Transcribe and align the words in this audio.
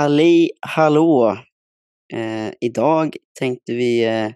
Halli 0.00 0.50
hallå! 0.60 1.38
Eh, 2.12 2.52
idag 2.60 3.16
tänkte 3.38 3.72
vi 3.72 4.04
eh, 4.04 4.30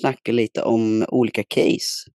snacka 0.00 0.32
lite 0.32 0.62
om 0.62 1.04
olika 1.08 1.42
case. 1.48 2.10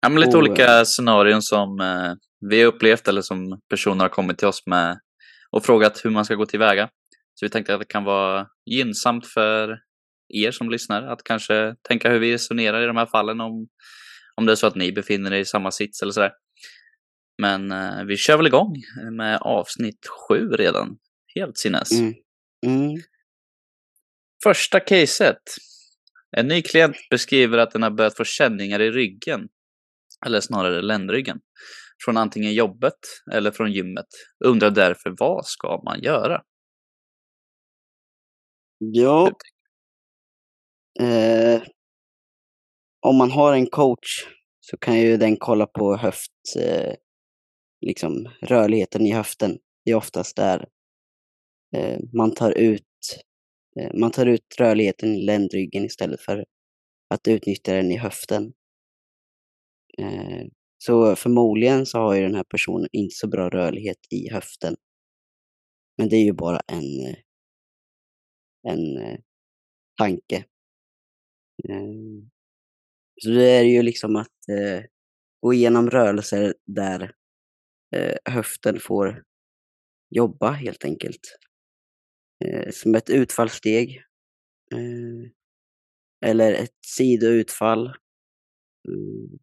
Ja, 0.00 0.08
men 0.08 0.20
lite 0.20 0.36
Och, 0.36 0.42
olika 0.42 0.84
scenarion 0.84 1.42
som 1.42 1.80
eh, 1.80 2.12
vi 2.50 2.60
har 2.60 2.68
upplevt 2.68 3.08
eller 3.08 3.22
som 3.22 3.60
personer 3.70 4.04
har 4.04 4.08
kommit 4.08 4.38
till 4.38 4.48
oss 4.48 4.62
med 4.66 4.98
och 5.50 5.64
frågat 5.64 6.04
hur 6.04 6.10
man 6.10 6.24
ska 6.24 6.34
gå 6.34 6.46
tillväga. 6.46 6.88
Så 7.34 7.46
vi 7.46 7.50
tänkte 7.50 7.74
att 7.74 7.80
det 7.80 7.86
kan 7.88 8.04
vara 8.04 8.46
gynnsamt 8.70 9.26
för 9.26 9.78
er 10.34 10.50
som 10.50 10.70
lyssnar 10.70 11.02
att 11.02 11.24
kanske 11.24 11.74
tänka 11.88 12.10
hur 12.10 12.18
vi 12.18 12.34
resonerar 12.34 12.82
i 12.82 12.86
de 12.86 12.96
här 12.96 13.06
fallen 13.06 13.40
om, 13.40 13.68
om 14.34 14.46
det 14.46 14.52
är 14.52 14.56
så 14.56 14.66
att 14.66 14.76
ni 14.76 14.92
befinner 14.92 15.32
er 15.32 15.40
i 15.40 15.44
samma 15.44 15.70
sits 15.70 16.02
eller 16.02 16.12
sådär. 16.12 16.32
Men 17.38 17.72
eh, 17.72 18.04
vi 18.04 18.16
kör 18.16 18.36
väl 18.36 18.46
igång 18.46 18.74
med 19.12 19.38
avsnitt 19.40 20.06
sju 20.06 20.48
redan. 20.48 20.98
Helt 21.34 21.58
sinnes. 21.58 21.92
Mm. 21.92 22.14
Mm. 22.66 22.96
Första 24.42 24.80
caset. 24.80 25.42
En 26.36 26.48
ny 26.48 26.62
klient 26.62 26.96
beskriver 27.10 27.58
att 27.58 27.70
den 27.70 27.82
har 27.82 27.90
börjat 27.90 28.16
få 28.16 28.24
känningar 28.24 28.80
i 28.80 28.90
ryggen, 28.90 29.48
eller 30.26 30.40
snarare 30.40 30.82
ländryggen, 30.82 31.40
från 32.04 32.16
antingen 32.16 32.54
jobbet 32.54 32.98
eller 33.32 33.50
från 33.50 33.72
gymmet. 33.72 34.06
Undrar 34.44 34.70
därför 34.70 35.14
vad 35.18 35.46
ska 35.46 35.82
man 35.84 36.00
göra? 36.00 36.42
Ja. 38.78 39.30
Eh, 41.00 41.62
om 43.00 43.16
man 43.16 43.30
har 43.30 43.52
en 43.52 43.66
coach 43.66 44.26
så 44.60 44.76
kan 44.76 45.00
ju 45.00 45.16
den 45.16 45.36
kolla 45.36 45.66
på 45.66 45.96
höft, 45.96 46.32
eh, 46.60 46.94
liksom 47.86 48.28
rörligheten 48.40 49.06
i 49.06 49.12
höften. 49.12 49.58
Det 49.84 49.90
är 49.90 49.94
oftast 49.94 50.36
där 50.36 50.68
eh, 51.76 52.00
man 52.12 52.34
tar 52.34 52.52
ut 52.52 52.82
eh, 53.80 53.90
man 53.94 54.10
tar 54.10 54.26
ut 54.26 54.54
rörligheten 54.58 55.14
i 55.14 55.22
ländryggen 55.22 55.84
istället 55.84 56.20
för 56.20 56.44
att 57.08 57.28
utnyttja 57.28 57.74
den 57.74 57.92
i 57.92 57.96
höften. 57.96 58.52
Eh, 59.98 60.46
så 60.78 61.16
förmodligen 61.16 61.86
så 61.86 61.98
har 61.98 62.14
ju 62.14 62.22
den 62.22 62.34
här 62.34 62.44
personen 62.44 62.88
inte 62.92 63.14
så 63.14 63.28
bra 63.28 63.48
rörlighet 63.48 63.98
i 64.10 64.28
höften. 64.30 64.76
Men 65.98 66.08
det 66.08 66.16
är 66.16 66.24
ju 66.24 66.32
bara 66.32 66.60
en, 66.66 67.00
eh, 67.06 67.16
en 68.68 69.18
tanke. 69.98 70.44
Ehm, 71.68 72.30
så 73.22 73.28
det 73.30 73.50
är 73.50 73.62
ju 73.62 73.82
liksom 73.82 74.16
att 74.16 74.28
gå 75.40 75.54
igenom 75.54 75.90
rörelser 75.90 76.54
där 76.64 77.12
eh, 77.96 78.32
höften 78.32 78.80
får 78.80 79.22
jobba 80.10 80.50
helt 80.50 80.84
enkelt. 80.84 81.38
Eh, 82.44 82.70
som 82.70 82.94
ett 82.94 83.10
utfallssteg. 83.10 84.02
Eh, 84.72 85.30
eller 86.30 86.52
ett 86.52 86.76
sidoutfall. 86.86 87.86
Mm. 88.88 89.38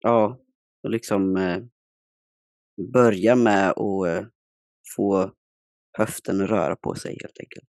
Ja, 0.00 0.40
och 0.82 0.90
liksom 0.90 1.36
eh, 1.36 1.62
börja 2.92 3.36
med 3.36 3.70
att 3.70 4.06
eh, 4.06 4.26
få 4.96 5.34
höften 5.98 6.40
att 6.40 6.50
röra 6.50 6.76
på 6.76 6.94
sig 6.94 7.18
helt 7.22 7.40
enkelt. 7.40 7.68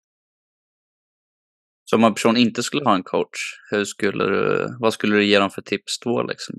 Så 1.84 1.96
om 1.96 2.04
en 2.04 2.14
person 2.14 2.36
inte 2.36 2.62
skulle 2.62 2.84
ha 2.84 2.94
en 2.94 3.02
coach, 3.02 3.38
hur 3.70 3.84
skulle 3.84 4.24
du, 4.24 4.76
vad 4.78 4.94
skulle 4.94 5.16
du 5.16 5.24
ge 5.24 5.38
dem 5.38 5.50
för 5.50 5.62
tips 5.62 6.00
då? 6.00 6.22
Liksom? 6.22 6.56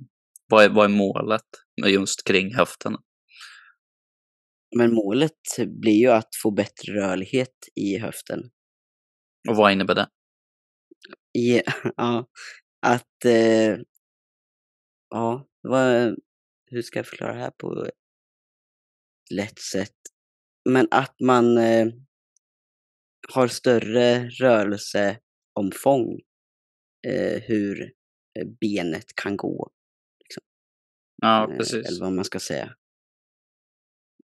Vad, 0.52 0.66
är, 0.66 0.70
vad 0.70 0.86
är 0.86 0.96
målet 0.96 1.46
med 1.82 1.92
just 1.92 2.28
kring 2.28 2.56
höften? 2.56 2.98
Men 4.76 4.94
målet 4.94 5.40
blir 5.68 6.00
ju 6.00 6.08
att 6.08 6.30
få 6.44 6.52
bättre 6.52 6.94
rörlighet 6.94 7.56
i 7.76 7.98
höften. 7.98 8.40
Och 9.50 9.56
vad 9.56 9.72
innebär 9.72 9.96
det? 9.96 10.10
I, 11.40 11.62
ja, 11.98 12.30
att... 12.82 13.26
Eh, 13.26 13.78
ja, 15.10 15.48
vad, 15.62 16.16
hur 16.66 16.82
ska 16.82 17.00
jag 17.00 17.08
förklara 17.08 17.34
det 17.34 17.40
här 17.40 17.52
på 17.58 17.86
ett 17.86 17.94
lätt 19.32 19.60
sätt? 19.60 19.98
Men 20.70 20.88
att 20.92 21.20
man 21.20 21.58
eh, 21.58 21.88
har 23.34 23.48
större 23.48 24.30
rörelseomfång 24.30 26.20
eh, 27.08 27.42
hur 27.42 27.82
eh, 28.40 28.48
benet 28.62 29.16
kan 29.16 29.38
gå. 29.38 29.72
Ja, 31.22 31.52
eh, 31.52 31.58
precis. 31.58 31.88
Eller 31.88 32.02
vad 32.02 32.14
man 32.14 32.26
ska 32.26 32.40
säga. 32.40 32.74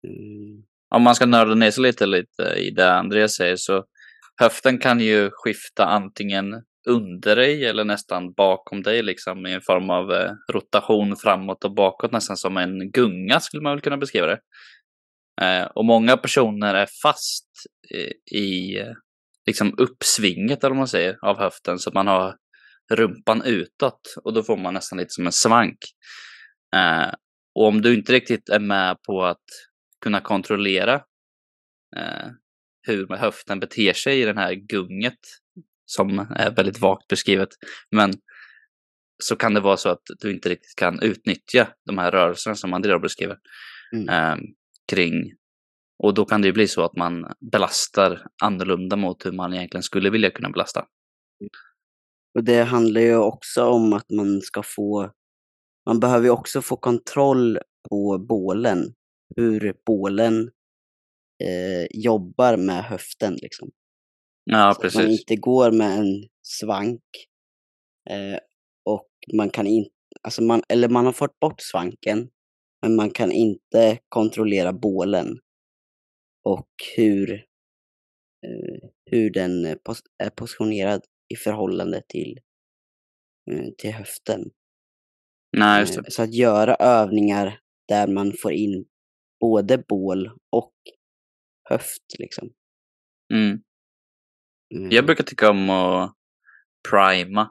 Mm, 0.04 0.62
Om 0.94 1.02
man 1.02 1.14
ska 1.14 1.26
nörda 1.26 1.54
ner 1.54 1.70
sig 1.70 1.82
lite, 1.82 2.06
lite 2.06 2.42
i 2.42 2.70
det 2.70 2.92
Andreas 2.92 3.34
säger 3.34 3.56
så 3.56 3.84
höften 4.40 4.78
kan 4.78 5.00
ju 5.00 5.30
skifta 5.32 5.86
antingen 5.86 6.62
under 6.88 7.36
dig 7.36 7.64
eller 7.64 7.84
nästan 7.84 8.32
bakom 8.32 8.82
dig 8.82 9.02
liksom 9.02 9.46
i 9.46 9.52
en 9.52 9.60
form 9.60 9.90
av 9.90 10.12
eh, 10.12 10.32
rotation 10.52 11.16
framåt 11.16 11.64
och 11.64 11.74
bakåt 11.74 12.12
nästan 12.12 12.36
som 12.36 12.56
en 12.56 12.90
gunga 12.90 13.40
skulle 13.40 13.62
man 13.62 13.72
väl 13.72 13.80
kunna 13.80 13.96
beskriva 13.96 14.26
det. 14.26 14.40
Eh, 15.40 15.64
och 15.64 15.84
många 15.84 16.16
personer 16.16 16.74
är 16.74 16.88
fast 17.02 17.48
i, 17.90 18.36
i 18.38 18.78
liksom 19.46 19.74
uppsvinget 19.78 20.64
eller 20.64 20.74
man 20.74 20.88
säger 20.88 21.18
av 21.22 21.38
höften 21.38 21.78
så 21.78 21.90
man 21.94 22.06
har 22.06 22.36
rumpan 22.92 23.42
utåt 23.42 24.14
och 24.24 24.32
då 24.32 24.42
får 24.42 24.56
man 24.56 24.74
nästan 24.74 24.98
lite 24.98 25.10
som 25.10 25.26
en 25.26 25.32
svank. 25.32 25.78
Eh, 26.76 27.14
och 27.54 27.66
om 27.66 27.82
du 27.82 27.94
inte 27.94 28.12
riktigt 28.12 28.48
är 28.48 28.60
med 28.60 29.02
på 29.02 29.24
att 29.24 29.44
kunna 30.00 30.20
kontrollera 30.20 30.94
eh, 31.96 32.28
hur 32.82 33.16
höften 33.16 33.60
beter 33.60 33.92
sig 33.92 34.20
i 34.20 34.24
den 34.24 34.38
här 34.38 34.54
gunget 34.54 35.18
som 35.86 36.18
är 36.18 36.50
väldigt 36.50 36.78
vagt 36.78 37.08
beskrivet. 37.08 37.48
Men 37.90 38.12
så 39.22 39.36
kan 39.36 39.54
det 39.54 39.60
vara 39.60 39.76
så 39.76 39.88
att 39.88 40.02
du 40.20 40.30
inte 40.30 40.48
riktigt 40.48 40.76
kan 40.76 41.02
utnyttja 41.02 41.68
de 41.86 41.98
här 41.98 42.10
rörelserna 42.10 42.56
som 42.56 42.74
Andrea 42.74 42.98
beskriver 42.98 43.36
Mm. 43.92 44.08
eh, 44.08 44.44
kring 44.92 45.32
och 45.98 46.14
då 46.14 46.24
kan 46.24 46.42
det 46.42 46.46
ju 46.48 46.52
bli 46.52 46.68
så 46.68 46.84
att 46.84 46.96
man 46.96 47.26
belastar 47.52 48.26
annorlunda 48.42 48.96
mot 48.96 49.26
hur 49.26 49.32
man 49.32 49.54
egentligen 49.54 49.82
skulle 49.82 50.10
vilja 50.10 50.30
kunna 50.30 50.50
belasta. 50.50 50.84
Och 52.34 52.44
det 52.44 52.62
handlar 52.62 53.00
ju 53.00 53.16
också 53.16 53.64
om 53.64 53.92
att 53.92 54.10
man 54.10 54.40
ska 54.40 54.62
få, 54.62 55.10
man 55.86 56.00
behöver 56.00 56.24
ju 56.24 56.30
också 56.30 56.62
få 56.62 56.76
kontroll 56.76 57.58
på 57.88 58.18
bålen. 58.18 58.94
Hur 59.36 59.74
bålen 59.86 60.50
eh, 61.44 61.86
jobbar 61.90 62.56
med 62.56 62.84
höften 62.84 63.34
liksom. 63.34 63.70
Ja, 64.44 64.74
Så 64.74 64.86
att 64.86 64.94
man 64.94 65.04
precis. 65.04 65.20
inte 65.20 65.36
går 65.36 65.72
med 65.72 65.98
en 65.98 66.28
svank. 66.42 67.02
Eh, 68.10 68.38
och 68.84 69.08
man 69.34 69.50
kan 69.50 69.66
inte, 69.66 69.90
alltså 70.22 70.42
man, 70.42 70.62
eller 70.68 70.88
man 70.88 71.06
har 71.06 71.12
fått 71.12 71.40
bort 71.40 71.60
svanken. 71.60 72.30
Men 72.82 72.96
man 72.96 73.10
kan 73.10 73.32
inte 73.32 73.98
kontrollera 74.08 74.72
bålen. 74.72 75.38
Och 76.44 76.68
hur, 76.96 77.32
eh, 78.46 78.88
hur 79.10 79.30
den 79.30 79.64
är 79.64 80.30
positionerad 80.30 81.02
i 81.34 81.36
förhållande 81.36 82.02
till, 82.08 82.38
eh, 83.50 83.68
till 83.78 83.92
höften. 83.92 84.50
Nej, 85.56 85.80
just 85.80 85.96
Eh, 85.96 86.02
det. 86.02 86.10
Så 86.10 86.22
att 86.22 86.34
göra 86.34 86.74
övningar 86.74 87.58
där 87.88 88.06
man 88.06 88.32
får 88.42 88.52
in 88.52 88.84
både 89.40 89.78
bål 89.78 90.30
och 90.50 90.72
höft 91.68 92.02
liksom. 92.18 92.50
Mm. 93.32 93.60
Mm. 94.74 94.90
Jag 94.90 95.06
brukar 95.06 95.24
tycka 95.24 95.50
om 95.50 95.70
att 95.70 96.14
prima 96.90 97.50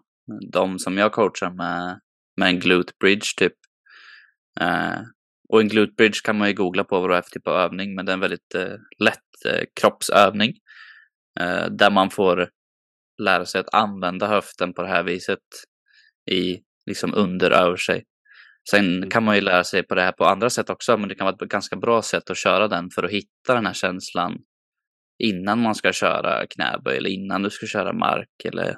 de 0.52 0.80
som 0.80 0.98
jag 0.98 1.12
coachar 1.12 1.52
med, 1.52 2.00
med 2.38 2.50
en 2.50 2.60
glute 2.60 2.94
bridge 3.00 3.28
typ. 3.38 3.54
Eh, 4.60 5.02
och 5.50 5.62
en 5.62 5.68
glute 5.68 5.94
bridge 5.94 6.20
kan 6.24 6.38
man 6.38 6.48
ju 6.48 6.54
googla 6.54 6.84
på 6.84 7.00
vad 7.00 7.10
det 7.10 7.18
är 7.18 7.22
för 7.22 7.30
typ 7.30 7.48
av 7.48 7.56
övning, 7.56 7.96
men 7.96 8.06
det 8.06 8.12
är 8.12 8.14
en 8.14 8.20
väldigt 8.20 8.56
eh, 8.56 8.76
lätt 9.00 9.46
eh, 9.46 9.64
kroppsövning. 9.82 10.54
Eh, 11.40 11.66
där 11.66 11.92
man 11.92 12.10
får 12.10 12.50
lära 13.22 13.46
sig 13.46 13.62
att 13.62 13.74
använda 13.74 14.28
höften 14.28 14.74
på 14.74 14.82
det 14.82 14.88
här 14.88 15.04
viset 15.04 15.40
i 16.32 16.60
liksom 16.86 17.14
under 17.14 17.52
över 17.52 17.78
sig. 17.78 18.04
Sen 18.70 18.98
Mm. 18.98 19.10
kan 19.10 19.24
man 19.24 19.36
ju 19.36 19.42
lära 19.42 19.64
sig 19.64 19.84
på 19.84 19.96
det 19.96 20.02
här 20.02 20.12
på 20.12 20.26
andra 20.26 20.50
sätt 20.50 20.70
också, 20.70 20.98
men 20.98 21.10
det 21.10 21.16
kan 21.16 21.26
vara 21.26 21.36
ett 21.36 21.50
ganska 21.50 21.76
bra 21.76 22.02
sätt 22.02 22.30
att 22.30 22.38
köra 22.38 22.68
den 22.68 22.90
för 22.90 23.04
att 23.04 23.12
hitta 23.12 23.56
den 23.56 23.66
här 23.66 23.74
känslan 23.74 24.38
innan 25.24 25.62
man 25.62 25.76
ska 25.76 25.94
köra 25.94 26.48
knäböj 26.48 26.98
eller 26.98 27.10
innan 27.10 27.44
du 27.44 27.50
ska 27.50 27.66
köra 27.66 27.94
mark 27.94 28.46
eller 28.46 28.78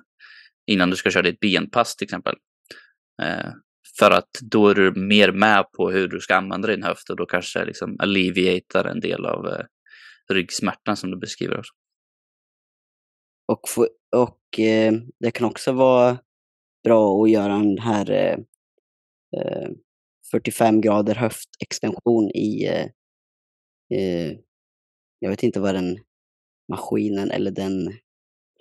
innan 0.71 0.89
du 0.89 0.95
ska 0.95 1.11
köra 1.11 1.23
ditt 1.23 1.39
benpass 1.39 1.95
till 1.95 2.05
exempel. 2.05 2.35
Eh, 3.21 3.51
för 3.99 4.11
att 4.11 4.29
då 4.51 4.69
är 4.69 4.75
du 4.75 4.91
mer 4.91 5.31
med 5.31 5.65
på 5.77 5.89
hur 5.91 6.07
du 6.07 6.19
ska 6.19 6.35
använda 6.35 6.67
din 6.67 6.83
höft 6.83 7.09
och 7.09 7.15
då 7.17 7.25
kanske 7.25 7.65
liksom 7.65 7.95
alleviatar 7.99 8.85
en 8.85 8.99
del 8.99 9.25
av 9.25 9.47
eh, 9.47 9.65
ryggsmärtan 10.33 10.97
som 10.97 11.11
du 11.11 11.17
beskriver 11.17 11.59
också. 11.59 11.73
Och, 13.47 13.61
och 14.15 14.59
eh, 14.59 14.93
det 15.19 15.31
kan 15.31 15.47
också 15.47 15.71
vara 15.71 16.17
bra 16.87 17.23
att 17.23 17.31
göra 17.31 17.53
en 17.53 17.77
här 17.77 18.11
eh, 18.11 18.37
eh, 19.41 19.69
45 20.31 20.81
grader 20.81 21.15
höftextension 21.15 22.29
i, 22.35 22.65
eh, 22.65 22.87
eh, 23.99 24.37
jag 25.19 25.29
vet 25.29 25.43
inte 25.43 25.59
vad 25.59 25.75
den 25.75 25.97
maskinen 26.71 27.31
eller 27.31 27.51
den 27.51 27.93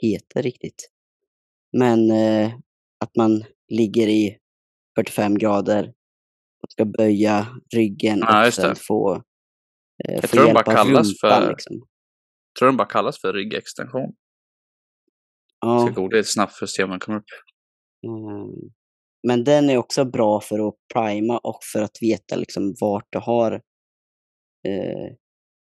heter 0.03 0.43
riktigt. 0.43 0.91
Men 1.73 2.11
eh, 2.11 2.53
att 3.01 3.17
man 3.17 3.45
ligger 3.69 4.09
i 4.09 4.39
45 4.97 5.39
grader 5.39 5.93
och 6.63 6.71
ska 6.73 6.85
böja 6.85 7.47
ryggen 7.75 8.19
Ja, 8.19 8.47
och 8.47 8.55
sen 8.55 8.77
få, 8.77 9.15
eh, 10.05 10.15
Jag 10.15 10.23
få 10.23 10.27
tror 10.37 10.45
den 10.47 10.55
hjälp 10.55 10.69
av 10.69 10.73
kallas 10.75 11.07
rumpan. 11.23 11.43
för- 11.43 11.49
Liksom. 11.51 11.77
Tror 12.59 12.67
den 12.69 12.77
bara 12.77 12.89
kallas 12.89 13.21
för 13.21 13.33
ryggextension. 13.33 14.15
Jag 15.61 15.71
Ja, 15.71 15.87
ska 15.93 16.01
googla 16.01 16.17
lite 16.17 16.29
snabbt 16.29 16.53
för 16.53 16.65
att 16.67 16.71
se 16.71 16.85
om 16.85 16.91
den 16.91 16.99
kommer 17.01 17.19
upp. 17.19 17.25
Mm. 18.03 18.71
Men 19.27 19.45
den 19.45 19.71
är 19.71 19.77
också 19.77 20.05
bra 20.05 20.41
för 20.41 20.69
att 20.69 20.75
prima 20.95 21.39
och 21.39 21.59
för 21.73 21.83
att 21.83 21.99
veta 22.03 22.37
liksom 22.37 22.75
vart 22.81 23.07
du 23.11 23.19
har 23.19 23.53
eh, 24.67 25.15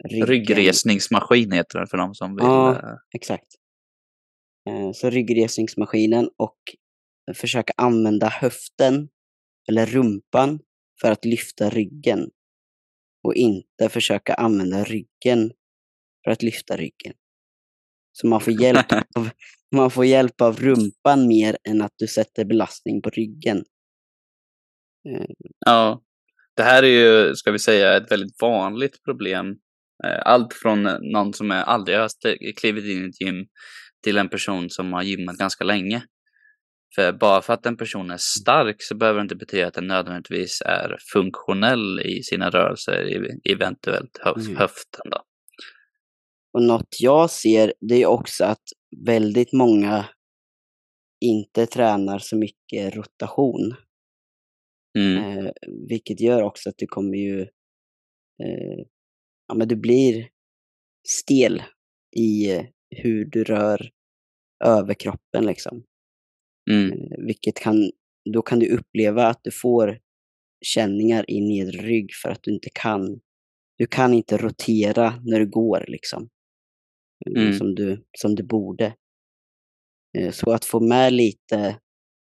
ryggen. 0.08 0.26
Ryggresningsmaskin 0.26 1.52
heter 1.52 1.78
den 1.78 1.86
för 1.88 1.96
de 1.98 2.14
som 2.14 2.36
vill. 2.36 2.44
Ja. 2.44 2.72
eh, 2.72 2.96
Exakt. 3.14 3.46
Eh, 4.70 4.92
Så 4.92 5.10
ryggresningsmaskinen 5.10 6.30
och 6.36 6.58
försöka 7.34 7.72
använda 7.76 8.28
höften 8.28 9.08
eller 9.68 9.86
rumpan 9.86 10.60
för 11.00 11.12
att 11.12 11.24
lyfta 11.24 11.70
ryggen. 11.70 12.30
Och 13.22 13.34
inte 13.34 13.88
försöka 13.88 14.34
använda 14.34 14.84
ryggen 14.84 15.52
för 16.24 16.30
att 16.30 16.42
lyfta 16.42 16.76
ryggen. 16.76 17.14
Så 18.16 18.26
man 18.26 18.40
får 18.40 18.52
hjälp 18.52 18.86
av, 19.16 19.28
man 19.76 19.90
får 19.90 20.04
hjälp 20.04 20.40
av 20.40 20.60
rumpan 20.60 21.28
mer 21.28 21.56
än 21.68 21.82
att 21.82 21.92
du 21.96 22.06
sätter 22.06 22.44
belastning 22.44 23.02
på 23.02 23.10
ryggen. 23.10 23.64
Eh, 25.08 25.26
Ja, 25.66 26.02
det 26.56 26.62
här 26.62 26.82
är 26.82 26.86
ju, 26.88 27.34
ska 27.34 27.50
vi 27.52 27.58
säga, 27.58 27.96
ett 27.96 28.10
väldigt 28.12 28.42
vanligt 28.42 29.02
problem. 29.04 29.46
Eh, 30.04 30.20
Allt 30.24 30.54
från 30.54 30.82
någon 31.12 31.32
som 31.34 31.50
är 31.50 31.62
aldrig 31.62 31.98
har 31.98 32.08
klivit 32.60 32.84
in 32.84 33.04
i 33.04 33.08
ett 33.08 33.20
gym 33.20 33.46
till 34.04 34.18
en 34.18 34.28
person 34.28 34.70
som 34.70 34.92
har 34.92 35.02
gymmat 35.02 35.36
ganska 35.36 35.64
länge. 35.64 36.02
För 36.94 37.12
bara 37.12 37.42
för 37.42 37.52
att 37.52 37.66
en 37.66 37.76
person 37.76 38.10
är 38.10 38.16
stark 38.18 38.76
så 38.78 38.94
behöver 38.96 39.18
det 39.20 39.22
inte 39.22 39.36
betyda 39.36 39.66
att 39.66 39.74
den 39.74 39.86
nödvändigtvis 39.86 40.62
är 40.66 40.96
funktionell 41.12 42.00
i 42.00 42.22
sina 42.22 42.50
rörelser, 42.50 43.28
eventuellt 43.50 44.18
höf- 44.24 44.46
Mm. 44.46 44.56
höften 44.56 45.10
då. 45.10 45.22
Och 46.54 46.62
något 46.62 46.96
jag 47.00 47.30
ser 47.30 47.74
det 47.80 48.02
är 48.02 48.06
också 48.06 48.44
att 48.44 48.62
väldigt 49.06 49.52
många 49.52 50.06
inte 51.20 51.66
tränar 51.66 52.18
så 52.18 52.36
mycket 52.36 52.96
rotation. 52.96 53.74
Mm. 54.98 55.38
Eh, 55.38 55.52
vilket 55.88 56.20
gör 56.20 56.42
också 56.42 56.68
att 56.68 56.78
du 56.78 56.86
kommer 56.86 57.18
ju... 57.18 57.40
Eh, 58.42 58.84
ja, 59.48 59.54
men 59.54 59.68
du 59.68 59.76
blir 59.76 60.28
stel 61.08 61.62
i 62.16 62.50
eh, 62.50 62.64
hur 62.90 63.24
du 63.24 63.44
rör 63.44 63.90
överkroppen 64.64 65.46
liksom. 65.46 65.84
Mm. 66.70 66.92
Eh, 66.92 67.26
vilket 67.26 67.58
kan... 67.58 67.90
Då 68.32 68.42
kan 68.42 68.58
du 68.58 68.68
uppleva 68.68 69.26
att 69.26 69.40
du 69.42 69.50
får 69.50 69.98
känningar 70.64 71.30
i 71.30 71.40
nedre 71.40 71.82
rygg 71.82 72.10
för 72.22 72.28
att 72.28 72.42
du 72.42 72.54
inte 72.54 72.70
kan... 72.74 73.20
Du 73.78 73.86
kan 73.86 74.14
inte 74.14 74.36
rotera 74.36 75.22
när 75.24 75.40
du 75.40 75.46
går 75.46 75.84
liksom. 75.88 76.28
Eh, 77.26 77.42
Mm. 77.42 77.52
Som, 77.58 77.74
du, 77.74 78.04
som 78.18 78.34
du 78.34 78.42
borde. 78.42 78.96
Eh, 80.18 80.30
så 80.32 80.52
att 80.52 80.64
få 80.64 80.80
med 80.80 81.12
lite 81.12 81.80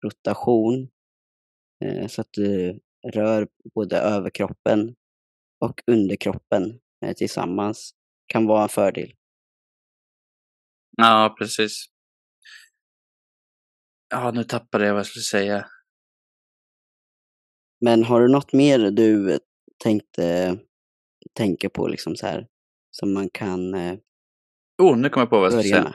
rotation 0.06 0.90
eh, 1.86 2.08
så 2.08 2.22
att 2.22 2.30
du 2.32 2.80
rör 3.14 3.48
både 3.76 3.98
överkroppen 3.98 4.96
och 5.66 5.82
underkroppen 5.88 6.80
tillsammans 7.16 7.92
kan 8.28 8.46
vara 8.46 8.64
en 8.64 8.70
fördel. 8.70 9.14
Ja, 10.98 11.36
precis. 11.40 11.86
Ja, 14.10 14.32
nu 14.32 14.44
tappade 14.44 14.86
jag 14.86 14.94
vad 14.94 15.00
jag 15.00 15.08
skulle 15.08 15.24
säga. 15.24 15.66
Men 17.82 18.04
har 18.04 18.22
du 18.22 18.28
något 18.28 18.54
mer 18.54 18.80
du 18.92 19.40
tänkte 19.84 20.58
tänka 21.34 21.70
på 21.70 21.88
liksom 21.88 22.16
så 22.16 22.28
här 22.28 22.48
som 22.92 23.14
man 23.14 23.30
kan 23.30 23.74
eh, 23.74 23.98
Oh, 24.78 24.98
nu 24.98 25.10
kommer 25.10 25.22
jag 25.22 25.30
på 25.30 25.40
vad 25.40 25.46
jag 25.46 25.54
börja 25.54 25.64
säga. 25.64 25.94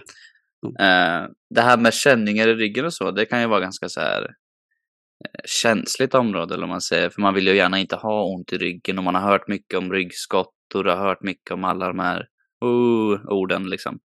Eh, 0.79 1.29
det 1.51 1.61
här 1.61 1.77
med 1.77 1.95
känningar 1.95 2.49
i 2.49 2.55
ryggen 2.55 2.85
och 2.85 2.95
så, 2.95 3.11
det 3.11 3.27
kan 3.27 3.41
ju 3.41 3.47
vara 3.47 3.61
ganska 3.61 3.89
så 3.89 4.01
här 4.01 4.23
eh, 4.23 5.41
känsligt 5.45 6.15
område, 6.15 6.55
eller 6.55 6.67
man 6.67 6.81
säger. 6.81 7.11
För 7.11 7.21
man 7.21 7.35
vill 7.35 7.47
ju 7.47 7.57
gärna 7.57 7.79
inte 7.79 7.97
ha 7.97 8.25
ont 8.25 8.53
i 8.53 8.59
ryggen 8.59 8.99
och 8.99 9.05
man 9.05 9.15
har 9.15 9.23
hört 9.23 9.49
mycket 9.49 9.79
om 9.79 9.93
ryggskott 9.93 10.55
och 10.75 10.85
du 10.85 10.91
har 10.91 10.97
hört 10.97 11.23
mycket 11.23 11.51
om 11.51 11.65
alla 11.65 11.87
de 11.87 11.99
här 11.99 12.21
uh, 12.65 13.27
orden 13.29 13.71
liksom. 13.71 13.99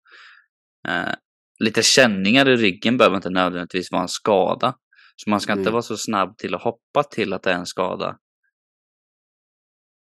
Eh, 0.88 1.14
lite 1.60 1.84
känningar 1.84 2.50
i 2.50 2.56
ryggen 2.56 2.98
behöver 2.98 3.16
inte 3.16 3.30
nödvändigtvis 3.30 3.92
vara 3.92 4.02
en 4.02 4.08
skada. 4.08 4.76
Så 5.16 5.30
man 5.30 5.40
ska 5.42 5.52
inte 5.52 5.62
Mm. 5.62 5.72
vara 5.74 5.82
så 5.82 5.98
snabb 5.98 6.38
till 6.38 6.56
att 6.56 6.62
hoppa 6.62 7.04
till 7.04 7.34
att 7.34 7.44
det 7.44 7.52
är 7.52 7.56
en 7.56 7.66
skada. 7.66 8.18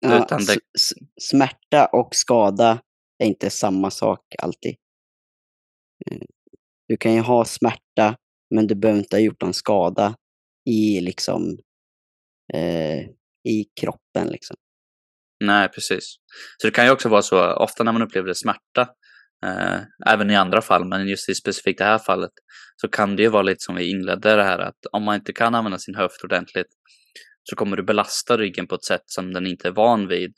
Ja, 0.00 0.24
Utan 0.24 0.44
det- 0.44 0.60
smärta 1.20 1.86
och 1.92 2.08
skada 2.12 2.78
är 3.22 3.26
inte 3.26 3.50
samma 3.50 3.90
sak 3.90 4.20
alltid. 4.38 4.74
Eh, 6.10 6.18
du 6.88 6.96
kan 6.96 7.14
ju 7.14 7.20
ha 7.20 7.44
smärta, 7.44 8.16
men 8.54 8.66
du 8.66 8.74
behöver 8.74 8.98
inte 8.98 9.16
ha 9.16 9.20
gjort 9.20 9.42
någon 9.42 9.54
skada 9.54 10.14
i 10.70 11.00
liksom 11.00 11.58
eh, 12.54 12.98
i 13.48 13.64
kroppen 13.80 14.28
liksom. 14.28 14.56
Nej, 15.44 15.68
precis. 15.68 16.04
Så 16.58 16.66
det 16.66 16.70
kan 16.70 16.84
ju 16.84 16.90
också 16.90 17.08
vara 17.08 17.22
så, 17.22 17.52
ofta 17.52 17.84
när 17.84 17.92
man 17.92 18.02
upplever 18.02 18.32
smärta, 18.32 18.88
eh, 19.46 19.80
även 20.06 20.30
i 20.30 20.36
andra 20.36 20.62
fall, 20.62 20.84
men 20.84 21.08
just 21.08 21.28
i 21.28 21.34
specifikt 21.34 21.78
det 21.78 21.84
här 21.84 21.98
fallet, 21.98 22.30
så 22.76 22.88
kan 22.88 23.16
det 23.16 23.22
ju 23.22 23.28
vara 23.28 23.42
lite 23.42 23.60
som 23.60 23.74
vi 23.74 23.90
inledde 23.90 24.36
det 24.36 24.44
här, 24.44 24.58
att 24.58 24.86
om 24.92 25.02
man 25.02 25.14
inte 25.14 25.32
kan 25.32 25.54
använda 25.54 25.78
sin 25.78 25.94
höft 25.94 26.24
ordentligt, 26.24 26.66
så 27.42 27.56
kommer 27.56 27.76
du 27.76 27.82
belasta 27.82 28.36
ryggen 28.36 28.66
på 28.66 28.74
ett 28.74 28.84
sätt 28.84 29.02
som 29.06 29.32
den 29.32 29.46
inte 29.46 29.68
är 29.68 29.72
van 29.72 30.08
vid. 30.08 30.34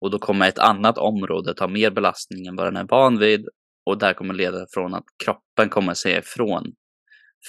Och 0.00 0.10
då 0.10 0.18
kommer 0.18 0.48
ett 0.48 0.58
annat 0.58 0.98
område 0.98 1.54
ta 1.54 1.68
mer 1.68 1.90
belastning 1.90 2.46
än 2.46 2.56
vad 2.56 2.66
den 2.66 2.76
är 2.76 2.84
van 2.84 3.18
vid, 3.18 3.48
och 3.86 3.98
där 3.98 4.14
kommer 4.14 4.34
leda 4.34 4.66
från 4.70 4.94
att 4.94 5.04
kroppen 5.24 5.68
kommer 5.68 5.94
säga 5.94 6.18
ifrån. 6.18 6.72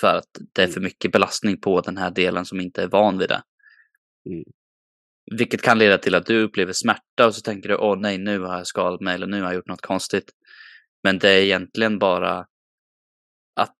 För 0.02 0.16
att 0.18 0.30
det 0.54 0.64
är 0.64 0.68
för 0.68 0.82
mycket 0.82 1.12
belastning 1.12 1.62
på 1.62 1.82
den 1.82 1.98
här 1.98 2.12
delen 2.12 2.46
som 2.46 2.60
inte 2.60 2.84
är 2.84 2.88
van 2.88 3.18
vid 3.18 3.30
det. 3.30 3.42
Mm. 4.30 4.44
Vilket 5.32 5.62
kan 5.62 5.78
leda 5.78 5.98
till 5.98 6.16
att 6.16 6.26
du 6.26 6.44
upplever 6.44 6.74
smärta 6.74 7.28
och 7.28 7.36
så 7.36 7.42
tänker 7.42 7.70
du 7.70 7.76
åh 7.76 8.00
nej, 8.00 8.18
nu 8.18 8.40
har 8.40 8.58
jag 8.58 8.68
skadat 8.68 9.02
mig 9.02 9.16
eller 9.16 9.28
nu 9.28 9.42
har 9.42 9.48
jag 9.48 9.56
gjort 9.56 9.68
något 9.68 9.82
konstigt. 9.82 10.32
Men 11.04 11.20
det 11.20 11.30
är 11.30 11.42
egentligen 11.42 12.00
bara 12.00 12.46
att 13.56 13.78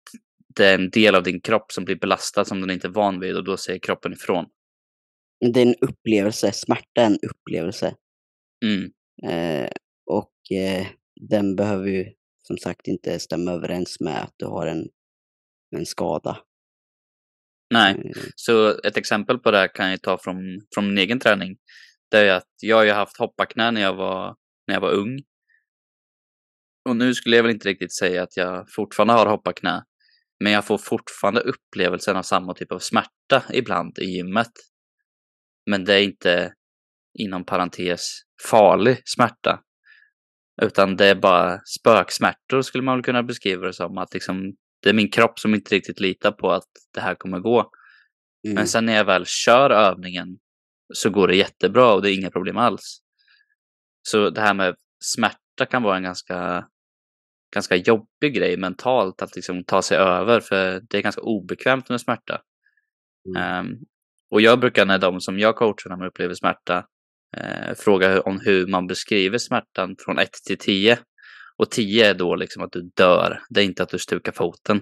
det 0.56 0.66
är 0.66 0.74
en 0.74 0.90
del 0.90 1.14
av 1.14 1.22
din 1.22 1.40
kropp 1.40 1.72
som 1.72 1.84
blir 1.84 1.96
belastad 1.96 2.44
som 2.44 2.60
den 2.60 2.70
inte 2.70 2.86
är 2.86 2.92
van 2.92 3.20
vid 3.20 3.36
och 3.36 3.44
då 3.44 3.56
säger 3.56 3.78
kroppen 3.78 4.12
ifrån. 4.12 4.46
Det 5.52 5.60
är 5.60 5.66
en 5.66 5.74
upplevelse, 5.80 6.52
smärta 6.52 7.00
är 7.00 7.06
en 7.06 7.18
upplevelse. 7.30 7.94
Mm. 8.64 8.92
Eh, 9.22 9.70
och 10.06 10.56
eh, 10.56 10.86
den 11.20 11.56
behöver 11.56 11.88
ju 11.88 12.06
som 12.42 12.58
sagt 12.58 12.88
inte 12.88 13.18
stämma 13.18 13.52
överens 13.52 14.00
med 14.00 14.22
att 14.22 14.34
du 14.36 14.46
har 14.46 14.66
en, 14.66 14.88
en 15.76 15.86
skada. 15.86 16.38
Nej, 17.74 17.94
Eh, 17.94 18.22
så 18.36 18.80
ett 18.84 18.96
exempel 18.96 19.38
på 19.38 19.50
det 19.50 19.58
här 19.58 19.74
kan 19.74 19.90
jag 19.90 20.02
ta 20.02 20.18
från, 20.18 20.36
från 20.74 20.86
min 20.86 20.98
egen 20.98 21.20
träning. 21.20 21.56
Det 22.10 22.18
är 22.18 22.34
att 22.34 22.48
jag 22.60 22.76
har 22.76 22.84
ju 22.84 22.90
haft 22.90 23.16
hopparknä 23.18 23.70
när 23.70 23.80
jag 23.80 23.94
var, 23.94 24.36
när 24.66 24.74
jag 24.74 24.80
var 24.80 24.92
ung. 24.92 25.18
Och 26.88 26.96
nu 26.96 27.14
skulle 27.14 27.36
jag 27.36 27.42
väl 27.42 27.52
inte 27.52 27.68
riktigt 27.68 27.96
säga 27.96 28.22
att 28.22 28.36
jag 28.36 28.70
fortfarande 28.70 29.14
har 29.14 29.26
hopparknä. 29.26 29.84
Men 30.44 30.52
jag 30.52 30.64
får 30.64 30.78
fortfarande 30.78 31.40
upplevelsen 31.40 32.16
av 32.16 32.22
samma 32.22 32.54
typ 32.54 32.72
av 32.72 32.78
smärta 32.78 33.42
ibland 33.52 33.98
i 33.98 34.04
gymmet. 34.04 34.52
Men 35.70 35.84
det 35.84 35.94
är 35.94 36.02
inte 36.02 36.54
inom 37.18 37.44
parentes 37.44 38.20
farlig 38.50 39.02
smärta. 39.04 39.60
Utan 40.62 40.96
det 40.96 41.06
är 41.06 41.14
bara 41.14 41.60
spöksmärtor 41.78 42.62
skulle 42.62 42.84
man 42.84 42.96
väl 42.96 43.04
kunna 43.04 43.22
beskriva 43.22 43.66
det 43.66 43.72
som. 43.72 43.98
Att 43.98 44.14
liksom, 44.14 44.54
det 44.82 44.88
är 44.88 44.94
min 44.94 45.10
kropp 45.10 45.38
som 45.38 45.54
inte 45.54 45.74
riktigt 45.74 46.00
litar 46.00 46.32
på 46.32 46.50
att 46.52 46.68
det 46.94 47.00
här 47.00 47.14
kommer 47.14 47.38
gå. 47.38 47.70
mm, 48.44 48.54
Men 48.54 48.66
sen 48.66 48.86
när 48.86 48.96
jag 48.96 49.04
väl 49.04 49.24
kör 49.26 49.70
övningen 49.70 50.38
så 50.94 51.10
går 51.10 51.28
det 51.28 51.36
jättebra 51.36 51.94
och 51.94 52.02
det 52.02 52.10
är 52.10 52.14
inga 52.14 52.30
problem 52.30 52.56
alls. 52.56 53.00
Så 54.08 54.30
det 54.30 54.40
här 54.40 54.54
med 54.54 54.74
smärta 55.04 55.66
kan 55.70 55.82
vara 55.82 55.96
en 55.96 56.02
ganska, 56.02 56.66
ganska 57.54 57.76
jobbig 57.76 58.34
grej 58.34 58.56
mentalt 58.56 59.22
att 59.22 59.36
liksom 59.36 59.64
ta 59.64 59.82
sig 59.82 59.98
över 59.98 60.40
för 60.40 60.80
det 60.90 60.98
är 60.98 61.02
ganska 61.02 61.22
obekvämt 61.22 61.88
med 61.88 62.00
smärta. 62.00 62.42
mm, 63.28 63.42
Ehm, 63.42 63.78
och 64.30 64.40
jag 64.40 64.60
brukar 64.60 64.86
när 64.86 64.98
de 64.98 65.20
som 65.20 65.38
jag 65.38 65.56
coachar 65.56 65.90
när 65.90 65.96
man 65.96 66.06
upplever 66.06 66.34
smärta 66.34 66.86
eh, 67.36 67.74
fråga 67.74 68.20
om 68.20 68.40
hur 68.40 68.66
man 68.66 68.86
beskriver 68.86 69.38
smärtan 69.38 69.96
från 70.04 70.18
1 70.18 70.30
till 70.46 70.58
10. 70.58 70.98
Och 71.56 71.70
10 71.70 72.10
är 72.10 72.14
då 72.14 72.36
liksom 72.36 72.62
att 72.62 72.72
du 72.72 72.90
dör. 72.96 73.42
Det 73.50 73.60
är 73.60 73.64
inte 73.64 73.82
att 73.82 73.88
du 73.88 73.98
stukar 73.98 74.32
foten. 74.32 74.80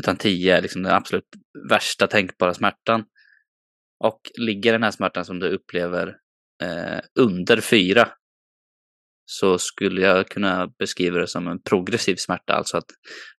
Utan 0.00 0.16
10 0.16 0.56
är 0.56 0.62
liksom 0.62 0.82
den 0.82 0.92
absolut 0.92 1.28
värsta 1.70 2.06
tänkbara 2.06 2.54
smärtan. 2.54 3.04
Och 4.04 4.20
ligger 4.38 4.72
den 4.72 4.82
här 4.82 4.90
smärtan 4.90 5.24
som 5.24 5.38
du 5.38 5.48
upplever 5.48 6.08
eh, 6.62 7.00
under 7.20 7.60
4. 7.60 8.08
så 9.26 9.58
skulle 9.58 10.00
jag 10.00 10.28
kunna 10.28 10.68
beskriva 10.78 11.18
det 11.18 11.26
som 11.26 11.48
en 11.48 11.62
progressiv 11.62 12.16
smärta, 12.16 12.54
alltså 12.54 12.76
att 12.76 12.84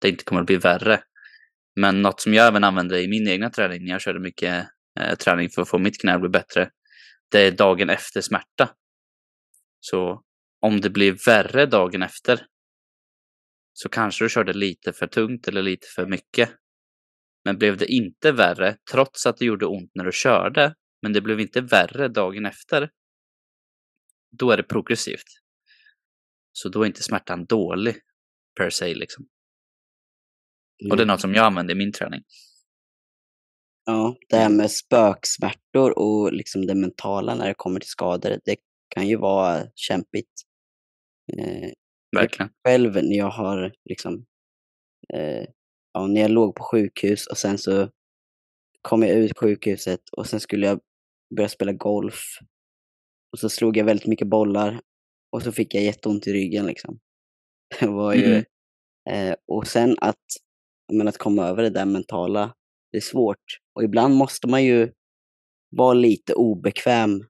det 0.00 0.08
inte 0.08 0.24
kommer 0.24 0.40
att 0.40 0.46
bli 0.46 0.56
värre. 0.56 1.00
Men 1.76 2.02
något 2.02 2.20
som 2.20 2.34
jag 2.34 2.46
även 2.46 2.64
använde 2.64 3.02
i 3.02 3.08
min 3.08 3.28
egna 3.28 3.50
träning 3.50 3.84
när 3.84 3.92
jag 3.92 4.00
körde 4.00 4.20
mycket 4.20 4.66
eh, 5.00 5.14
träning 5.14 5.50
för 5.50 5.62
att 5.62 5.68
få 5.68 5.78
mitt 5.78 6.00
knä 6.00 6.14
att 6.14 6.20
bli 6.20 6.30
bättre, 6.30 6.70
det 7.34 7.40
är 7.40 7.52
dagen 7.52 7.90
efter 7.90 8.20
smärta. 8.20 8.74
Så 9.80 10.22
om 10.60 10.80
det 10.80 10.90
blir 10.90 11.16
värre 11.26 11.66
dagen 11.66 12.02
efter 12.02 12.46
så 13.72 13.88
kanske 13.88 14.24
du 14.24 14.28
körde 14.28 14.52
lite 14.52 14.92
för 14.92 15.06
tungt 15.06 15.48
eller 15.48 15.62
lite 15.62 15.86
för 15.94 16.06
mycket. 16.06 16.50
Men 17.44 17.58
blev 17.58 17.76
det 17.76 17.86
inte 17.86 18.32
värre, 18.32 18.76
trots 18.90 19.26
att 19.26 19.36
det 19.36 19.44
gjorde 19.44 19.66
ont 19.66 19.90
när 19.94 20.04
du 20.04 20.12
körde, 20.12 20.74
men 21.02 21.12
det 21.12 21.20
blev 21.20 21.40
inte 21.40 21.60
värre 21.60 22.08
dagen 22.08 22.46
efter, 22.46 22.90
då 24.38 24.50
är 24.50 24.56
det 24.56 24.62
progressivt. 24.62 25.28
Så 26.52 26.68
då 26.68 26.82
är 26.82 26.86
inte 26.86 27.02
smärtan 27.02 27.44
dålig 27.44 27.96
per 28.56 28.70
se 28.70 28.94
liksom. 28.94 29.24
Och 30.90 30.96
det 30.96 31.02
är 31.02 31.04
Mm. 31.04 31.08
något 31.08 31.20
som 31.20 31.34
jag 31.34 31.46
använder 31.46 31.74
i 31.74 31.78
min 31.78 31.92
träning. 31.92 32.22
Ja, 33.86 34.16
det 34.28 34.36
här 34.36 34.48
med 34.48 34.70
spöksmärtor 34.70 35.98
och 35.98 36.32
liksom 36.32 36.66
det 36.66 36.74
mentala 36.74 37.34
när 37.34 37.48
det 37.48 37.54
kommer 37.54 37.80
till 37.80 37.88
skador, 37.88 38.38
det 38.44 38.56
kan 38.88 39.08
ju 39.08 39.16
vara 39.16 39.62
kämpigt. 39.74 40.30
Eh, 41.38 41.70
Verkligen. 42.16 42.50
själv 42.66 42.94
när 42.94 43.16
jag 43.16 43.30
har 43.30 43.72
liksom, 43.88 44.24
eh, 45.14 45.46
ja, 45.92 46.06
när 46.06 46.20
jag 46.20 46.30
låg 46.30 46.54
på 46.54 46.62
sjukhus 46.64 47.26
och 47.26 47.38
sen 47.38 47.58
så 47.58 47.88
kom 48.82 49.02
jag 49.02 49.10
ut 49.10 49.38
sjukhuset 49.38 50.00
och 50.12 50.26
sen 50.26 50.40
skulle 50.40 50.66
jag 50.66 50.80
börja 51.36 51.48
spela 51.48 51.72
golf. 51.72 52.20
Och 53.32 53.38
så 53.38 53.48
slog 53.48 53.76
jag 53.76 53.84
väldigt 53.84 54.06
mycket 54.06 54.28
bollar 54.28 54.80
och 55.32 55.42
så 55.42 55.52
fick 55.52 55.74
jag 55.74 55.84
jätteont 55.84 56.26
i 56.26 56.32
ryggen 56.32 56.66
liksom. 56.66 56.98
Det 57.80 57.86
var 57.86 58.14
ju, 58.14 58.28
Mhm. 58.34 58.44
eh, 59.10 59.36
och 59.48 59.66
sen 59.66 59.96
att, 60.00 60.24
men 60.92 61.08
att 61.08 61.18
komma 61.18 61.46
över 61.46 61.62
det 61.62 61.70
där 61.70 61.86
mentala, 61.86 62.54
det 62.92 62.96
är 62.98 63.02
svårt. 63.02 63.58
Och 63.74 63.84
ibland 63.84 64.14
måste 64.14 64.48
man 64.48 64.64
ju 64.64 64.92
vara 65.76 65.94
lite 65.94 66.34
obekväm 66.34 67.20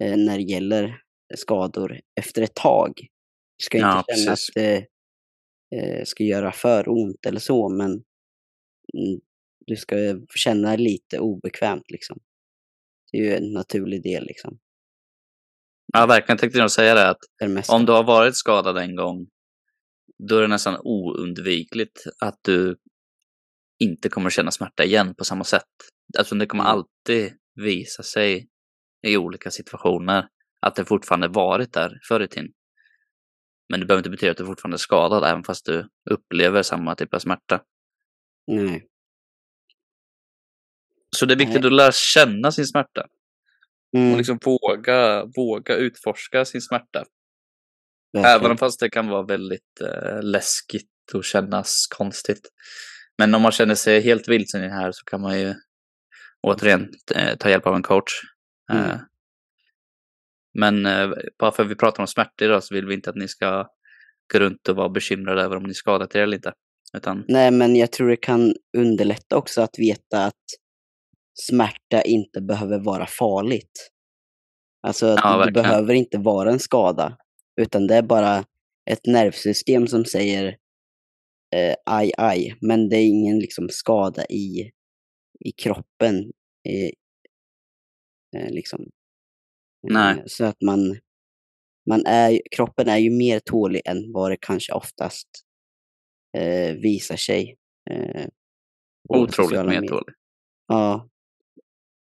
eh, 0.00 0.16
när 0.16 0.38
det 0.38 0.44
gäller 0.44 1.02
skador 1.36 2.00
efter 2.20 2.42
ett 2.42 2.54
tag. 2.54 2.92
Du 3.58 3.64
ska 3.64 3.78
inte 3.78 3.86
Ja, 3.86 4.04
känna 4.16 4.30
precis. 4.30 4.48
att 4.48 4.54
det 4.54 4.86
eh, 5.76 6.04
ska 6.04 6.24
göra 6.24 6.52
för 6.52 6.88
ont 6.88 7.26
eller 7.26 7.40
så, 7.40 7.68
men 7.68 7.90
mm, 7.90 9.20
du 9.66 9.76
ska 9.76 9.96
känna 10.34 10.76
lite 10.76 11.18
obekvämt 11.18 11.90
liksom. 11.90 12.18
Det 13.12 13.18
är 13.18 13.22
ju 13.22 13.34
en 13.34 13.52
naturlig 13.52 14.02
del 14.02 14.24
liksom. 14.24 14.58
Ja, 15.92 16.06
verkligen 16.06 16.38
tänkte 16.38 16.58
jag 16.58 16.70
säga 16.70 16.94
det 16.94 17.08
att 17.08 17.18
det 17.38 17.68
om 17.68 17.86
du 17.86 17.92
har 17.92 18.04
varit 18.04 18.36
skadad 18.36 18.78
en 18.78 18.96
gång, 18.96 19.26
då 20.28 20.36
är 20.36 20.42
det 20.42 20.48
nästan 20.48 20.80
oundvikligt 20.84 22.04
att 22.20 22.38
du 22.42 22.76
inte 23.78 24.08
kommer 24.08 24.30
känna 24.30 24.50
smärta 24.50 24.84
igen 24.84 25.14
på 25.14 25.24
samma 25.24 25.44
sätt. 25.44 25.64
Alltså 26.18 26.34
det 26.34 26.46
kommer 26.46 26.64
Mm. 26.64 26.72
alltid 26.72 27.32
visa 27.54 28.02
sig 28.02 28.48
i 29.06 29.16
olika 29.16 29.50
situationer 29.50 30.28
att 30.60 30.74
det 30.76 30.84
fortfarande 30.84 31.28
varit 31.28 31.72
där 31.72 31.98
förr 32.08 32.20
i 32.20 32.28
tiden. 32.28 32.48
Men 33.68 33.80
det 33.80 33.86
behöver 33.86 34.00
inte 34.00 34.10
betyda 34.10 34.30
att 34.32 34.36
du 34.38 34.46
fortfarande 34.46 34.74
är 34.74 34.78
skadad 34.78 35.24
även 35.24 35.44
fast 35.44 35.64
du 35.64 35.88
upplever 36.10 36.62
samma 36.62 36.94
typ 36.94 37.14
av 37.14 37.18
smärta. 37.18 37.62
Nej. 38.46 38.86
Så 41.16 41.26
det 41.26 41.34
är 41.34 41.38
viktigt 41.38 41.60
Nej. 41.60 41.66
att 41.66 41.72
lära 41.72 41.92
känna 41.92 42.52
sin 42.52 42.66
smärta 42.66 43.06
Mm, 43.96 44.10
och 44.12 44.18
liksom 44.18 44.38
våga, 44.44 45.24
våga 45.36 45.76
utforska 45.76 46.44
sin 46.44 46.60
smärta. 46.60 47.04
verkligen. 48.12 48.40
Även 48.44 48.56
fast 48.58 48.80
det 48.80 48.90
kan 48.90 49.08
vara 49.08 49.22
väldigt 49.22 49.80
eh, 49.80 50.22
läskigt 50.22 50.90
och 51.14 51.24
kännas 51.24 51.86
konstigt. 51.86 52.48
Men 53.18 53.34
om 53.34 53.42
man 53.42 53.52
känner 53.52 53.74
sig 53.74 54.00
helt 54.00 54.28
vilsen 54.28 54.64
i 54.64 54.66
det 54.66 54.74
här 54.74 54.92
så 54.92 55.04
kan 55.04 55.20
man 55.20 55.40
ju 55.40 55.54
återigen 56.42 56.88
eh, 57.14 57.36
ta 57.36 57.50
hjälp 57.50 57.66
av 57.66 57.74
en 57.74 57.82
coach. 57.82 58.12
Mm. 58.72 58.84
Eh, 58.84 58.96
men 60.58 60.86
eh, 60.86 61.10
bara 61.38 61.52
för 61.52 61.62
att 61.64 61.70
vi 61.70 61.74
pratar 61.74 62.02
om 62.02 62.06
smärta 62.06 62.44
idag 62.44 62.64
så 62.64 62.74
vill 62.74 62.86
vi 62.86 62.94
inte 62.94 63.10
att 63.10 63.16
ni 63.16 63.28
ska 63.28 63.66
gå 64.32 64.38
runt 64.38 64.68
och 64.68 64.76
vara 64.76 64.88
bekymrade 64.88 65.42
över 65.42 65.56
om 65.56 65.62
ni 65.62 65.74
skadat 65.74 66.14
er 66.14 66.22
eller 66.22 66.36
inte. 66.36 66.52
Utan 66.96 67.24
Nej, 67.28 67.50
men 67.50 67.76
jag 67.76 67.92
tror 67.92 68.08
det 68.08 68.16
kan 68.16 68.54
underlätta 68.76 69.36
också 69.36 69.62
att 69.62 69.78
veta 69.78 70.24
att 70.24 70.44
smärta 71.34 72.02
inte 72.02 72.40
behöver 72.40 72.78
vara 72.78 73.06
farligt. 73.06 73.90
Alltså, 74.86 75.06
att 75.06 75.20
Ja, 75.22 75.44
det 75.46 75.52
behöver 75.52 75.94
inte 75.94 76.18
vara 76.18 76.50
en 76.50 76.58
skada, 76.58 77.16
utan 77.60 77.86
det 77.86 77.94
är 77.94 78.02
bara 78.02 78.44
ett 78.90 79.06
nervsystem 79.06 79.86
som 79.86 80.04
säger 80.04 80.56
eh, 81.56 81.74
aj, 81.86 82.12
aj, 82.18 82.56
men 82.60 82.88
det 82.88 82.96
är 82.96 83.06
ingen 83.06 83.38
liksom 83.38 83.68
skada 83.68 84.24
i, 84.24 84.70
i 85.40 85.52
kroppen. 85.52 86.32
Eh, 86.68 86.90
eh, 88.42 88.50
liksom. 88.50 88.80
Eh, 88.82 88.88
Nej. 89.92 90.22
Så 90.26 90.44
att 90.44 90.60
man, 90.62 90.98
man 91.90 92.06
är, 92.06 92.40
kroppen 92.50 92.88
är 92.88 92.98
ju 92.98 93.10
mer 93.10 93.40
tålig 93.40 93.82
än 93.84 94.12
vad 94.12 94.30
det 94.30 94.36
kanske 94.40 94.72
oftast 94.72 95.28
eh, 96.36 96.74
visar 96.74 97.16
sig. 97.16 97.56
Eh, 97.90 98.26
otroligt 99.08 99.66
mer 99.66 99.82
tålig. 99.82 100.14
Ja. 100.68 101.08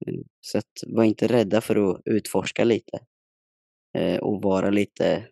Mm, 0.07 0.25
Så 0.41 0.59
att 0.59 0.73
var 0.87 1.05
inte 1.05 1.27
rädda 1.27 1.61
för 1.61 1.91
att 1.91 2.03
utforska 2.05 2.65
lite. 2.65 2.99
Eh, 3.99 4.17
och 4.19 4.43
vara 4.43 4.71
lite 4.71 5.29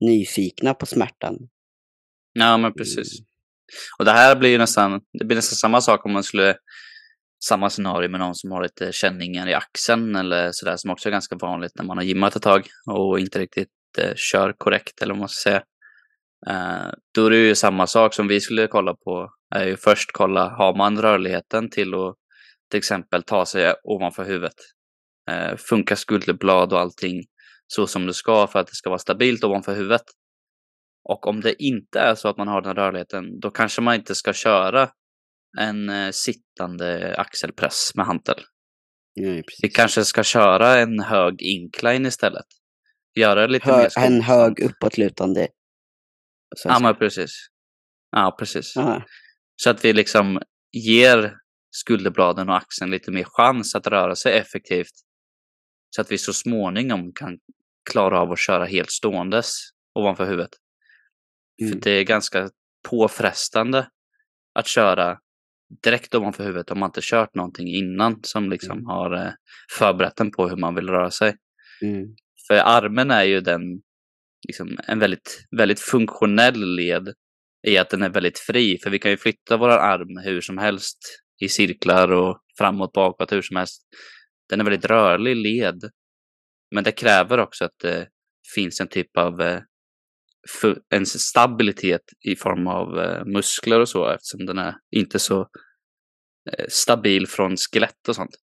nyfikna 0.00 0.74
på 0.74 0.86
smärtan. 0.86 1.48
Ja, 2.32 2.56
men 2.56 2.72
precis. 2.74 3.18
Och 3.98 4.04
det 4.04 4.12
här 4.12 4.36
blir 4.36 4.50
ju 4.50 4.58
nästan, 4.58 5.00
det 5.18 5.24
blir 5.24 5.36
nästan 5.36 5.56
samma 5.56 5.80
sak 5.80 6.06
om 6.06 6.12
man 6.12 6.22
skulle, 6.22 6.56
samma 7.44 7.70
scenario 7.70 8.08
med 8.08 8.20
någon 8.20 8.34
som 8.34 8.50
har 8.50 8.62
lite 8.62 8.92
känningar 8.92 9.48
i 9.48 9.54
axeln 9.54 10.16
eller 10.16 10.52
sådär 10.52 10.76
som 10.76 10.90
också 10.90 11.08
är 11.08 11.10
ganska 11.10 11.36
vanligt 11.36 11.72
när 11.74 11.84
man 11.84 11.96
har 11.96 12.04
gymmat 12.04 12.36
ett 12.36 12.42
tag 12.42 12.66
och 12.90 13.20
inte 13.20 13.38
riktigt 13.38 13.68
eh, 13.98 14.14
kör 14.16 14.52
korrekt 14.58 15.02
eller 15.02 15.14
vad 15.14 15.18
man 15.18 15.28
ska 15.28 15.50
säga. 15.50 15.62
Eh, 16.46 16.92
då 17.14 17.26
är 17.26 17.30
det 17.30 17.36
ju 17.36 17.54
samma 17.54 17.86
sak 17.86 18.14
som 18.14 18.28
vi 18.28 18.40
skulle 18.40 18.66
kolla 18.66 18.94
på, 18.94 19.30
är 19.54 19.66
ju 19.66 19.76
först 19.76 20.10
kolla, 20.12 20.48
har 20.48 20.76
man 20.76 21.02
rörligheten 21.02 21.70
till 21.70 21.94
att 21.94 22.14
till 22.70 22.78
exempel 22.78 23.22
ta 23.22 23.46
sig 23.46 23.74
ovanför 23.84 24.24
huvudet? 24.24 24.56
Eh, 25.30 25.56
funkar 25.56 25.96
skulderblad 25.96 26.72
och 26.72 26.80
allting 26.80 27.22
så 27.66 27.86
som 27.86 28.06
det 28.06 28.14
ska 28.14 28.46
för 28.46 28.58
att 28.58 28.66
det 28.66 28.74
ska 28.74 28.90
vara 28.90 28.98
stabilt 28.98 29.44
ovanför 29.44 29.74
huvudet? 29.74 30.02
Och 31.04 31.26
om 31.26 31.40
det 31.40 31.62
inte 31.62 32.00
är 32.00 32.14
så 32.14 32.28
att 32.28 32.36
man 32.36 32.48
har 32.48 32.62
den 32.62 32.74
rörligheten, 32.76 33.40
då 33.40 33.50
kanske 33.50 33.80
man 33.80 33.94
inte 33.94 34.14
ska 34.14 34.32
köra 34.32 34.90
en 35.58 35.88
eh, 35.88 36.10
sittande 36.10 37.14
axelpress 37.18 37.90
med 37.94 38.06
hantel. 38.06 38.40
Nej, 39.16 39.42
Vi 39.62 39.68
kanske 39.68 40.04
ska 40.04 40.22
köra 40.22 40.78
en 40.78 41.00
hög 41.00 41.42
incline 41.42 42.06
istället. 42.06 42.46
Göra 43.14 43.46
lite 43.46 43.70
Hö, 43.70 43.76
mer 43.76 43.84
en 43.84 43.90
skonsamt. 43.90 44.24
hög 44.24 44.60
uppåtlutande. 44.60 45.48
Så 46.56 46.68
Ja, 46.68 46.78
men 46.78 46.96
precis. 46.96 47.30
Ja, 48.10 48.36
precis. 48.38 48.72
Ja, 48.76 49.04
Så 49.56 49.70
att 49.70 49.84
vi 49.84 49.92
liksom 49.92 50.40
ger 50.72 51.34
skulderbladen 51.70 52.48
och 52.48 52.56
axeln 52.56 52.90
lite 52.90 53.10
mer 53.10 53.24
chans 53.24 53.74
att 53.74 53.86
röra 53.86 54.16
sig 54.16 54.38
effektivt. 54.38 54.92
Så 55.96 56.00
att 56.00 56.12
vi 56.12 56.18
så 56.18 56.32
småningom 56.32 57.12
kan 57.14 57.38
klara 57.90 58.20
av 58.20 58.32
att 58.32 58.38
köra 58.38 58.64
helt 58.64 58.90
ståendes 58.90 59.54
ovanför 59.94 60.26
huvudet. 60.26 60.50
För 61.62 61.66
Mm. 61.76 61.80
det 61.80 61.90
är 61.90 62.04
ganska 62.04 62.50
påfrestande 62.88 63.88
att 64.54 64.66
köra 64.68 65.18
direkt 65.82 66.14
ovanför 66.14 66.44
huvudet 66.44 66.70
om 66.70 66.78
man 66.78 66.88
inte 66.88 67.00
kört 67.02 67.34
någonting 67.34 67.68
innan 67.68 68.20
som 68.22 68.50
liksom 68.50 68.72
Mm. 68.78 68.86
har 68.86 69.26
eh, 69.26 69.32
förberett 69.78 70.20
en 70.20 70.30
på 70.30 70.48
hur 70.48 70.56
man 70.56 70.74
vill 70.74 70.88
röra 70.88 71.10
sig. 71.10 71.36
Mm. 71.82 72.06
För 72.48 72.54
armen 72.54 73.10
är 73.10 73.22
ju 73.22 73.40
den, 73.40 73.60
liksom 74.48 74.78
en 74.86 74.98
väldigt, 74.98 75.46
väldigt 75.56 75.80
funktionell 75.80 76.74
led 76.74 77.12
i 77.66 77.78
att 77.78 77.90
den 77.90 78.02
är 78.02 78.08
väldigt 78.10 78.38
fri. 78.38 78.78
För 78.82 78.90
vi 78.90 78.98
kan 78.98 79.10
ju 79.10 79.16
flytta 79.16 79.56
vår 79.56 79.68
arm 79.68 80.16
hur 80.24 80.40
som 80.40 80.58
helst 80.58 80.98
i 81.42 81.48
cirklar 81.48 82.12
och 82.12 82.38
framåt, 82.58 82.92
bakåt, 82.92 83.32
hur 83.32 83.42
som 83.42 83.56
helst. 83.56 83.82
Den 84.48 84.60
är 84.60 84.64
väldigt 84.64 84.84
rörlig 84.90 85.36
led. 85.36 85.80
Men 86.74 86.84
det 86.84 86.92
kräver 86.92 87.38
också 87.38 87.64
att 87.64 87.78
det 87.82 88.08
finns 88.54 88.80
en 88.80 88.88
typ 88.88 89.16
av 89.16 89.40
eh, 89.40 89.60
en 90.94 91.06
stabilitet 91.06 92.02
i 92.20 92.36
form 92.36 92.66
av 92.66 92.98
eh, 92.98 93.24
muskler 93.24 93.80
och 93.80 93.88
så 93.88 94.08
eftersom 94.08 94.46
den 94.46 94.58
är 94.58 94.74
inte 94.90 95.18
så 95.18 95.40
eh, 96.50 96.66
stabil 96.68 97.26
från 97.26 97.56
skelett 97.56 98.08
och 98.08 98.16
sånt. 98.16 98.36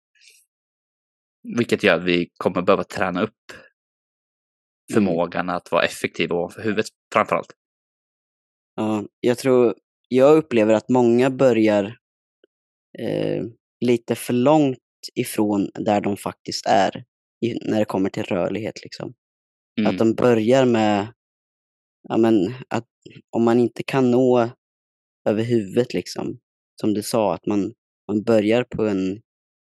Vilket 1.57 1.83
gör 1.83 1.97
att 1.97 2.03
vi 2.03 2.29
kommer 2.37 2.61
behöva 2.61 2.83
träna 2.83 3.23
upp 3.23 3.51
förmågan 4.93 5.49
att 5.49 5.71
vara 5.71 5.85
effektiv 5.85 6.31
ovanför 6.31 6.61
huvudet 6.61 6.85
framförallt. 7.13 7.53
Ja, 8.75 9.05
jag 9.19 9.37
tror, 9.37 9.75
jag 10.07 10.37
upplever 10.37 10.73
att 10.73 10.89
många 10.89 11.29
börjar 11.29 11.97
eh, 12.99 13.43
lite 13.85 14.15
för 14.15 14.33
långt 14.33 14.77
ifrån 15.15 15.69
där 15.73 16.01
de 16.01 16.17
faktiskt 16.17 16.65
är 16.65 17.03
i, 17.45 17.69
när 17.69 17.79
det 17.79 17.85
kommer 17.85 18.09
till 18.09 18.23
rörlighet. 18.23 18.83
Liksom. 18.83 19.13
Mm. 19.79 19.91
Att 19.91 19.97
de 19.97 20.13
börjar 20.13 20.65
med, 20.65 21.13
ja 22.09 22.17
men 22.17 22.53
att 22.69 22.87
om 23.29 23.43
man 23.43 23.59
inte 23.59 23.83
kan 23.83 24.11
nå 24.11 24.49
över 25.29 25.43
huvudet 25.43 25.93
liksom, 25.93 26.39
som 26.81 26.93
du 26.93 27.03
sa, 27.03 27.33
att 27.33 27.45
man, 27.45 27.73
man 28.07 28.23
börjar 28.23 28.63
på 28.63 28.87
en, 28.87 29.21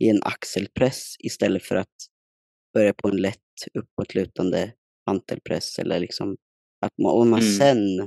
i 0.04 0.10
en 0.10 0.24
axelpress 0.24 1.16
istället 1.20 1.64
för 1.64 1.76
att 1.76 1.96
börja 2.74 2.94
på 2.94 3.08
en 3.08 3.18
lätt 3.18 3.40
uppåtlutande 3.74 4.74
hantelpress 5.06 5.80
eller 5.80 6.00
liksom 6.00 6.38
att 6.86 6.98
man, 6.98 7.12
och 7.12 7.28
man 7.28 7.40
Mm. 7.40 7.54
sen 7.54 8.00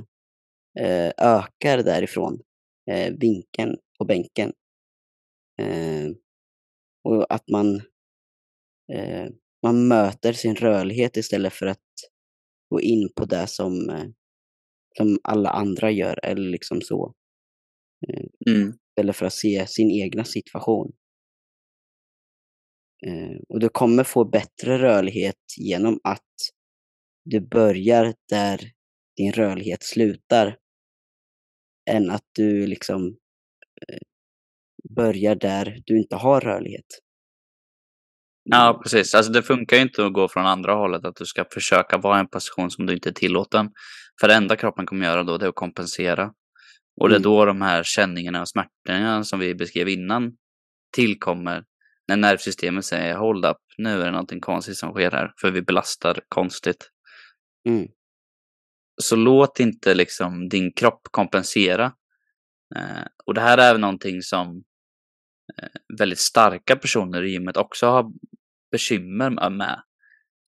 eh, 0.79 1.11
ökar 1.17 1.77
därifrån 1.83 2.41
eh, 2.91 3.13
vinkeln 3.13 3.77
på 3.99 4.05
bänken. 4.05 4.53
Eh, 5.61 6.11
och 7.03 7.33
att 7.33 7.49
man, 7.49 7.75
eh, 8.93 9.27
man 9.63 9.87
möter 9.87 10.33
sin 10.33 10.55
rörlighet 10.55 11.17
istället 11.17 11.53
för 11.53 11.65
att 11.65 11.79
gå 12.69 12.81
in 12.81 13.09
på 13.15 13.25
det 13.25 13.47
som, 13.47 13.89
eh, 13.89 14.05
som 14.97 15.19
alla 15.23 15.49
andra 15.49 15.91
gör 15.91 16.25
eller 16.25 16.49
liksom 16.49 16.81
så. 16.81 17.13
Mm. 18.49 18.73
Istället 18.89 19.15
för 19.15 19.25
att 19.25 19.33
se 19.33 19.67
sin 19.67 19.91
egna 19.91 20.23
situation. 20.23 20.91
Eh, 23.07 23.37
och 23.49 23.59
du 23.59 23.69
kommer 23.69 24.03
få 24.03 24.25
bättre 24.25 24.77
rörlighet 24.77 25.35
genom 25.57 25.99
att 26.03 26.23
du 27.25 27.39
börjar 27.39 28.13
där 28.29 28.71
din 29.17 29.31
rörlighet 29.31 29.83
slutar. 29.83 30.57
Än 31.89 32.09
att 32.09 32.25
du 32.31 32.67
liksom 32.67 33.17
eh, 33.87 33.99
börjar 34.95 35.35
där 35.35 35.81
du 35.85 35.97
inte 35.97 36.15
har 36.15 36.41
rörlighet. 36.41 36.85
Ja, 38.43 38.79
precis. 38.83 39.15
Alltså 39.15 39.31
det 39.31 39.43
funkar 39.43 39.77
ju 39.77 39.81
inte 39.83 40.05
att 40.05 40.13
gå 40.13 40.27
från 40.27 40.45
andra 40.45 40.73
hållet, 40.73 41.05
att 41.05 41.15
du 41.15 41.25
ska 41.25 41.45
försöka 41.51 41.97
vara 41.97 42.17
i 42.17 42.19
en 42.19 42.27
position 42.27 42.71
som 42.71 42.85
du 42.85 42.93
inte 42.93 43.09
är 43.09 43.13
tillåten. 43.13 43.69
För 44.21 44.27
det 44.27 44.33
enda 44.33 44.55
kroppen 44.55 44.85
kommer 44.85 45.05
göra 45.05 45.23
då, 45.23 45.37
det 45.37 45.45
är 45.45 45.49
att 45.49 45.55
kompensera. 45.55 46.33
Och 47.01 47.09
det 47.09 47.15
är 47.15 47.19
Mm. 47.19 47.23
då 47.23 47.45
de 47.45 47.61
här 47.61 47.83
känningarna 47.83 48.41
och 48.41 48.49
smärtorna 48.49 49.23
som 49.23 49.39
vi 49.39 49.55
beskrev 49.55 49.89
innan 49.89 50.37
tillkommer. 50.95 51.63
När 52.07 52.17
nervsystemet 52.17 52.85
säger 52.85 53.15
hold 53.15 53.45
up, 53.45 53.57
nu 53.77 54.01
är 54.01 54.05
det 54.05 54.11
någonting 54.11 54.39
konstigt 54.41 54.77
som 54.77 54.91
sker 54.93 55.11
här, 55.11 55.33
för 55.41 55.51
vi 55.51 55.61
belastar 55.61 56.19
konstigt. 56.29 56.89
Mm. 57.69 57.87
Så 59.01 59.15
låt 59.15 59.59
inte 59.59 59.93
liksom 59.93 60.49
din 60.49 60.73
kropp 60.73 61.01
kompensera. 61.11 61.85
Eh, 62.75 63.05
och 63.25 63.33
det 63.33 63.41
här 63.41 63.57
är 63.57 63.77
någonting 63.77 64.21
som 64.21 64.63
eh, 65.57 65.97
väldigt 65.97 66.19
starka 66.19 66.75
personer 66.75 67.23
i 67.23 67.31
gymmet 67.31 67.57
också 67.57 67.87
har 67.87 68.11
bekymmer 68.71 69.49
med. 69.49 69.81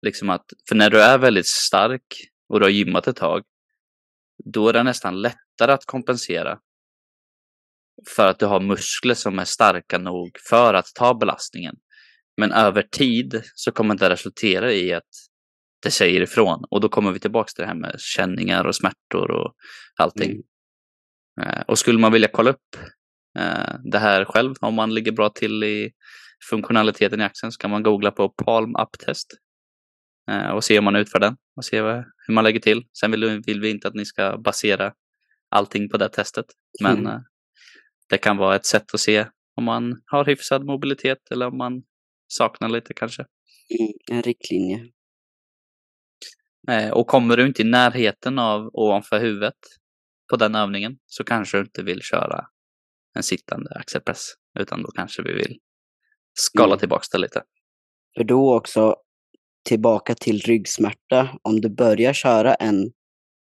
Liksom 0.03 0.31
att, 0.31 0.45
för 0.69 0.77
när 0.77 0.91
du 0.91 1.03
är 1.03 1.19
väldigt 1.19 1.47
stark 1.47 2.07
och 2.49 2.61
du 2.61 2.67
har 2.67 2.71
gymmat 2.71 3.07
ett 3.07 3.17
tag, 3.17 3.43
då 4.45 4.69
är 4.69 4.73
det 4.73 4.83
nästan 4.83 5.21
lättare 5.21 5.73
att 5.73 5.85
kompensera. 5.85 6.59
För 8.17 8.27
att 8.27 8.39
du 8.39 8.47
har 8.47 8.61
muskler 8.61 9.15
som 9.15 9.39
är 9.39 9.45
starka 9.45 9.99
nog 9.99 10.39
för 10.49 10.75
att 10.75 10.87
ta 10.95 11.15
belastningen. 11.15 11.77
Men 12.37 12.53
över 12.53 12.83
tid 12.83 13.43
så 13.55 13.73
kommer 13.73 13.95
det 13.95 14.11
resultera 14.11 14.73
i 14.73 14.93
att 14.93 15.09
det 15.83 15.91
säger 15.91 16.21
ifrån. 16.21 16.65
Och 16.71 16.81
då 16.81 16.89
kommer 16.89 17.13
vi 17.13 17.19
tillbaka 17.21 17.49
till 17.49 17.63
det 17.63 17.69
här 17.69 17.75
med 17.75 17.95
känningar 17.99 18.65
och 18.65 18.77
smärtor 18.77 19.31
och 19.31 19.55
allting. 19.97 20.31
Mm. 20.31 20.43
Eh, 21.41 21.63
Och 21.63 21.79
skulle 21.79 21.99
man 21.99 22.13
vilja 22.13 22.29
kolla 22.33 22.51
upp 22.51 22.77
eh, 23.39 23.75
det 23.85 23.99
här 23.99 24.25
själv, 24.25 24.55
om 24.61 24.75
man 24.75 24.95
ligger 24.95 25.13
bra 25.13 25.31
till 25.31 25.65
i 25.65 25.93
funktionaliteten 26.51 27.21
i 27.21 27.25
axeln, 27.25 27.53
så 27.53 27.59
kan 27.59 27.71
man 27.71 27.83
googla 27.83 28.11
på 28.11 28.29
Palm 28.29 28.77
Up 28.77 28.99
Test 28.99 29.27
eh, 30.31 30.49
och 30.49 30.65
se 30.65 30.79
om 30.79 30.85
man 30.85 30.97
utför 30.97 31.19
den 31.19 31.37
och 31.59 31.65
se 31.65 31.81
vad, 31.81 32.05
hur 32.27 32.35
man 32.35 32.45
lägger 32.45 32.61
till. 32.61 32.87
Sen 33.01 33.11
vill, 33.11 33.43
vill 33.47 33.61
vi 33.61 33.71
inte 33.71 33.89
att 33.89 33.95
ni 33.95 34.05
ska 34.05 34.39
basera 34.39 34.95
allting 35.49 35.89
på 35.89 35.97
det 35.97 36.09
testet, 36.09 36.47
men 36.83 36.99
Mm. 36.99 37.07
eh, 37.07 37.21
det 38.09 38.19
kan 38.19 38.37
vara 38.37 38.57
ett 38.57 38.67
sätt 38.67 38.95
att 38.95 39.01
se 39.01 39.27
om 39.57 39.65
man 39.65 40.03
har 40.07 40.25
hyfsad 40.25 40.65
mobilitet 40.65 41.19
eller 41.31 41.47
om 41.47 41.59
man 41.59 41.83
saknar 42.29 42.69
lite 42.69 42.95
kanske. 42.95 43.23
Mm. 43.81 43.93
En 44.19 44.23
riktlinje. 44.23 44.89
Eh, 46.69 46.91
Och 46.91 47.07
kommer 47.07 47.37
du 47.37 47.47
inte 47.47 47.63
i 47.63 47.65
närheten 47.65 48.39
av 48.39 48.71
ovanför 48.73 49.21
huvudet 49.21 49.55
på 50.31 50.37
den 50.37 50.55
övningen 50.55 50.99
så 51.07 51.25
kanske 51.25 51.57
du 51.59 51.63
inte 51.63 51.83
vill 51.83 52.03
köra 52.03 52.47
en 53.15 53.23
sittande 53.23 53.71
axelpress. 53.75 54.33
Utan 54.59 54.83
då 54.83 54.91
kanske 54.91 55.23
vi 55.23 55.33
vill 55.35 55.59
skala 56.35 56.67
Mm. 56.73 56.79
tillbaka 56.79 57.05
det 57.13 57.19
lite. 57.19 57.43
För 58.17 58.25
då 58.25 58.57
också 58.57 58.97
tillbaka 59.69 60.15
till 60.15 60.41
ryggsmärta. 60.41 61.39
Om 61.43 61.61
du 61.61 61.69
börjar 61.69 62.13
köra 62.13 62.55
en 62.55 62.93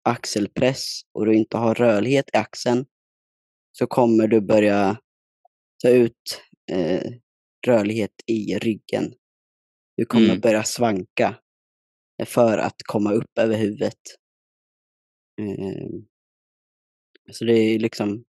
axelpress 0.09 1.01
och 1.13 1.25
du 1.25 1.35
inte 1.35 1.57
har 1.57 1.75
rörlighet 1.75 2.29
i 2.33 2.37
axeln 2.37 2.85
så 3.71 3.87
kommer 3.87 4.27
du 4.27 4.41
börja 4.41 4.97
ta 5.83 5.89
ut 5.89 6.41
eh, 6.71 7.11
rörlighet 7.67 8.11
i 8.25 8.57
ryggen. 8.57 9.13
Du 9.97 10.05
kommer 10.05 10.25
Mm. 10.25 10.39
börja 10.39 10.63
svanka 10.63 11.35
för 12.25 12.57
att 12.57 12.75
komma 12.83 13.11
upp 13.13 13.37
över 13.39 13.57
huvudet. 13.57 13.99
Eh, 15.41 15.87
så 17.31 17.45
det 17.45 17.53
är 17.53 17.79
liksom, 17.79 18.23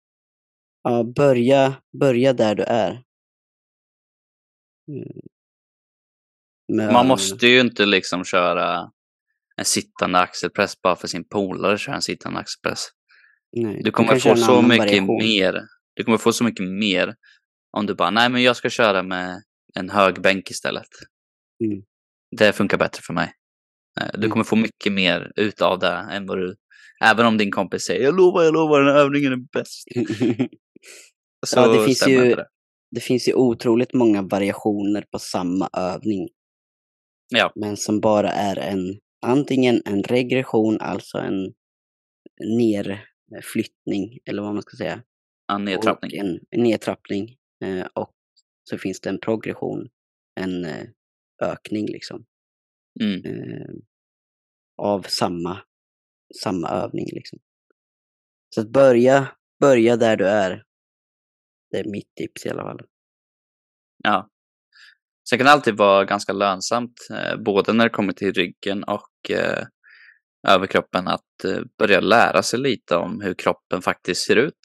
ja, 0.83 1.04
börja, 1.16 1.83
börja 2.00 2.33
där 2.33 2.54
du 2.54 2.62
är. 2.62 3.04
Mm. 4.88 5.20
Med 6.72 6.92
Man 6.92 7.07
måste 7.09 7.46
ju 7.46 7.61
inte 7.61 7.87
liksom 7.87 8.24
köra 8.24 8.90
en 9.57 9.64
sittande 9.64 10.18
axelpress 10.18 10.83
bara 10.83 10.96
för 10.96 11.09
sin 11.09 11.24
polare 11.29 11.79
kör 11.79 11.92
en 11.92 12.03
sittande 12.03 12.38
axelpress. 12.38 12.87
Nej, 13.57 13.81
Du 13.85 13.90
kommer 13.90 14.18
få 14.18 14.37
så 14.37 14.62
mycket 14.62 14.79
variation. 14.79 15.16
mer. 15.18 15.62
Du 15.94 16.05
kommer 16.05 16.18
få 16.18 16.33
så 16.33 16.44
mycket 16.44 16.66
mer 16.68 17.14
om 17.77 17.87
du 17.87 17.94
bara, 17.94 18.11
nej 18.11 18.29
men 18.31 18.42
jag 18.42 18.57
ska 18.57 18.70
köra 18.70 19.03
med 19.03 19.42
en 19.74 19.90
hög 19.90 20.20
bänk 20.22 20.50
istället. 20.50 20.88
Mm. 21.64 21.83
Det 22.37 22.53
funkar 22.53 22.79
bättre 22.79 23.03
för 23.03 23.12
mig. 23.12 23.33
Eh, 24.00 24.07
Du 24.12 24.18
Mm. 24.18 24.31
kommer 24.31 24.44
få 24.44 24.57
mycket 24.57 24.92
mer 24.92 25.33
utav 25.37 25.79
det 25.79 26.07
än 26.11 26.27
vad 26.27 26.38
du, 26.38 26.57
även 27.05 27.27
om 27.27 27.38
din 27.38 27.50
kompis 27.50 27.83
säger, 27.85 28.05
jag 28.05 28.16
lovar, 28.16 28.42
jag 28.42 28.55
lovar, 28.55 28.81
den 28.81 28.94
här 28.94 29.00
övningen 29.03 29.33
är 29.33 29.37
bäst. 29.53 29.85
Så 31.46 31.57
Ja, 31.61 31.68
det 31.68 31.85
finns 31.85 32.09
ju- 32.09 32.35
det. 32.35 32.46
det 32.90 33.00
finns 33.00 33.29
ju 33.29 33.35
otroligt 33.35 33.94
många 33.94 34.22
variationer 34.22 35.05
på 35.12 35.18
samma 35.18 35.68
övning. 35.77 36.29
Ja. 37.28 37.52
Men 37.54 37.76
som 37.76 38.00
bara 38.00 38.30
är 38.30 38.58
en, 38.58 39.00
antingen 39.26 39.82
en 39.84 40.02
regression, 40.02 40.80
alltså 40.80 41.18
en 41.18 41.54
nerflyttning, 42.56 44.18
eller 44.24 44.42
vad 44.42 44.54
man 44.54 44.62
ska 44.62 44.76
säga. 44.76 45.02
Ja, 45.46 45.58
nedtrappning. 45.58 46.20
Och 46.20 46.26
en, 46.26 46.40
en 46.50 46.62
nedtrappning. 46.62 47.37
Eh, 47.64 47.87
och 47.94 48.12
så 48.70 48.78
finns 48.78 49.00
det 49.00 49.10
en 49.10 49.20
progression, 49.20 49.88
en 50.40 50.64
eh, 50.64 50.87
ökning 51.42 51.87
liksom. 51.87 52.24
Mm. 53.00 53.24
Eh, 53.24 53.74
av 54.76 55.02
samma, 55.02 55.58
samma 56.42 56.68
övning 56.68 57.06
liksom. 57.12 57.38
Så 58.54 58.60
att 58.60 58.68
börja, 58.68 59.28
börja 59.60 59.96
där 59.96 60.16
du 60.16 60.28
är. 60.28 60.64
Det 61.70 61.78
är 61.78 61.84
mitt 61.84 62.14
tips 62.14 62.46
i 62.46 62.48
alla 62.48 62.62
fall. 62.62 62.80
Ja. 64.04 64.30
Sen 65.28 65.38
kan 65.38 65.46
det 65.46 65.52
alltid 65.52 65.76
vara 65.76 66.04
ganska 66.04 66.32
lönsamt, 66.32 66.92
eh, 67.10 67.37
både 67.37 67.72
när 67.72 67.84
det 67.84 67.90
kommer 67.90 68.12
till 68.12 68.32
ryggen 68.32 68.84
och 68.84 69.30
eh, 69.30 69.64
överkroppen, 70.48 71.08
att 71.08 71.44
eh, 71.44 71.60
börja 71.78 72.00
lära 72.00 72.42
sig 72.42 72.58
lite 72.60 72.96
om 72.96 73.20
hur 73.20 73.34
kroppen 73.34 73.82
faktiskt 73.82 74.26
ser 74.26 74.37
ut. 74.37 74.60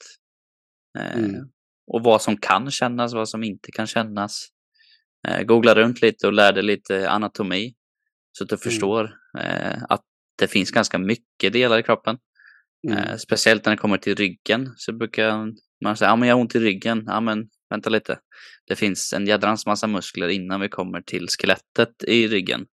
Eh, 0.98 1.18
Mm. 1.18 1.48
Och 1.92 2.04
vad 2.04 2.22
som 2.22 2.36
kan 2.36 2.70
kännas, 2.70 3.14
vad 3.14 3.28
som 3.28 3.44
inte 3.44 3.70
kan 3.72 3.86
kännas. 3.86 4.48
Googla 5.44 5.74
runt 5.74 6.02
lite 6.02 6.26
och 6.26 6.32
lär 6.32 6.52
dig 6.52 6.62
lite 6.62 7.10
anatomi. 7.10 7.74
Så 8.32 8.44
att 8.44 8.50
du 8.50 8.56
förstår 8.56 9.10
eh, 9.38 9.82
att 9.88 10.00
det 10.38 10.48
finns 10.48 10.70
ganska 10.70 10.98
mycket 10.98 11.52
delar 11.52 11.78
i 11.78 11.82
kroppen. 11.82 12.18
Mm. 12.88 13.18
Speciellt 13.18 13.64
när 13.64 13.72
det 13.72 13.76
kommer 13.76 13.98
till 13.98 14.14
ryggen 14.14 14.72
så 14.76 14.92
brukar 14.92 15.52
man 15.84 15.96
säga, 15.96 16.08
ja 16.10 16.16
men 16.16 16.28
jag 16.28 16.36
har 16.36 16.40
ont 16.40 16.54
i 16.54 16.58
ryggen. 16.60 17.04
Ja 17.06 17.20
men 17.20 17.48
vänta 17.70 17.90
lite. 17.90 18.18
Det 18.66 18.76
finns 18.76 19.12
en 19.12 19.26
jädrans 19.26 19.66
massa 19.66 19.86
muskler 19.86 20.28
innan 20.28 20.60
vi 20.60 20.68
kommer 20.68 21.00
till 21.02 21.26
skelettet 21.28 22.04
i 22.06 22.28
ryggen. 22.28 22.66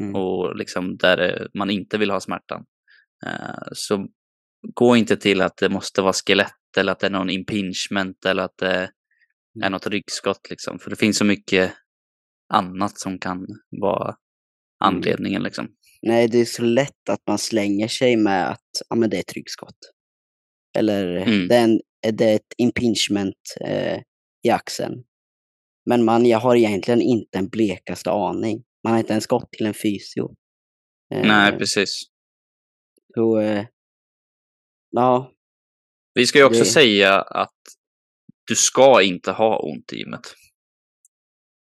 Mm. 0.00 0.14
Och 0.14 0.56
liksom 0.56 0.96
där 0.96 1.18
eh, 1.18 1.46
man 1.54 1.70
inte 1.70 1.98
vill 1.98 2.10
ha 2.10 2.20
smärtan. 2.20 2.64
Eh, 3.26 3.68
så 3.72 4.06
gå 4.74 4.96
inte 4.96 5.16
till 5.16 5.40
att 5.40 5.56
det 5.56 5.68
måste 5.68 6.02
vara 6.02 6.12
skelett 6.12 6.76
eller 6.76 6.92
att 6.92 6.98
det 7.00 7.06
är 7.06 7.10
någon 7.10 7.30
impingement 7.30 8.24
eller 8.26 8.42
att 8.42 8.58
det 8.58 8.68
är 8.70 8.90
Mm. 9.56 9.72
något 9.72 9.86
ryggskott 9.86 10.50
liksom. 10.50 10.78
För 10.78 10.90
det 10.90 10.96
finns 10.96 11.18
så 11.18 11.24
mycket 11.24 11.72
annat 12.52 12.98
som 12.98 13.18
kan 13.18 13.46
vara 13.80 14.16
anledningen 14.84 15.42
liksom. 15.42 15.68
Nej, 16.02 16.28
det 16.28 16.38
är 16.38 16.44
så 16.44 16.62
lätt 16.62 17.08
att 17.10 17.20
man 17.26 17.38
slänger 17.38 17.88
sig 17.88 18.16
med 18.16 18.50
att 18.50 18.60
ja, 18.88 18.96
men 18.96 19.10
det 19.10 19.16
är 19.16 19.20
ett 19.20 19.32
ryggskott. 19.32 19.76
Eller 20.78 21.16
Mm. 21.16 21.48
det, 21.48 21.54
är 21.56 21.64
en, 21.64 21.80
det 22.12 22.24
är 22.24 22.34
ett 22.36 22.54
impingement 22.58 23.36
eh, 23.60 24.00
i 24.44 24.50
axeln. 24.50 25.04
Men 25.86 26.04
man, 26.04 26.26
jag 26.26 26.38
har 26.38 26.56
egentligen 26.56 27.00
inte 27.02 27.38
en 27.38 27.48
blekaste 27.48 28.10
aning. 28.10 28.64
Man 28.84 28.92
har 28.92 29.00
inte 29.00 29.12
ens 29.12 29.26
gått 29.26 29.52
till 29.52 29.66
en 29.66 29.74
fysio. 29.74 30.34
Nej, 31.10 31.52
Eh, 31.52 31.58
precis. 31.58 32.02
så, 33.14 33.38
eh, 33.40 33.66
ja, 34.90 35.30
Vi 36.14 36.26
ska 36.26 36.38
ju 36.38 36.44
också 36.44 36.58
Det- 36.60 36.64
säga 36.70 37.20
att 37.22 37.54
du 38.46 38.54
ska 38.56 39.02
inte 39.02 39.32
ha 39.32 39.58
ont 39.58 39.92
i 39.92 39.96
gymmet. 39.96 40.34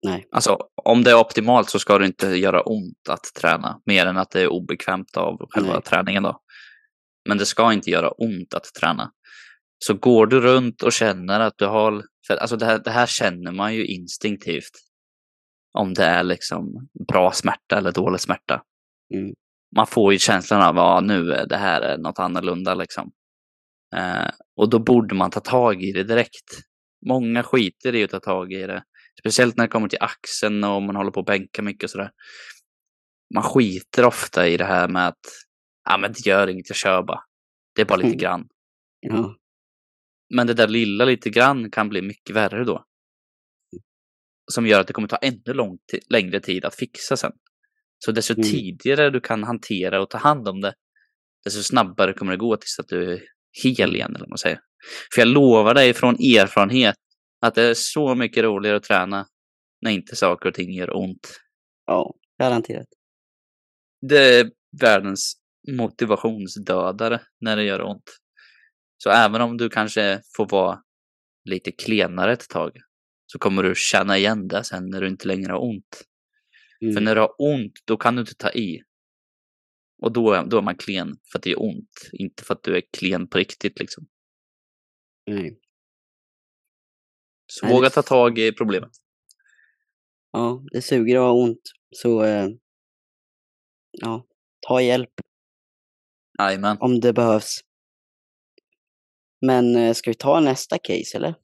nej. 0.07 0.29
Alltså, 0.33 0.59
om 0.85 1.05
det 1.05 1.11
är 1.11 1.15
optimalt 1.21 1.71
så 1.71 1.79
ska 1.79 1.99
det 1.99 2.07
inte 2.07 2.27
göra 2.27 2.63
ont 2.63 3.09
att 3.09 3.25
träna, 3.41 3.81
mer 3.87 4.07
än 4.07 4.17
att 4.17 4.31
det 4.31 4.41
är 4.41 4.49
obekvämt 4.49 5.17
av 5.17 5.47
själva 5.51 5.73
Nej. 5.73 5.83
träningen 5.83 6.23
då. 6.23 6.41
Men 7.29 7.39
det 7.39 7.47
ska 7.47 7.73
inte 7.73 7.91
göra 7.91 8.11
ont 8.11 8.55
att 8.55 8.65
träna. 8.81 9.13
Så 9.79 9.95
går 9.95 10.27
du 10.27 10.41
runt 10.41 10.83
och 10.83 10.93
känner 10.93 11.41
att 11.41 11.55
du 11.59 11.67
har, 11.67 12.05
för 12.27 12.37
alltså 12.37 12.57
det 12.57 12.67
här, 12.67 12.79
det 12.79 12.91
här 12.91 13.07
känner 13.07 13.53
man 13.53 13.75
ju 13.75 13.87
instinktivt. 13.87 14.73
Om 15.79 15.95
det 15.95 16.05
är 16.05 16.23
liksom 16.25 16.89
bra 17.09 17.33
smärta 17.33 17.79
eller 17.79 17.93
dålig 17.93 18.21
smärta. 18.21 18.63
Mm. 19.15 19.35
Man 19.77 19.87
får 19.87 20.13
ju 20.13 20.19
känslan 20.19 20.63
av 20.63 20.79
att 20.79 21.05
nu 21.05 21.33
är 21.33 21.47
det 21.47 21.57
här 21.57 21.81
är 21.81 21.99
något 21.99 22.19
annorlunda 22.19 22.75
liksom. 22.75 23.13
Eh, 23.97 24.31
och 24.57 24.71
då 24.71 24.79
borde 24.79 25.15
man 25.15 25.31
ta 25.31 25.41
tag 25.41 25.83
i 25.83 25.93
det 25.93 26.05
direkt. 26.05 26.61
Många 27.07 27.43
skiter 27.43 27.95
i 27.95 28.05
att 28.05 28.11
ta 28.11 28.21
tag 28.21 28.53
i 28.53 28.67
det. 28.67 28.85
Speciellt 29.21 29.57
när 29.57 29.65
det 29.65 29.71
kommer 29.71 29.89
till 29.89 30.03
axeln 30.03 30.65
och 30.65 30.83
man 30.83 30.97
håller 30.97 31.11
på 31.11 31.21
att 31.21 31.27
bänka 31.27 31.63
mycket 31.63 31.85
och 31.85 31.91
sådär. 31.91 32.11
Man 33.35 33.43
skiter 33.43 34.05
ofta 34.05 34.49
i 34.49 34.57
det 34.57 34.65
här 34.65 34.89
med 34.89 35.09
att 35.09 35.27
ja 35.91 35.99
men 35.99 36.13
det 36.13 36.27
gör 36.27 36.49
inget, 36.49 36.69
jag 36.69 36.77
kör 36.77 37.03
bara. 37.03 37.21
Det 37.75 37.83
är 37.83 37.87
bara 37.87 37.97
lite 37.97 38.09
Mm. 38.09 38.19
grann. 38.19 38.49
Ja, 39.01 39.37
Men 40.35 40.47
det 40.47 40.55
där 40.55 40.69
lilla 40.69 41.05
lite 41.05 41.31
grann 41.31 41.71
kan 41.71 41.89
bli 41.89 42.03
mycket 42.03 42.37
värre 42.37 42.65
då. 42.65 42.85
Som 44.53 44.67
gör 44.67 44.81
att 44.81 44.87
det 44.87 44.93
kommer 44.93 45.09
ta 45.09 45.17
ännu 45.17 45.55
lång 45.55 45.79
längre 46.11 46.41
tid 46.41 46.65
att 46.65 46.75
fixa 46.75 47.17
sen. 47.17 47.33
Så 47.99 48.13
desto 48.13 48.35
Mm. 48.35 48.43
tidigare 48.51 49.11
du 49.11 49.21
kan 49.21 49.45
hantera 49.45 50.03
och 50.03 50.11
ta 50.11 50.19
hand 50.19 50.49
om 50.49 50.61
det, 50.61 50.75
desto 51.45 51.63
snabbare 51.63 52.13
kommer 52.13 52.33
det 52.33 52.39
gå 52.39 52.57
tills 52.57 52.79
att 52.79 52.89
du 52.89 53.13
är 53.13 53.23
hel 53.65 53.95
igen, 53.95 54.11
eller 54.11 54.21
vad 54.21 54.29
man 54.29 54.39
säger. 54.39 54.61
För 55.15 55.21
jag 55.21 55.29
lovar 55.29 55.75
dig 55.75 55.95
från 55.95 56.15
erfarenhet 56.15 56.97
att 57.41 57.55
det 57.55 57.63
är 57.63 57.75
så 57.75 58.15
mycket 58.15 58.45
roligare 58.45 58.77
att 58.77 58.83
träna 58.83 59.27
när 59.81 59.91
inte 59.91 60.17
saker 60.17 60.49
och 60.49 60.55
ting 60.55 60.73
gör 60.73 60.97
ont. 60.97 61.41
ja, 61.87 62.15
garanterat. 62.39 62.87
Det 64.09 64.39
är 64.41 64.51
världens 64.81 65.35
motivationsdödare 65.73 67.21
när 67.41 67.57
det 67.57 67.65
gör 67.65 67.83
ont. 67.83 68.19
Så 69.03 69.11
även 69.11 69.41
om 69.41 69.57
du 69.57 69.69
kanske 69.71 70.23
får 70.37 70.49
vara 70.49 70.83
lite 71.45 71.73
klenare 71.73 72.33
ett 72.33 72.49
tag 72.49 72.77
så 73.27 73.39
kommer 73.39 73.63
du 73.63 73.75
känna 73.77 74.19
igen 74.19 74.49
det 74.49 74.65
sen 74.65 74.91
när 74.91 75.01
du 75.01 75.09
inte 75.09 75.29
längre 75.29 75.53
har 75.53 75.63
ont. 75.63 76.03
Mm. 76.81 76.95
För 76.95 77.01
när 77.01 77.15
du 77.15 77.21
har 77.21 77.35
ont, 77.39 77.73
då 77.85 77.97
kan 77.97 78.15
du 78.17 78.21
inte 78.21 78.35
ta 78.35 78.51
i. 78.51 78.83
Och 80.03 80.13
då, 80.13 80.33
är- 80.33 80.45
då 80.47 80.59
är 80.59 80.63
man 80.63 80.77
klen 80.77 81.17
för 81.33 81.39
att 81.39 81.43
det 81.43 81.51
är 81.51 81.63
ont, 81.63 81.91
inte 82.13 82.45
för 82.45 82.55
att 82.55 82.63
du 82.63 82.77
är 82.77 82.83
klen 82.99 83.29
på 83.29 83.39
riktigt 83.39 83.79
liksom. 83.81 84.07
Nej. 85.27 85.61
Så 87.47 87.67
Nej, 87.67 87.75
våga 87.75 87.89
det- 87.89 87.95
ta 87.95 88.03
tag 88.03 88.39
i 88.39 88.53
problemet. 88.53 88.91
Ja, 90.33 90.63
det 90.73 90.83
suger 90.83 91.17
att 91.17 91.23
ha 91.23 91.33
ont. 91.33 91.63
Så, 91.91 92.25
eh, 92.25 92.49
ja, 93.91 94.27
ta 94.69 94.81
hjälp 94.83 95.11
Jajamän. 96.39 96.77
om 96.81 97.01
det 97.01 97.13
behövs. 97.13 97.61
Men 99.47 99.77
eh, 99.77 99.93
ska 99.93 100.11
vi 100.11 100.15
ta 100.15 100.41
nästa 100.41 100.79
case 100.79 101.17
eller? 101.17 101.35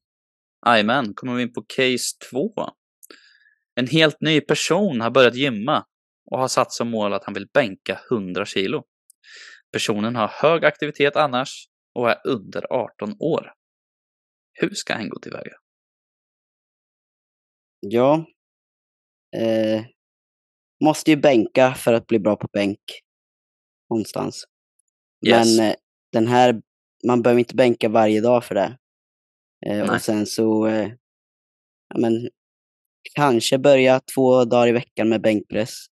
Jajamän, 0.66 1.14
kommer 1.14 1.34
vi 1.34 1.42
in 1.42 1.52
på 1.52 1.62
case 1.62 2.16
två. 2.30 2.52
En 3.74 3.87
helt 3.87 4.20
ny 4.20 4.40
person 4.40 5.00
har 5.00 5.11
börjat 5.11 5.34
gymma 5.34 5.84
och 6.30 6.38
har 6.38 6.48
satt 6.48 6.72
som 6.72 6.90
mål 6.90 7.12
att 7.12 7.24
han 7.24 7.34
vill 7.34 7.48
bänka 7.52 8.00
100 8.11 8.44
kilo. 8.44 8.84
Personen 9.72 10.16
har 10.16 10.28
hög 10.28 10.64
aktivitet 10.64 11.16
annars 11.16 11.68
och 11.94 12.11
är 12.11 12.20
under 12.24 12.72
18 12.72 13.16
år. 13.18 13.52
Hur 14.52 14.74
ska 14.74 14.94
han 14.94 15.08
gå 15.08 15.18
tillväga? 15.18 15.52
Ja. 17.80 18.26
Eh, 19.37 19.84
måste 20.84 21.11
ju 21.11 21.16
bänka 21.16 21.74
för 21.74 21.92
att 21.92 22.06
bli 22.06 22.18
bra 22.18 22.37
på 22.37 22.48
bänk. 22.52 22.80
Någonstans. 23.90 24.44
Yes. 25.26 25.58
Men 25.58 25.68
eh, 25.68 25.74
den 26.12 26.26
här, 26.26 26.62
man 27.06 27.22
behöver 27.22 27.38
inte 27.38 27.54
bänka 27.54 27.88
varje 27.88 28.20
dag 28.20 28.44
för 28.44 28.54
det. 28.54 28.78
Eh, 29.66 29.94
och 29.94 30.02
sen 30.02 30.26
så, 30.26 30.66
eh, 30.66 30.90
ja, 31.94 32.00
men 32.00 32.28
kanske 33.14 33.58
börja 33.58 34.00
två 34.14 34.44
dagar 34.44 34.68
i 34.68 34.72
veckan 34.72 35.08
med 35.08 35.22
bänkpress. 35.22 35.87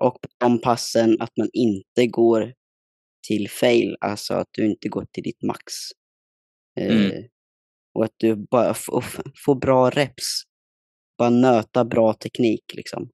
Och 0.00 0.20
på 0.20 0.28
de 0.38 0.60
passen 0.60 1.16
att 1.20 1.36
man 1.36 1.48
inte 1.52 2.06
går 2.06 2.54
till 3.28 3.50
fail, 3.50 3.96
alltså 4.00 4.34
att 4.34 4.48
du 4.50 4.66
inte 4.66 4.88
går 4.88 5.06
till 5.12 5.22
ditt 5.22 5.42
max. 5.42 5.72
Eh, 6.80 6.96
Mm. 6.96 7.28
Och 7.94 8.04
att 8.04 8.14
du 8.16 8.36
bara 8.36 8.74
får, 8.74 9.04
får 9.44 9.54
bra 9.54 9.90
reps. 9.90 10.42
Bara 11.18 11.30
nöta 11.30 11.84
bra 11.84 12.14
teknik 12.14 12.64
liksom. 12.74 13.10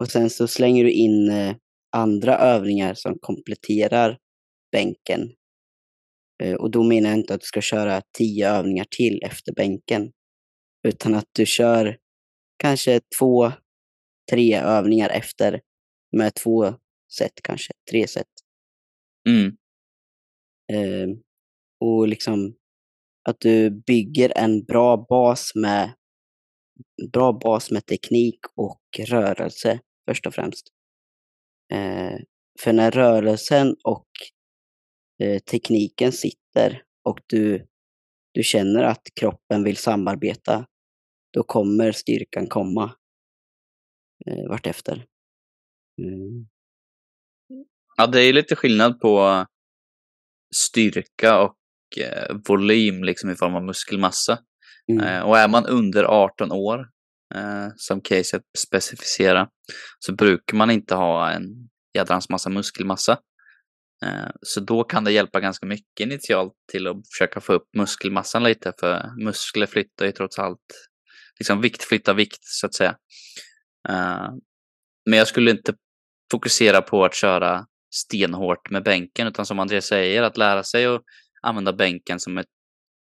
Och 0.00 0.10
sen 0.10 0.30
så 0.30 0.48
slänger 0.48 0.84
du 0.84 0.92
in 0.92 1.30
eh, 1.30 1.56
andra 1.96 2.38
övningar 2.38 2.94
som 2.94 3.18
kompletterar 3.20 4.18
bänken. 4.72 5.32
Eh, 6.42 6.54
och 6.54 6.70
då 6.70 6.82
menar 6.82 7.08
jag 7.10 7.18
inte 7.18 7.34
att 7.34 7.40
du 7.40 7.46
ska 7.46 7.60
köra 7.60 8.02
tio 8.18 8.50
övningar 8.50 8.86
till 8.90 9.20
efter 9.22 9.52
bänken. 9.52 10.12
Utan 10.88 11.14
att 11.14 11.28
du 11.32 11.46
kör 11.46 11.98
kanske 12.56 13.00
två, 13.18 13.52
tre 14.30 14.56
övningar 14.56 15.08
efter 15.08 15.60
med 16.16 16.34
två 16.34 16.74
set 17.18 17.32
kanske, 17.42 17.72
tre 17.90 18.08
set. 18.08 18.26
Mm. 19.28 19.56
Eh, 20.72 21.08
och 21.80 22.08
liksom 22.08 22.54
att 23.28 23.40
du 23.40 23.70
bygger 23.70 24.38
en 24.38 24.64
bra 24.64 25.06
bas 25.08 25.52
med 25.54 25.92
bra 27.12 27.32
bas 27.32 27.70
med 27.70 27.86
teknik 27.86 28.38
och 28.56 28.80
rörelse 28.98 29.80
först 30.08 30.26
och 30.26 30.34
främst. 30.34 30.68
Eh, 31.72 32.18
för 32.60 32.72
när 32.72 32.90
rörelsen 32.90 33.76
och 33.84 34.08
eh, 35.22 35.38
tekniken 35.38 36.12
sitter 36.12 36.82
och 37.04 37.20
du, 37.26 37.66
du 38.32 38.42
känner 38.42 38.82
att 38.82 39.02
kroppen 39.20 39.64
vill 39.64 39.76
samarbeta, 39.76 40.66
då 41.32 41.42
kommer 41.42 41.92
styrkan 41.92 42.46
komma 42.46 42.94
eh, 44.26 44.48
vartefter. 44.48 45.06
Mm. 46.02 46.48
Ja, 47.96 48.06
det 48.06 48.22
är 48.22 48.32
lite 48.32 48.56
skillnad 48.56 49.00
på 49.00 49.46
styrka 50.56 51.40
och 51.40 51.56
eh, 51.98 52.36
volym 52.48 53.04
liksom 53.04 53.30
i 53.30 53.34
form 53.34 53.54
av 53.54 53.64
muskelmassa. 53.64 54.38
Mm. 54.92 55.06
Eh, 55.06 55.20
och 55.20 55.38
är 55.38 55.48
man 55.48 55.66
under 55.66 56.04
18 56.04 56.52
år, 56.52 56.78
eh, 57.34 57.68
som 57.76 58.00
caset 58.00 58.42
specificerar, 58.58 59.48
så 59.98 60.14
brukar 60.14 60.56
man 60.56 60.70
inte 60.70 60.94
ha 60.94 61.30
en 61.30 61.68
jädrans 61.94 62.28
massa 62.28 62.50
muskelmassa. 62.50 63.18
Eh, 64.04 64.30
så 64.42 64.60
då 64.60 64.84
kan 64.84 65.04
det 65.04 65.12
hjälpa 65.12 65.40
ganska 65.40 65.66
mycket 65.66 66.00
initialt 66.00 66.54
till 66.72 66.86
att 66.86 66.96
försöka 67.12 67.40
få 67.40 67.52
upp 67.52 67.68
muskelmassan 67.76 68.44
lite, 68.44 68.72
för 68.80 69.24
muskler 69.24 69.66
flyttar 69.66 70.06
ju 70.06 70.12
trots 70.12 70.38
allt, 70.38 70.90
liksom 71.38 71.60
vikt 71.60 71.84
flyttar 71.84 72.14
vikt 72.14 72.40
så 72.42 72.66
att 72.66 72.74
säga. 72.74 72.96
Eh, 73.88 74.28
men 75.06 75.18
jag 75.18 75.28
skulle 75.28 75.50
inte 75.50 75.74
fokusera 76.30 76.82
på 76.82 77.04
att 77.04 77.14
köra 77.14 77.66
stenhårt 77.90 78.70
med 78.70 78.82
bänken, 78.84 79.26
utan 79.26 79.46
som 79.46 79.58
Andreas 79.58 79.86
säger, 79.86 80.22
att 80.22 80.36
lära 80.36 80.62
sig 80.62 80.86
att 80.86 81.02
använda 81.42 81.72
bänken 81.72 82.20
som 82.20 82.38
ett 82.38 82.46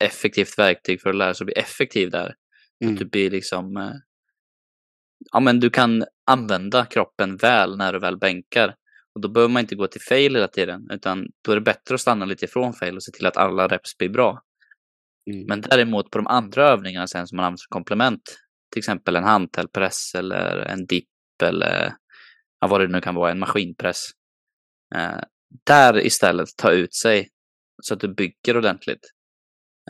effektivt 0.04 0.59
verktyg 0.59 1.00
för 1.00 1.11
att 1.11 1.16
lära 1.16 1.35
sig 1.35 1.44
att 1.44 1.46
bli 1.46 1.54
effektiv 1.54 2.11
där. 2.11 2.35
Mm. 2.85 2.94
att 2.94 2.98
du 2.98 3.04
blir 3.04 3.30
liksom, 3.30 3.76
eh, 3.76 3.92
ja 5.32 5.40
men 5.40 5.61
du 5.61 5.70
kan 5.70 6.04
använda 6.26 6.85
kroppen 6.85 7.37
väl 7.37 7.76
när 7.76 7.92
du 7.92 7.98
väl 7.98 8.18
bänkar. 8.18 8.74
Och 9.16 9.22
då 9.22 9.29
behöver 9.29 9.52
man 9.52 9.61
inte 9.61 9.74
gå 9.74 9.87
till 9.87 10.00
fail 10.00 10.35
hela 10.35 10.48
tiden, 10.48 10.90
utan 10.90 11.26
då 11.44 11.52
är 11.52 11.57
det 11.57 11.61
bättre 11.61 11.94
att 11.94 12.00
stanna 12.00 12.24
lite 12.24 12.44
ifrån 12.44 12.72
fail 12.72 12.96
och 12.96 13.02
se 13.02 13.12
till 13.12 13.26
att 13.26 13.37
alla 13.37 13.68
reps 13.68 13.98
blir 13.98 14.09
bra. 14.09 14.42
Mm. 15.31 15.46
Men 15.46 15.61
däremot 15.61 16.11
på 16.11 16.18
de 16.18 16.26
andra 16.26 16.68
övningarna 16.68 17.07
sen 17.07 17.26
som 17.26 17.37
man 17.37 17.44
använder 17.44 17.59
som 17.59 17.68
komplement, 17.68 18.22
till 18.72 18.79
exempel 18.79 19.16
en 19.16 19.24
hantelpress 19.24 20.14
eller 20.14 20.57
en 20.57 20.87
dipp 20.87 21.09
eller 21.42 21.92
ja, 22.61 22.68
vad 22.68 22.81
det 22.81 22.88
nu 22.88 23.00
kan 23.00 23.14
vara, 23.14 23.31
en 23.31 23.38
maskinpress. 23.38 24.02
Eh, 24.94 25.20
där 25.66 26.07
istället 26.07 26.48
ta 26.57 26.72
ut 26.72 26.94
sig 26.94 27.29
så 27.83 27.94
att 27.94 28.00
du 28.00 28.14
bygger 28.14 28.57
ordentligt. 28.57 29.11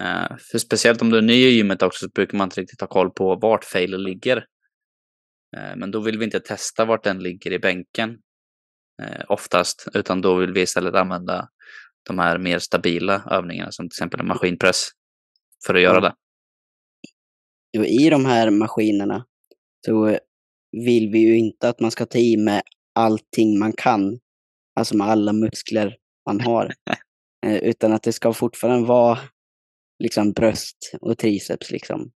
Eh, 0.00 0.36
för 0.50 0.58
speciellt 0.58 1.02
om 1.02 1.10
du 1.10 1.18
är 1.18 1.22
ny 1.22 1.34
i 1.46 1.50
gymmet 1.50 1.82
också 1.82 2.06
så 2.06 2.10
brukar 2.14 2.38
man 2.38 2.46
inte 2.46 2.60
riktigt 2.60 2.80
ha 2.80 2.88
koll 2.88 3.10
på 3.10 3.36
vart 3.36 3.64
failen 3.64 4.02
ligger. 4.02 4.36
Eh, 5.56 5.76
men 5.76 5.90
då 5.90 6.00
vill 6.00 6.18
vi 6.18 6.24
inte 6.24 6.40
testa 6.40 6.84
vart 6.84 7.04
den 7.04 7.18
ligger 7.18 7.52
i 7.52 7.58
bänken 7.58 8.18
oftast, 9.28 9.88
utan 9.94 10.20
då 10.20 10.34
vill 10.36 10.52
vi 10.52 10.60
istället 10.60 10.94
använda 10.94 11.48
de 12.06 12.18
här 12.18 12.38
mer 12.38 12.58
stabila 12.58 13.22
övningarna 13.30 13.72
som 13.72 13.88
till 13.88 13.94
exempel 13.96 14.20
en 14.20 14.26
maskinpress 14.26 14.88
för 15.66 15.74
att 15.74 15.80
göra 15.82 16.00
det. 16.00 16.14
I 17.86 18.10
de 18.10 18.24
här 18.24 18.50
maskinerna 18.50 19.24
så 19.86 20.18
vill 20.72 21.10
vi 21.10 21.18
ju 21.18 21.38
inte 21.38 21.68
att 21.68 21.80
man 21.80 21.90
ska 21.90 22.06
ta 22.06 22.18
i 22.18 22.36
med 22.36 22.62
allting 22.94 23.58
man 23.58 23.72
kan. 23.72 24.18
Alltså 24.80 24.96
med 24.96 25.06
alla 25.06 25.32
muskler 25.32 25.96
man 26.26 26.40
har. 26.40 26.74
Eh, 27.46 27.56
utan 27.56 27.92
att 27.92 28.02
det 28.02 28.12
ska 28.12 28.32
fortfarande 28.32 28.88
vara 28.88 29.18
liksom 30.02 30.32
bröst 30.32 30.92
och 31.00 31.18
triceps 31.18 31.70
liksom. 31.70 32.10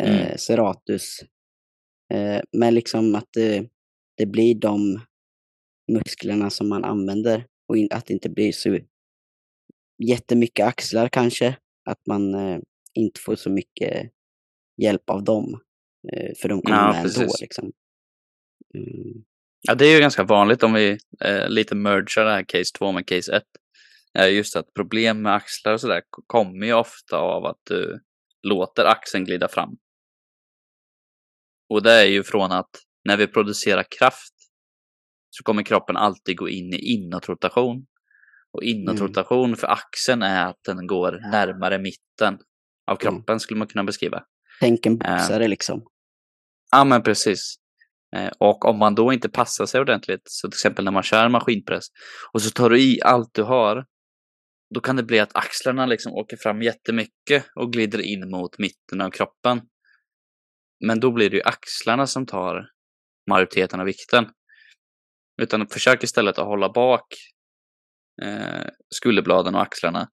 Eh, 0.00 0.20
Mm. 0.20 0.38
serratus. 0.38 1.18
Eh, 2.14 2.40
men 2.52 2.74
liksom 2.74 3.14
att 3.14 3.28
det, 3.32 3.68
det 4.16 4.26
blir 4.26 4.54
de 4.54 5.00
musklerna 5.88 6.50
som 6.50 6.68
man 6.68 6.84
använder 6.84 7.46
och 7.68 7.76
in, 7.76 7.88
att 7.90 8.06
det 8.06 8.14
inte 8.14 8.28
blir 8.28 8.52
så 8.52 8.78
jättemycket 9.98 10.66
axlar 10.66 11.08
kanske. 11.08 11.56
Att 11.84 12.06
man 12.06 12.34
eh, 12.34 12.58
inte 12.94 13.20
får 13.20 13.36
så 13.36 13.50
mycket 13.50 14.10
hjälp 14.82 15.10
av 15.10 15.24
dem. 15.24 15.60
Eh, 16.12 16.32
för 16.42 16.48
de 16.48 16.62
kommer 16.62 16.78
Ja, 16.78 16.86
med 16.92 16.96
ändå 16.96 17.08
precis. 17.20 17.40
liksom. 17.40 17.72
Mm. 18.74 19.24
Ja, 19.60 19.74
det 19.74 19.86
är 19.86 19.94
ju 19.94 20.00
ganska 20.00 20.24
vanligt 20.24 20.62
om 20.62 20.72
vi 20.72 20.98
eh, 21.24 21.48
lite 21.48 21.74
mergar 21.74 22.24
det 22.24 22.30
här 22.30 22.44
case 22.48 22.72
2 22.78 22.92
med 22.92 23.06
case 23.06 23.36
1. 23.36 23.42
Eh, 24.18 24.34
just 24.34 24.56
att 24.56 24.74
problem 24.74 25.22
med 25.22 25.34
axlar 25.34 25.72
och 25.72 25.80
sådär 25.80 26.02
kommer 26.26 26.66
ju 26.66 26.72
ofta 26.72 27.16
av 27.16 27.46
att 27.46 27.60
du 27.64 28.00
låter 28.42 28.84
axeln 28.84 29.24
glida 29.24 29.48
fram. 29.48 29.76
Och 31.68 31.82
det 31.82 31.92
är 31.92 32.04
ju 32.04 32.22
från 32.22 32.52
att 32.52 32.70
när 33.04 33.16
vi 33.16 33.26
producerar 33.26 33.84
kraft 33.98 34.34
så 35.30 35.42
kommer 35.42 35.62
kroppen 35.62 35.96
alltid 35.96 36.36
gå 36.36 36.48
in 36.48 36.74
i 36.74 36.76
inåtrotation. 36.76 37.86
Och 38.52 38.62
inåtrotation 38.62 39.56
för 39.56 39.66
axeln 39.66 40.22
är 40.22 40.46
att 40.46 40.62
den 40.66 40.86
går 40.86 41.12
närmare 41.30 41.78
mitten 41.78 42.38
av 42.86 42.96
kroppen 42.96 43.40
skulle 43.40 43.58
man 43.58 43.68
kunna 43.68 43.84
beskriva. 43.84 44.24
Tänk 44.60 44.86
en 44.86 44.98
boxare 44.98 45.48
liksom. 45.48 45.82
Ja, 46.70 46.84
men 46.84 47.02
precis. 47.02 47.54
Eh, 48.16 48.30
Och 48.38 48.64
om 48.64 48.78
man 48.78 48.94
då 48.94 49.12
inte 49.12 49.28
passar 49.28 49.66
sig 49.66 49.80
ordentligt, 49.80 50.22
så 50.24 50.48
till 50.48 50.56
exempel 50.56 50.84
när 50.84 50.92
man 50.92 51.02
kör 51.02 51.28
maskinpress, 51.28 51.84
och 52.32 52.42
så 52.42 52.50
tar 52.50 52.70
du 52.70 52.80
i 52.80 53.00
allt 53.02 53.34
du 53.34 53.42
har, 53.42 53.86
då 54.74 54.80
kan 54.80 54.96
det 54.96 55.02
bli 55.02 55.18
att 55.20 55.36
axlarna 55.36 55.86
liksom 55.86 56.12
åker 56.12 56.36
fram 56.36 56.62
jättemycket 56.62 57.44
och 57.54 57.72
glider 57.72 58.00
in 58.00 58.30
mot 58.30 58.58
mitten 58.58 59.00
av 59.00 59.10
kroppen. 59.10 59.60
Men 60.86 61.00
då 61.00 61.12
blir 61.12 61.30
det 61.30 61.36
ju 61.36 61.42
axlarna 61.42 62.06
som 62.06 62.26
tar 62.26 62.70
majoriteten 63.30 63.80
av 63.80 63.86
vikten. 63.86 64.26
Utan 65.42 65.66
försök 65.66 66.04
istället 66.04 66.38
att 66.38 66.46
hålla 66.46 66.72
bak 66.72 67.14
eh, 68.22 68.66
skulderbladen 68.94 69.54
och 69.54 69.62
axlarna 69.62 70.08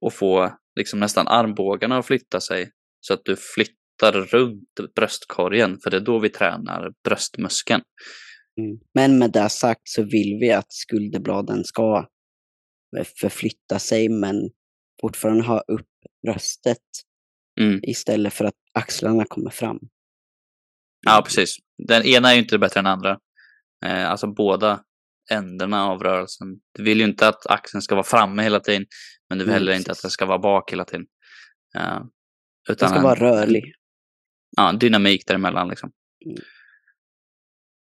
och 0.00 0.14
få 0.14 0.58
liksom 0.76 1.00
nästan 1.00 1.28
armbågarna 1.28 1.98
att 1.98 2.06
flytta 2.06 2.40
sig 2.40 2.70
så 3.00 3.14
att 3.14 3.24
du 3.24 3.36
flyttar 3.36 4.12
runt 4.12 4.94
bröstkorgen, 4.96 5.78
för 5.82 5.90
det 5.90 5.96
är 5.96 6.00
då 6.00 6.18
vi 6.18 6.28
tränar 6.28 6.92
bröstmuskeln. 7.04 7.82
Mm. 8.60 8.78
Men 8.94 9.18
med 9.18 9.32
det 9.32 9.48
sagt 9.48 9.82
så 9.84 10.02
vill 10.02 10.38
vi 10.40 10.52
att 10.52 10.72
skulderbladen 10.72 11.64
ska 11.64 12.08
eh, 12.98 13.06
förflytta 13.20 13.78
sig 13.78 14.08
men 14.08 14.50
fortfarande 15.00 15.44
ha 15.44 15.60
upp 15.60 15.88
bröstet 16.26 16.78
Mm. 17.60 17.80
istället 17.82 18.34
för 18.34 18.44
att 18.44 18.54
axlarna 18.72 19.24
kommer 19.24 19.50
fram. 19.50 19.78
Ja, 21.06 21.22
precis. 21.24 21.56
Den 21.88 22.02
ena 22.02 22.30
är 22.30 22.34
ju 22.34 22.40
inte 22.40 22.58
bättre 22.58 22.80
än 22.80 22.84
den 22.84 22.92
andra. 22.92 23.18
Eh, 23.84 24.10
alltså 24.10 24.26
båda 24.26 24.80
ändarna 25.30 25.84
av 25.86 26.02
rörelsen. 26.02 26.48
Du 26.74 26.82
vill 26.82 26.98
ju 26.98 27.04
inte 27.04 27.28
att 27.28 27.46
axeln 27.46 27.82
ska 27.82 27.94
vara 27.94 28.04
framme 28.04 28.42
hela 28.42 28.60
tiden, 28.60 28.86
men 29.28 29.38
du 29.38 29.44
vill 29.44 29.52
Mm, 29.54 29.60
heller 29.62 29.76
inte 29.78 29.92
att 29.92 30.02
den 30.02 30.10
ska 30.10 30.26
vara 30.26 30.38
bak 30.38 30.72
hela 30.72 30.84
tiden. 30.84 31.06
Eh, 31.76 31.82
Den 31.98 32.08
utan 32.70 32.88
ska 32.88 32.98
en- 32.98 33.04
vara 33.04 33.14
rörlig. 33.20 33.74
ja, 34.56 34.72
dynamik 34.72 35.26
däremellan 35.26 35.68
liksom. 35.68 35.92
Mm. 36.26 36.38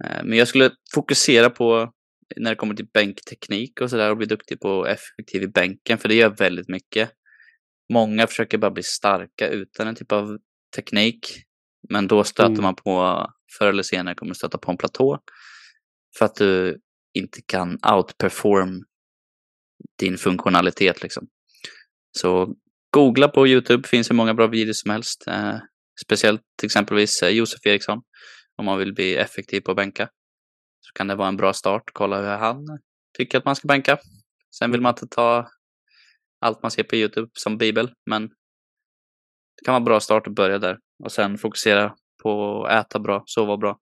Eh, 0.04 0.24
Men 0.24 0.38
jag 0.38 0.48
skulle 0.48 0.72
fokusera 0.94 1.50
på 1.50 1.92
när 2.36 2.50
det 2.50 2.56
kommer 2.56 2.76
till 2.76 2.88
bänkteknik 2.94 3.82
och 3.82 3.90
sådär 3.90 4.10
och 4.10 4.18
bli 4.18 4.26
duktig 4.26 4.60
på 4.60 4.88
effektiv 4.88 5.44
i 5.44 5.48
bänken, 5.48 5.98
för 5.98 6.10
det 6.10 6.16
gör 6.16 6.30
väldigt 6.30 6.70
mycket. 6.70 7.12
Många 7.94 8.28
försöker 8.28 8.58
bara 8.58 8.72
bli 8.72 8.84
starka 8.84 9.48
utan 9.50 9.88
en 9.88 9.96
typ 9.96 10.12
av 10.12 10.38
teknik, 10.76 11.28
men 11.90 12.08
då 12.08 12.24
stöter 12.24 12.50
Mm. 12.52 12.64
man 12.64 12.76
på, 12.76 13.28
förr 13.58 13.68
eller 13.68 13.84
senare 13.84 14.16
kommer 14.16 14.34
stöta 14.34 14.58
på 14.58 14.72
en 14.72 14.78
platå, 14.78 15.20
för 16.18 16.26
att 16.26 16.36
du 16.36 16.80
inte 17.14 17.42
kan 17.42 17.80
outperform 17.96 18.84
din 20.00 20.18
funktionalitet 20.18 21.02
liksom. 21.02 21.28
Så 22.18 22.56
googla 22.94 23.28
på 23.28 23.48
YouTube, 23.48 23.88
finns 23.88 24.10
hur 24.10 24.16
många 24.16 24.34
bra 24.34 24.48
videos 24.48 24.82
som 24.82 24.92
helst. 24.92 25.28
Eh, 25.28 25.58
speciellt 26.06 26.42
exempelvis 26.64 27.24
eh, 27.24 27.30
Josef 27.30 27.66
Eriksson, 27.66 28.02
om 28.58 28.66
man 28.66 28.78
vill 28.78 28.94
bli 28.94 29.16
effektiv 29.16 29.62
på 29.62 29.72
att 29.72 29.78
bänka. 29.78 30.10
Så 30.80 30.94
kan 30.94 31.08
det 31.08 31.16
vara 31.16 31.28
en 31.28 31.38
bra 31.38 31.54
start, 31.54 31.84
kolla 31.94 32.22
hur 32.22 32.28
han 32.28 32.80
tycker 33.18 33.38
att 33.38 33.46
man 33.46 33.56
ska 33.56 33.68
bänka. 33.68 33.98
Sen 34.60 34.72
vill 34.72 34.82
man 34.82 34.94
inte 34.94 35.08
ta 35.08 35.50
allt 36.42 36.62
man 36.62 36.72
ser 36.72 36.84
på 36.84 36.96
YouTube 36.96 37.32
som 37.34 37.58
bibel, 37.58 37.94
men 38.06 38.28
det 38.28 39.66
kan 39.66 39.72
vara 39.72 39.78
en 39.78 39.86
bra 39.86 40.00
start 40.00 40.28
att 40.28 40.36
börja 40.36 40.60
där. 40.60 40.78
Och 41.04 41.12
sen 41.12 41.38
fokusera 41.38 41.96
på 42.24 42.64
att 42.66 42.86
äta 42.86 43.00
bra, 43.00 43.24
sova 43.26 43.58
bra 43.58 43.80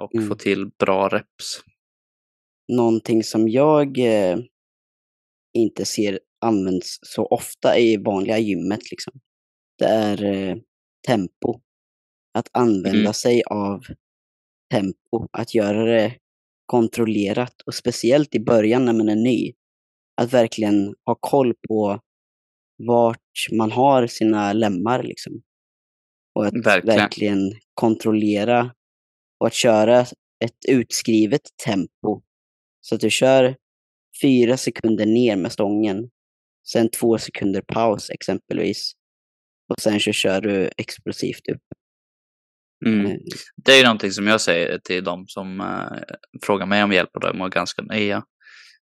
och 0.00 0.14
Mm. 0.14 0.28
få 0.28 0.34
till 0.34 0.70
bra 0.78 1.08
reps. 1.08 1.60
Någonting 2.72 3.24
som 3.24 3.48
jag 3.48 3.98
eh, 3.98 4.38
inte 5.58 5.84
ser 5.84 6.20
används 6.44 6.98
så 7.02 7.26
ofta 7.26 7.78
i 7.78 7.96
vanliga 7.96 8.38
gymmet 8.38 8.90
liksom. 8.90 9.20
Det 9.78 9.84
är 9.84 10.24
eh, 10.24 10.56
tempo. 11.06 11.60
Att 12.38 12.48
använda 12.52 12.98
Mm. 13.00 13.12
sig 13.14 13.42
av 13.42 13.84
tempo, 14.74 15.28
att 15.32 15.54
göra 15.54 15.84
det 15.84 16.16
kontrollerat 16.66 17.60
och 17.66 17.74
speciellt 17.74 18.34
i 18.34 18.40
början 18.40 18.84
när 18.84 18.92
man 18.92 19.08
är 19.08 19.16
ny. 19.16 19.52
Att 20.20 20.32
verkligen 20.32 20.94
ha 21.06 21.14
koll 21.20 21.54
på 21.68 22.00
vart 22.86 23.48
man 23.52 23.70
har 23.72 24.06
sina 24.06 24.52
lemmar 24.52 25.02
liksom. 25.02 25.42
Och 26.34 26.46
att 26.46 26.54
Verkligen. 26.66 26.96
verkligen 26.98 27.38
kontrollera 27.74 28.74
och 29.40 29.46
att 29.46 29.54
köra 29.54 30.00
ett 30.44 30.58
utskrivet 30.68 31.40
tempo. 31.64 32.22
Så 32.80 32.94
att 32.94 33.00
du 33.00 33.10
kör 33.10 33.56
fyra 34.22 34.56
sekunder 34.56 35.06
ner 35.06 35.36
med 35.36 35.52
stången, 35.52 36.10
sen 36.68 36.90
två 36.90 37.18
sekunder 37.18 37.62
paus 37.68 38.10
exempelvis. 38.10 38.92
Och 39.68 39.80
sen 39.80 40.00
så 40.00 40.12
kör 40.12 40.40
du 40.40 40.70
explosivt 40.76 41.48
upp. 41.48 41.62
Mm. 42.86 43.06
Eh, 43.06 43.16
Det 43.56 43.72
är 43.72 43.76
ju 43.76 43.84
någonting 43.84 44.10
som 44.10 44.26
jag 44.26 44.40
säger 44.40 44.78
till 44.78 45.04
de 45.04 45.24
som 45.28 45.60
eh, 45.60 46.16
frågar 46.42 46.66
mig 46.66 46.82
om 46.82 46.92
hjälp 46.92 47.10
och 47.14 47.20
de 47.20 47.40
är 47.40 47.48
ganska 47.48 47.82
nya. 47.82 48.24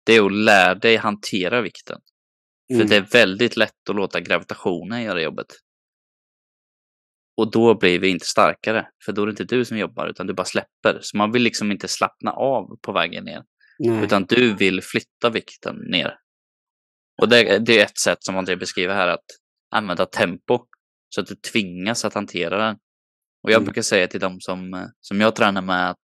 Det 0.05 0.16
är 0.16 0.27
att 0.27 0.33
lära 0.33 0.75
dig 0.75 0.97
hantera 0.97 1.62
vikten. 1.62 2.01
För 2.69 2.75
Mm. 2.75 2.88
det 2.88 2.97
är 2.97 3.01
väldigt 3.12 3.57
lätt 3.57 3.88
att 3.90 3.97
låta 3.97 4.21
gravitationen 4.21 5.03
göra 5.03 5.23
jobbet. 5.23 5.47
Och 7.37 7.51
då 7.51 7.75
blir 7.75 7.99
vi 7.99 8.09
inte 8.09 8.27
starkare, 8.27 8.88
för 9.05 9.12
då 9.12 9.22
är 9.22 9.27
det 9.27 9.31
inte 9.31 9.44
du 9.44 9.64
som 9.64 9.79
jobbar, 9.79 10.07
utan 10.07 10.27
du 10.27 10.35
bara 10.35 10.44
släpper. 10.44 10.99
Så 11.01 11.16
man 11.16 11.33
vill 11.33 11.42
liksom 11.42 11.72
inte 11.72 11.88
slappna 11.88 12.31
av 12.33 12.77
på 12.83 12.92
vägen 12.92 13.25
ner, 13.25 13.42
Nej. 13.79 14.05
utan 14.05 14.25
du 14.25 14.55
vill 14.55 14.83
flytta 14.83 15.31
vikten 15.31 15.77
ner. 15.77 16.14
Och 17.22 17.29
det, 17.29 17.59
det 17.59 17.81
är 17.81 17.85
ett 17.85 17.99
sätt 17.99 18.18
som 18.25 18.37
André 18.37 18.57
beskriver 18.57 18.94
här, 18.94 19.09
att 19.09 19.25
använda 19.70 20.07
tempo, 20.07 20.59
så 21.09 21.20
att 21.20 21.27
du 21.27 21.35
tvingas 21.35 22.05
att 22.05 22.14
hantera 22.14 22.59
den. 22.66 22.77
Och 23.42 23.51
jag 23.51 23.57
Mm. 23.57 23.64
brukar 23.64 23.83
säga 23.83 24.07
till 24.07 24.20
dem 24.20 24.40
som, 24.40 24.90
som 25.01 25.20
jag 25.20 25.37
tränar 25.37 25.62
med 25.62 25.90
att 25.90 26.03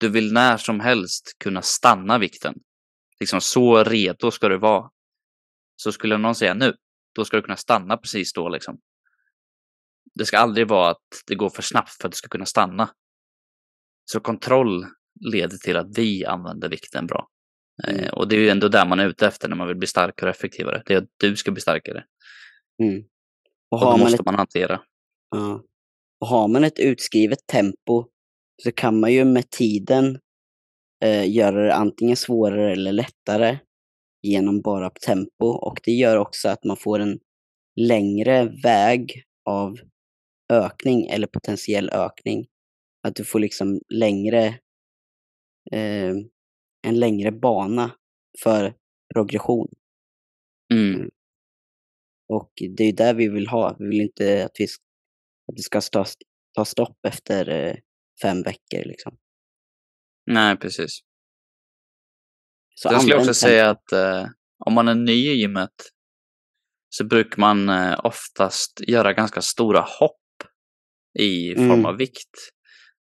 du 0.00 0.08
vill 0.08 0.32
när 0.32 0.56
som 0.56 0.80
helst 0.80 1.36
kunna 1.44 1.62
stanna 1.62 2.18
vikten. 2.18 2.54
Liksom 3.20 3.40
så 3.40 3.84
redo 3.84 4.30
ska 4.30 4.48
du 4.48 4.58
vara. 4.58 4.90
Så 5.76 5.92
skulle 5.92 6.16
någon 6.16 6.34
säga 6.34 6.54
nu, 6.54 6.74
då 7.14 7.24
ska 7.24 7.36
du 7.36 7.42
kunna 7.42 7.56
stanna 7.56 7.96
precis 7.96 8.32
då 8.32 8.48
liksom. 8.48 8.78
Det 10.14 10.24
ska 10.24 10.38
aldrig 10.38 10.68
vara 10.68 10.90
att 10.90 11.06
det 11.26 11.34
går 11.34 11.50
för 11.50 11.62
snabbt 11.62 11.90
för 12.00 12.08
att 12.08 12.12
du 12.12 12.16
ska 12.16 12.28
kunna 12.28 12.46
stanna. 12.46 12.90
Så 14.04 14.20
kontroll 14.20 14.86
leder 15.20 15.56
till 15.56 15.76
att 15.76 15.98
vi 15.98 16.24
använder 16.24 16.68
vikten 16.68 17.06
bra. 17.06 17.28
Mm. 17.88 18.00
Eh, 18.00 18.12
och 18.12 18.28
det 18.28 18.36
är 18.36 18.40
ju 18.40 18.48
ändå 18.48 18.68
där 18.68 18.86
man 18.86 19.00
är 19.00 19.06
ute 19.06 19.26
efter 19.26 19.48
när 19.48 19.56
man 19.56 19.68
vill 19.68 19.76
bli 19.76 19.86
starkare 19.86 20.30
och 20.30 20.36
effektivare. 20.36 20.82
Det 20.86 20.94
är 20.94 20.98
att 20.98 21.08
du 21.16 21.36
ska 21.36 21.50
bli 21.50 21.60
starkare. 21.60 22.04
Mm. 22.82 23.04
Och 23.70 23.78
Och 23.78 23.80
då 23.80 23.86
har 23.86 23.92
man, 23.92 24.00
måste 24.00 24.14
ett, 24.20 24.24
man 24.24 24.34
hantera. 24.34 24.80
ja. 25.30 25.62
och 26.20 26.26
har 26.26 26.48
man 26.48 26.64
ett 26.64 26.78
utskrivet 26.78 27.38
tempo 27.46 28.06
så 28.62 28.72
kan 28.72 29.00
man 29.00 29.12
ju 29.12 29.24
med 29.24 29.50
tiden 29.50 30.18
eh, 31.04 31.30
göra 31.30 31.62
det 31.66 31.74
antingen 31.74 32.16
svårare 32.16 32.72
eller 32.72 32.92
lättare 32.92 33.58
genom 34.22 34.60
bara 34.60 34.90
tempo. 34.90 35.46
Och 35.46 35.80
det 35.84 35.92
gör 35.92 36.16
också 36.16 36.48
att 36.48 36.64
man 36.64 36.76
får 36.76 36.98
en 36.98 37.18
längre 37.80 38.52
väg 38.62 39.24
av 39.44 39.78
ökning 40.52 41.06
eller 41.06 41.26
potentiell 41.26 41.90
ökning. 41.90 42.46
Att 43.02 43.14
du 43.14 43.24
får 43.24 43.40
liksom 43.40 43.80
längre, 43.88 44.46
eh, 45.72 46.14
en 46.86 47.00
längre 47.00 47.32
bana 47.32 47.96
för 48.42 48.74
progression. 49.14 49.68
Mm. 50.72 51.10
Och 52.28 52.52
det 52.76 52.84
är 52.84 52.92
där 52.92 53.14
vi 53.14 53.28
vill 53.28 53.46
ha. 53.46 53.76
Vi 53.78 53.88
vill 53.88 54.00
inte 54.00 54.44
att, 54.44 54.52
vi, 54.58 54.64
att 55.48 55.56
det 55.56 55.62
ska 55.62 55.80
ta, 55.80 56.04
ta 56.54 56.64
stopp 56.64 56.98
efter 57.06 57.48
eh, 57.48 57.76
fem 58.22 58.42
veckor. 58.42 58.84
Liksom. 58.84 59.16
Nej, 60.26 60.56
precis. 60.56 61.00
Så 62.74 62.88
skulle 62.88 62.94
jag 62.94 63.02
använd 63.02 63.20
också 63.20 63.34
säga 63.34 63.70
att 63.70 63.92
eh, 63.92 64.26
om 64.64 64.74
man 64.74 64.88
är 64.88 64.94
ny 64.94 65.12
i 65.12 65.34
gymmet 65.34 65.92
så 66.88 67.04
brukar 67.04 67.40
man 67.40 67.68
eh, 67.68 68.00
oftast 68.04 68.80
göra 68.80 69.12
ganska 69.12 69.42
stora 69.42 69.80
hopp 69.80 70.21
i 71.18 71.54
form 71.54 71.70
Mm. 71.70 71.86
av 71.86 71.96
vikt. 71.96 72.36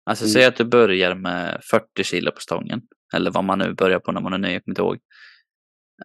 Alltså 0.06 0.26
Mm. 0.26 0.34
säg 0.34 0.45
att 0.45 0.56
du 0.56 0.65
börjar 0.65 1.15
med 1.15 1.62
40 1.71 2.04
kilo 2.04 2.32
på 2.32 2.41
stången, 2.41 2.82
eller 3.13 3.32
vad 3.32 3.43
man 3.43 3.60
nu 3.60 3.74
börjar 3.74 4.00
på 4.00 4.12
när 4.12 4.21
man 4.21 4.34
är 4.34 4.38
ny, 4.38 4.54
jag 4.54 4.63
kommer 4.63 4.93
inte. 4.93 5.04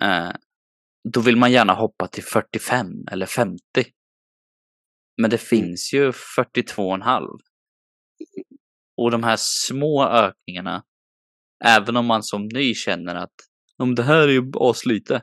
Eh, 0.01 0.31
då 1.13 1.21
vill 1.21 1.37
man 1.37 1.53
gärna 1.53 1.73
hoppa 1.73 2.07
till 2.09 2.25
45 2.25 2.87
eller 3.11 3.27
50. 3.27 3.61
Men 5.21 5.31
det 5.31 5.39
finns 5.39 5.93
ju 5.95 6.13
42,5. 6.13 7.39
Och 8.97 9.11
de 9.11 9.23
här 9.23 9.37
små 9.39 10.05
ökningarna, 10.09 10.85
även 11.65 11.97
om 11.97 12.07
man 12.07 12.23
som 12.23 12.49
ny 12.49 12.75
känner 12.75 13.15
att 13.15 13.35
om 13.79 13.95
det 13.95 14.03
här 14.03 14.29
är 14.29 14.33
ju 14.33 14.51
aslite. 14.55 15.23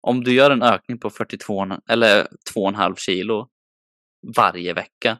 Om 0.00 0.24
du 0.24 0.32
gör 0.34 0.50
en 0.50 0.62
ökning 0.62 0.98
på 0.98 1.10
42 1.10 1.66
eller 1.88 2.28
2,5 2.54 2.94
kilo 2.96 3.48
varje 4.36 4.72
vecka, 4.74 5.18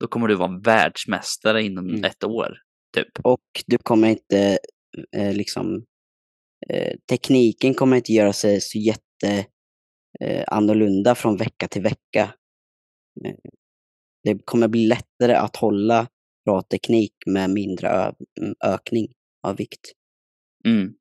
då 0.00 0.06
kommer 0.06 0.28
du 0.28 0.34
vara 0.34 0.58
världsmästare 0.64 1.62
inom 1.62 1.88
Mm. 1.88 2.04
ett 2.04 2.24
år. 2.24 2.56
Typ. 2.94 3.08
Och 3.24 3.40
du 3.66 3.78
kommer 3.78 4.08
inte 4.08 4.58
eh, 5.16 5.34
liksom 5.34 5.84
eh, 6.70 6.96
tekniken 7.10 7.74
kommer 7.74 7.96
inte 7.96 8.12
göra 8.12 8.32
sig 8.32 8.60
så 8.60 8.78
jätte 8.78 9.46
eh, 10.20 10.44
annorlunda 10.46 11.14
från 11.14 11.36
vecka 11.36 11.68
till 11.68 11.82
vecka. 11.82 12.34
Eh, 13.24 13.34
det 14.24 14.38
kommer 14.44 14.68
bli 14.68 14.86
lättare 14.86 15.34
att 15.34 15.56
hålla 15.56 16.08
bra 16.44 16.62
teknik 16.62 17.12
med 17.26 17.50
mindre 17.50 17.88
ö- 17.88 18.12
mm, 18.40 18.54
ökning 18.64 19.12
av 19.46 19.56
vikt. 19.56 19.92
Mm. 20.66 20.94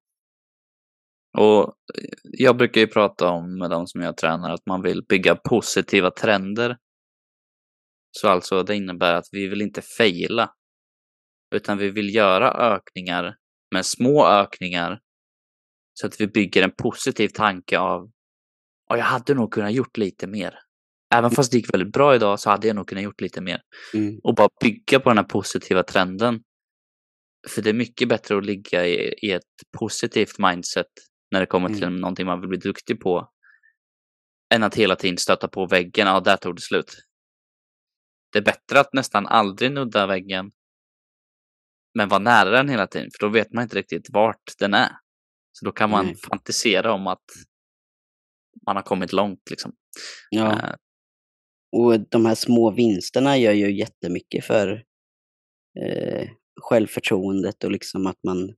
Och 1.37 1.63
eh, 1.63 2.09
jag 2.23 2.57
brukar 2.57 2.81
ju 2.81 2.87
prata 2.87 3.29
om 3.29 3.57
med 3.59 3.69
de 3.69 3.87
som 3.87 4.01
jag 4.01 4.17
tränar 4.17 4.53
att 4.53 4.65
man 4.65 4.81
vill 4.81 5.03
bygga 5.09 5.35
positiva 5.35 6.11
trender. 6.11 6.77
Så 8.11 8.29
alltså 8.29 8.63
det 8.63 8.75
innebär 8.75 9.13
att 9.13 9.25
vi 9.31 9.47
vill 9.47 9.61
inte 9.61 9.81
fejla. 9.81 10.51
Utan 11.55 11.77
vi 11.77 11.89
vill 11.89 12.15
göra 12.15 12.51
ökningar 12.51 13.35
med 13.75 13.85
små 13.85 14.27
ökningar. 14.27 14.99
Så 15.93 16.07
att 16.07 16.21
vi 16.21 16.27
bygger 16.27 16.63
en 16.63 16.71
positiv 16.77 17.27
tanke 17.27 17.79
av 17.79 18.11
"Ja, 18.89 18.97
jag 18.97 19.05
hade 19.05 19.33
nog 19.33 19.53
kunnat 19.53 19.73
gjort 19.73 19.97
lite 19.97 20.27
mer. 20.27 20.59
Även 21.15 21.31
fast 21.31 21.51
det 21.51 21.57
gick 21.57 21.73
väldigt 21.73 21.93
bra 21.93 22.15
idag 22.15 22.39
så 22.39 22.49
hade 22.49 22.67
jag 22.67 22.75
nog 22.75 22.87
kunnat 22.87 23.03
gjort 23.03 23.21
lite 23.21 23.41
mer. 23.41 23.61
Mm. 23.93 24.19
Och 24.23 24.35
bara 24.35 24.49
bygga 24.61 24.99
på 24.99 25.09
den 25.09 25.17
här 25.17 25.25
positiva 25.25 25.83
trenden. 25.83 26.39
För 27.47 27.61
det 27.61 27.69
är 27.69 27.73
mycket 27.73 28.09
bättre 28.09 28.37
att 28.37 28.45
ligga 28.45 28.87
i, 28.87 29.13
i 29.21 29.31
ett 29.31 29.43
positivt 29.79 30.39
mindset 30.39 30.87
när 31.31 31.39
det 31.39 31.45
kommer 31.45 31.67
till 31.69 31.83
Mm. 31.83 31.95
någonting 31.95 32.25
man 32.25 32.39
vill 32.39 32.49
bli 32.49 32.57
duktig 32.57 32.99
på. 32.99 33.29
Än 34.53 34.63
att 34.63 34.75
hela 34.75 34.95
tiden 34.95 35.17
stöta 35.17 35.47
på 35.47 35.65
väggen. 35.65 36.07
Ja, 36.07 36.19
där 36.19 36.37
tog 36.37 36.55
det 36.55 36.61
slut. 36.61 36.95
Det 38.31 38.39
är 38.39 38.43
bättre 38.43 38.79
att 38.79 38.93
nästan 38.93 39.27
aldrig 39.27 39.71
nudda 39.71 40.07
väggen. 40.07 40.51
Men 41.93 42.09
vara 42.09 42.19
nära 42.19 42.49
den 42.49 42.69
hela 42.69 42.87
tiden. 42.87 43.09
För 43.11 43.27
då 43.27 43.33
vet 43.33 43.53
man 43.53 43.63
inte 43.63 43.75
riktigt 43.75 44.09
vart 44.09 44.53
den 44.59 44.73
är. 44.73 44.91
Så 45.51 45.65
då 45.65 45.71
kan 45.71 45.89
man 45.89 46.05
Nej. 46.05 46.15
fantisera 46.15 46.93
om 46.93 47.07
att 47.07 47.23
man 48.65 48.75
har 48.75 48.83
kommit 48.83 49.13
långt 49.13 49.49
liksom. 49.49 49.75
Ja. 50.29 50.51
Eh, 50.51 50.75
Och 51.71 51.99
de 52.09 52.25
här 52.25 52.35
små 52.35 52.71
vinsterna 52.71 53.37
gör 53.37 53.53
ju 53.53 53.77
jättemycket 53.77 54.45
för 54.45 54.83
eh, 55.79 56.29
självförtroendet 56.61 57.63
och 57.63 57.71
liksom 57.71 58.07
att 58.07 58.23
man, 58.23 58.55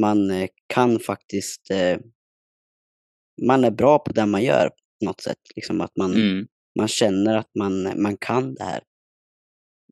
man 0.00 0.30
eh, 0.30 0.48
kan 0.66 0.98
faktiskt, 1.00 1.70
eh, 1.70 1.98
man 3.46 3.64
är 3.64 3.70
bra 3.70 3.98
på 3.98 4.12
det 4.12 4.26
man 4.26 4.42
gör 4.42 4.68
på 4.68 5.04
något 5.04 5.20
sätt. 5.20 5.40
Liksom 5.56 5.80
att 5.80 5.96
man, 5.96 6.14
mm. 6.14 6.46
Man 6.78 6.88
känner 6.88 7.36
att 7.36 7.50
man, 7.58 8.02
man 8.02 8.16
kan 8.16 8.54
det 8.54 8.64
här. 8.64 8.80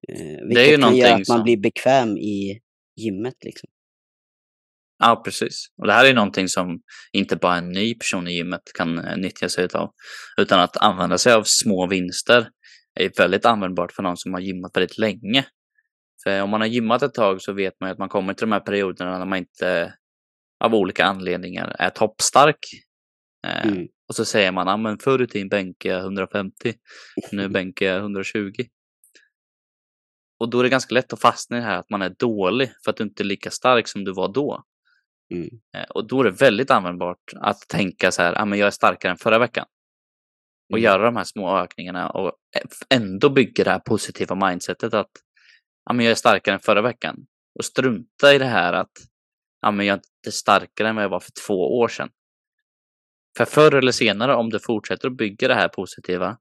Eh, 0.08 0.46
vilket 0.48 0.68
ju 0.72 0.78
kan 0.78 0.96
göra 0.96 1.10
att 1.12 1.18
man 1.18 1.24
som- 1.24 1.42
blir 1.42 1.56
bekväm 1.56 2.16
i 2.16 2.60
gymmet. 3.00 3.34
Liksom. 3.44 3.68
Ja, 4.98 5.22
precis. 5.24 5.66
Och 5.76 5.86
det 5.86 5.92
här 5.92 6.04
är 6.04 6.14
någonting 6.14 6.48
som 6.48 6.80
inte 7.12 7.36
bara 7.36 7.56
en 7.56 7.68
ny 7.72 7.94
person 7.94 8.28
i 8.28 8.32
gymmet 8.32 8.62
kan 8.74 8.98
eh, 8.98 9.16
nyttja 9.16 9.48
sig 9.48 9.68
av. 9.74 9.90
Utan 10.40 10.60
att 10.60 10.76
använda 10.76 11.18
sig 11.18 11.32
av 11.32 11.42
små 11.46 11.86
vinster 11.86 12.48
är 13.00 13.10
väldigt 13.18 13.44
användbart 13.46 13.92
för 13.92 14.02
någon 14.02 14.16
som 14.16 14.32
har 14.34 14.40
gymmat 14.40 14.76
väldigt 14.76 14.98
länge. 14.98 15.44
För 16.24 16.42
om 16.42 16.50
man 16.50 16.60
har 16.60 16.68
gymmat 16.68 17.02
ett 17.02 17.14
tag 17.14 17.42
så 17.42 17.52
vet 17.52 17.74
man 17.80 17.88
ju 17.88 17.92
att 17.92 17.98
man 17.98 18.08
kommer 18.08 18.34
till 18.34 18.46
de 18.46 18.52
här 18.52 18.60
perioderna 18.60 19.18
när 19.18 19.26
man 19.26 19.38
inte 19.38 19.94
av 20.64 20.74
olika 20.74 21.04
anledningar 21.04 21.76
är 21.78 21.90
toppstark. 21.90 22.58
Eh, 23.46 23.66
Mm. 23.66 23.86
Och 24.12 24.16
så 24.16 24.24
säger 24.24 24.52
man, 24.52 24.66
ja 24.66 24.76
men 24.76 24.98
förr 24.98 25.22
i 25.22 25.26
tiden 25.26 25.48
bänkade 25.48 25.94
jag 25.94 26.02
150, 26.02 26.74
nu 27.32 27.48
bänkar 27.48 27.86
jag 27.86 27.98
120. 27.98 28.52
Och 30.40 30.50
då 30.50 30.58
är 30.58 30.62
det 30.62 30.68
ganska 30.68 30.94
lätt 30.94 31.12
att 31.12 31.20
fastna 31.20 31.56
i 31.56 31.60
det 31.60 31.66
här 31.66 31.78
att 31.78 31.90
man 31.90 32.02
är 32.02 32.14
dålig 32.18 32.72
för 32.84 32.90
att 32.90 32.96
du 32.96 33.04
inte 33.04 33.22
är 33.22 33.24
lika 33.24 33.50
stark 33.50 33.88
som 33.88 34.04
du 34.04 34.12
var 34.12 34.32
då. 34.32 34.64
Mm. 35.34 35.48
Eh, 35.76 35.84
Och 35.90 36.06
då 36.06 36.20
är 36.20 36.24
det 36.24 36.30
väldigt 36.30 36.70
användbart 36.70 37.32
att 37.36 37.68
tänka 37.68 38.10
så 38.12 38.22
här, 38.22 38.40
ah, 38.42 38.44
men 38.44 38.58
jag 38.58 38.66
är 38.66 38.70
starkare 38.70 39.12
än 39.12 39.18
förra 39.18 39.38
veckan. 39.38 39.66
Och 40.72 40.78
Mm. 40.78 40.84
göra 40.84 41.04
de 41.04 41.16
här 41.16 41.24
små 41.24 41.58
ökningarna 41.58 42.10
och 42.10 42.32
ändå 42.94 43.30
bygga 43.30 43.64
det 43.64 43.70
här 43.70 43.78
positiva 43.78 44.34
mindsetet 44.48 44.94
att 44.94 45.10
ah, 45.90 45.92
men 45.92 46.04
jag 46.04 46.10
är 46.10 46.16
starkare 46.16 46.54
än 46.54 46.60
förra 46.60 46.82
veckan. 46.82 47.16
Och 47.58 47.64
strunta 47.64 48.34
i 48.34 48.38
det 48.38 48.44
här 48.44 48.72
att 48.72 48.92
ah, 49.62 49.70
men 49.70 49.86
jag 49.86 49.94
är 49.94 49.98
inte 49.98 50.32
starkare 50.32 50.88
än 50.88 50.94
vad 50.94 51.04
jag 51.04 51.10
var 51.10 51.20
för 51.20 51.32
två 51.46 51.78
år 51.78 51.88
sedan. 51.88 52.08
För 53.36 53.44
förr 53.44 53.74
eller 53.74 53.92
senare, 53.92 54.34
om 54.34 54.50
du 54.50 54.58
fortsätter 54.60 55.08
att 55.08 55.16
bygga 55.16 55.48
det 55.48 55.54
här 55.54 55.68
positiva, 55.68 56.38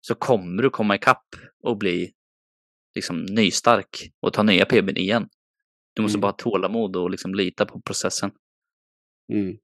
så 0.00 0.14
kommer 0.14 0.62
du 0.62 0.70
komma 0.70 0.94
ikapp 0.94 1.26
och 1.62 1.76
bli 1.78 2.12
liksom 2.94 3.22
nystark 3.24 4.10
och 4.20 4.32
ta 4.32 4.42
nya 4.42 4.64
PBn 4.64 4.96
igen. 4.96 5.28
Du 5.94 6.02
måste 6.02 6.14
Mm. 6.16 6.20
bara 6.20 6.28
ha 6.32 6.36
tålamod 6.36 6.96
och 6.96 7.10
liksom 7.10 7.34
lita 7.34 7.66
på 7.66 7.80
processen. 7.80 8.30
Mm. 9.32 9.56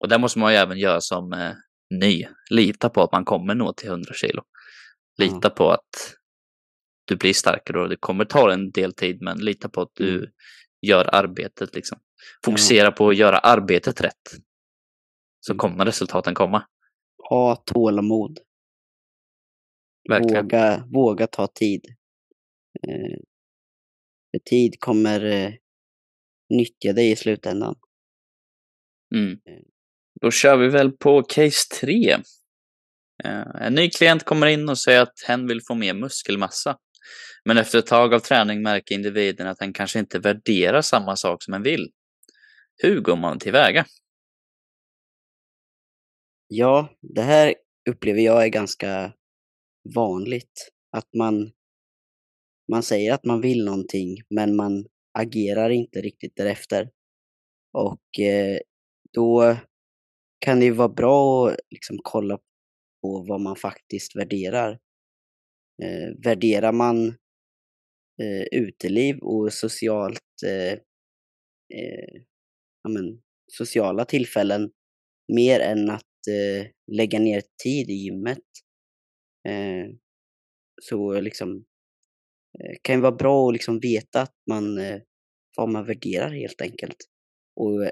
Och 0.00 0.08
det 0.08 0.18
måste 0.18 0.38
man 0.38 0.52
ju 0.52 0.58
även 0.58 0.78
göra 0.78 1.00
som 1.00 1.32
eh, 1.32 1.52
ny. 1.90 2.26
Lita 2.50 2.88
på 2.88 3.02
att 3.02 3.12
man 3.12 3.24
kommer 3.24 3.54
nå 3.54 3.72
till 3.72 3.88
100 3.88 4.14
kilo. 4.14 4.42
Lita 5.18 5.50
på 5.50 5.70
att 5.70 6.14
du 7.04 7.16
blir 7.16 7.32
starkare 7.32 7.80
och 7.82 7.88
det 7.88 7.96
kommer 7.96 8.24
ta 8.24 8.52
en 8.52 8.70
del 8.70 8.92
tid 8.94 9.22
men 9.22 9.38
lita 9.38 9.68
på 9.68 9.82
att 9.82 9.90
du 9.94 10.18
Mm. 10.18 10.30
gör 10.82 11.14
arbetet 11.14 11.74
liksom. 11.74 11.98
Fokusera 12.44 12.92
på 12.92 13.08
att 13.08 13.16
göra 13.16 13.38
arbetet 13.38 14.00
rätt. 14.00 14.32
Så 15.46 15.52
Mm. 15.52 15.58
kommer 15.58 15.84
resultaten 15.84 16.34
komma. 16.34 16.66
Ha 17.28 17.56
tålamod. 17.56 18.38
Verkligen. 20.08 20.44
Våga, 20.44 20.84
våga 20.92 21.26
ta 21.26 21.46
tid. 21.46 21.84
Eh, 22.88 23.18
för 24.30 24.38
tid 24.44 24.80
kommer 24.80 25.24
eh, 25.24 25.52
nyttja 26.50 26.92
dig 26.92 27.10
i 27.10 27.16
slutändan. 27.16 27.74
Mm. 29.14 29.38
Då 30.20 30.30
kör 30.30 30.56
vi 30.56 30.68
väl 30.68 30.92
på 30.92 31.22
case 31.22 31.68
3. 31.80 32.10
Eh, 33.24 33.40
En 33.60 33.74
ny 33.74 33.90
klient 33.90 34.24
kommer 34.24 34.46
in 34.46 34.68
och 34.68 34.78
säger 34.78 35.00
att 35.02 35.22
hen 35.26 35.46
vill 35.48 35.62
få 35.62 35.74
mer 35.74 35.94
muskelmassa. 35.94 36.78
Men 37.44 37.58
efter 37.58 37.78
ett 37.78 37.86
tag 37.86 38.14
av 38.14 38.18
träning 38.18 38.62
märker 38.62 38.94
individen 38.94 39.46
att 39.46 39.60
hen 39.60 39.72
kanske 39.72 39.98
inte 39.98 40.18
värderar 40.18 40.82
samma 40.82 41.16
sak 41.16 41.42
som 41.42 41.54
en 41.54 41.62
vill. 41.62 41.90
Hur 42.76 43.00
går 43.00 43.16
man 43.16 43.38
tillväga? 43.38 43.86
Ja, 46.56 46.88
det 47.00 47.22
här 47.22 47.54
upplever 47.90 48.20
jag 48.20 48.44
är 48.44 48.48
ganska 48.48 49.12
vanligt. 49.94 50.70
Att 50.96 51.14
man, 51.14 51.52
man 52.72 52.82
säger 52.82 53.12
att 53.14 53.24
man 53.24 53.40
vill 53.40 53.64
någonting, 53.64 54.16
men 54.30 54.56
man 54.56 54.86
agerar 55.18 55.70
inte 55.70 56.00
riktigt 56.00 56.36
därefter. 56.36 56.90
Och 57.72 58.20
eh, 58.20 58.58
då 59.12 59.56
kan 60.38 60.58
det 60.58 60.64
ju 60.64 60.70
vara 60.70 60.88
bra 60.88 61.48
att 61.48 61.56
liksom 61.70 61.96
kolla 62.02 62.38
på 63.02 63.24
vad 63.28 63.40
man 63.40 63.56
faktiskt 63.56 64.16
värderar. 64.16 64.78
Eh, 65.82 66.24
värderar 66.24 66.72
man 66.72 67.08
eh, 68.22 68.44
uteliv 68.52 69.18
och 69.18 69.52
socialt, 69.52 70.42
eh, 70.46 70.72
eh, 71.78 72.22
ja, 72.82 72.90
men, 72.90 73.22
sociala 73.52 74.04
tillfällen 74.04 74.70
mer 75.28 75.60
än 75.60 75.90
att 75.90 76.13
eh, 76.28 76.66
lägga 76.92 77.18
ner 77.18 77.42
tid 77.62 77.90
i 77.90 77.92
gymmet. 77.92 78.44
Eh, 79.48 79.94
så 80.82 81.20
liksom 81.20 81.64
eh, 82.60 82.76
kan 82.82 82.94
ju 82.94 83.00
vara 83.00 83.12
bra 83.12 83.48
att 83.48 83.52
liksom 83.52 83.80
veta 83.80 84.22
att 84.22 84.34
man, 84.50 84.78
eh, 84.78 85.00
vad 85.56 85.68
man 85.68 85.86
värderar 85.86 86.30
helt 86.30 86.60
enkelt. 86.60 86.96
Och 87.60 87.84
eh, 87.84 87.90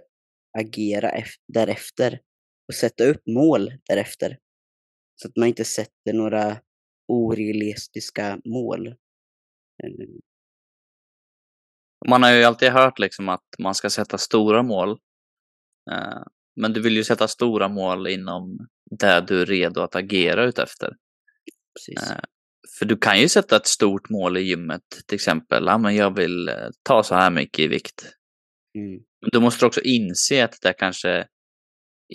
agera 0.58 1.12
därefter. 1.48 2.20
Och 2.68 2.74
sätta 2.74 3.04
upp 3.04 3.26
mål 3.26 3.72
därefter. 3.88 4.38
Så 5.22 5.28
att 5.28 5.36
man 5.36 5.48
inte 5.48 5.64
sätter 5.64 6.12
några 6.12 6.56
orealistiska 7.08 8.40
mål. 8.44 8.86
Eh. 8.86 10.06
Man 12.08 12.22
har 12.22 12.32
ju 12.32 12.44
alltid 12.44 12.68
hört 12.68 12.98
liksom 12.98 13.28
att 13.28 13.44
man 13.58 13.74
ska 13.74 13.90
sätta 13.90 14.18
stora 14.18 14.62
mål. 14.62 14.90
Eh, 15.90 16.22
men 16.60 16.72
du 16.72 16.80
vill 16.80 16.96
ju 16.96 17.04
sätta 17.04 17.28
stora 17.28 17.68
mål 17.68 18.06
inom 18.06 18.58
det 18.90 19.24
du 19.28 19.42
är 19.42 19.46
redo 19.46 19.80
att 19.80 19.96
agera 19.96 20.44
utefter. 20.44 20.96
Precis. 21.74 22.10
Eh, 22.10 22.20
för 22.78 22.86
du 22.86 22.96
kan 22.96 23.20
ju 23.20 23.28
sätta 23.28 23.56
ett 23.56 23.66
stort 23.66 24.10
mål 24.10 24.36
i 24.36 24.40
gymmet, 24.40 24.82
till 25.06 25.14
exempel, 25.14 25.64
ja 25.66 25.78
men 25.78 25.96
jag 25.96 26.16
vill 26.16 26.48
eh, 26.48 26.54
ta 26.82 27.02
så 27.02 27.14
här 27.14 27.30
mycket 27.30 27.58
i 27.58 27.68
vikt. 27.68 28.12
Mm. 28.78 29.02
Men 29.20 29.30
du 29.32 29.40
måste 29.40 29.66
också 29.66 29.80
inse 29.80 30.44
att 30.44 30.58
det 30.62 30.72
kanske 30.72 31.26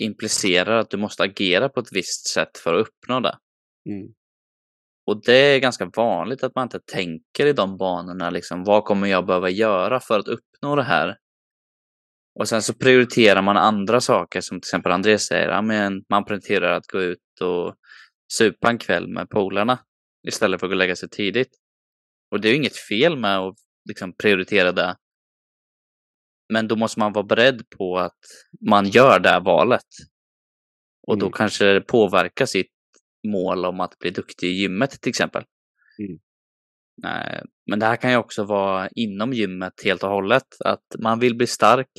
implicerar 0.00 0.78
att 0.78 0.90
du 0.90 0.96
måste 0.96 1.22
agera 1.22 1.68
på 1.68 1.80
ett 1.80 1.92
visst 1.92 2.26
sätt 2.26 2.58
för 2.58 2.74
att 2.74 2.88
uppnå 2.88 3.20
det. 3.20 3.38
Mm. 3.90 4.14
Och 5.06 5.22
det 5.24 5.36
är 5.36 5.58
ganska 5.58 5.90
vanligt 5.96 6.42
att 6.42 6.54
man 6.54 6.62
inte 6.62 6.80
tänker 6.80 7.46
i 7.46 7.52
de 7.52 7.76
banorna, 7.76 8.30
liksom, 8.30 8.64
vad 8.64 8.84
kommer 8.84 9.08
jag 9.08 9.26
behöva 9.26 9.50
göra 9.50 10.00
för 10.00 10.18
att 10.18 10.28
uppnå 10.28 10.76
det 10.76 10.82
här? 10.82 11.16
Och 12.38 12.48
sen 12.48 12.62
så 12.62 12.74
prioriterar 12.74 13.42
man 13.42 13.56
andra 13.56 14.00
saker 14.00 14.40
som 14.40 14.60
till 14.60 14.68
exempel 14.68 14.92
André 14.92 15.18
säger, 15.18 15.48
ja, 15.48 15.62
men 15.62 16.04
man 16.08 16.24
prioriterar 16.24 16.72
att 16.72 16.86
gå 16.86 17.00
ut 17.02 17.40
och 17.40 17.74
supa 18.32 18.70
en 18.70 18.78
kväll 18.78 19.08
med 19.08 19.30
polarna 19.30 19.78
istället 20.28 20.60
för 20.60 20.66
att 20.66 20.70
gå 20.70 20.74
och 20.74 20.78
lägga 20.78 20.96
sig 20.96 21.08
tidigt. 21.08 21.50
Och 22.30 22.40
det 22.40 22.48
är 22.48 22.50
ju 22.50 22.56
inget 22.56 22.76
fel 22.76 23.16
med 23.16 23.38
att 23.38 23.54
liksom 23.88 24.12
prioritera 24.12 24.72
det. 24.72 24.96
Men 26.52 26.68
då 26.68 26.76
måste 26.76 26.98
man 26.98 27.12
vara 27.12 27.24
beredd 27.24 27.70
på 27.78 27.98
att 27.98 28.18
man 28.68 28.88
gör 28.88 29.18
det 29.20 29.28
här 29.28 29.40
valet. 29.40 29.86
Och 31.06 31.18
då 31.18 31.26
Mm. 31.26 31.32
kanske 31.32 31.64
det 31.64 31.80
påverkar 31.80 32.46
sitt 32.46 32.72
mål 33.28 33.64
om 33.64 33.80
att 33.80 33.98
bli 33.98 34.10
duktig 34.10 34.48
i 34.48 34.52
gymmet 34.52 34.90
till 34.90 35.10
exempel. 35.10 35.44
Mm. 35.98 36.18
Nej, 37.02 37.42
Men 37.66 37.78
det 37.78 37.86
här 37.86 37.96
kan 37.96 38.10
ju 38.10 38.16
också 38.16 38.44
vara 38.44 38.88
inom 38.88 39.32
gymmet 39.32 39.72
helt 39.84 40.02
och 40.02 40.10
hållet. 40.10 40.46
Att 40.64 40.84
man 40.98 41.18
vill 41.18 41.36
bli 41.36 41.46
stark, 41.46 41.90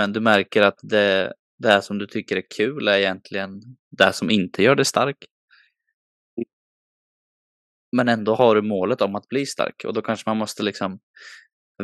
men 0.00 0.12
du 0.12 0.20
märker 0.20 0.62
att 0.62 0.78
det, 0.82 1.32
det 1.58 1.82
som 1.82 1.98
du 1.98 2.06
tycker 2.06 2.36
är 2.36 2.44
kul 2.56 2.88
är 2.88 2.98
egentligen 2.98 3.60
det 3.90 4.12
som 4.12 4.30
inte 4.30 4.62
gör 4.62 4.74
dig 4.74 4.84
stark. 4.84 5.16
Men 7.96 8.08
ändå 8.08 8.34
har 8.34 8.54
du 8.54 8.62
målet 8.62 9.02
om 9.02 9.14
att 9.14 9.28
bli 9.28 9.46
stark 9.46 9.84
och 9.84 9.94
då 9.94 10.02
kanske 10.02 10.30
man 10.30 10.36
måste 10.36 10.62
liksom 10.62 11.00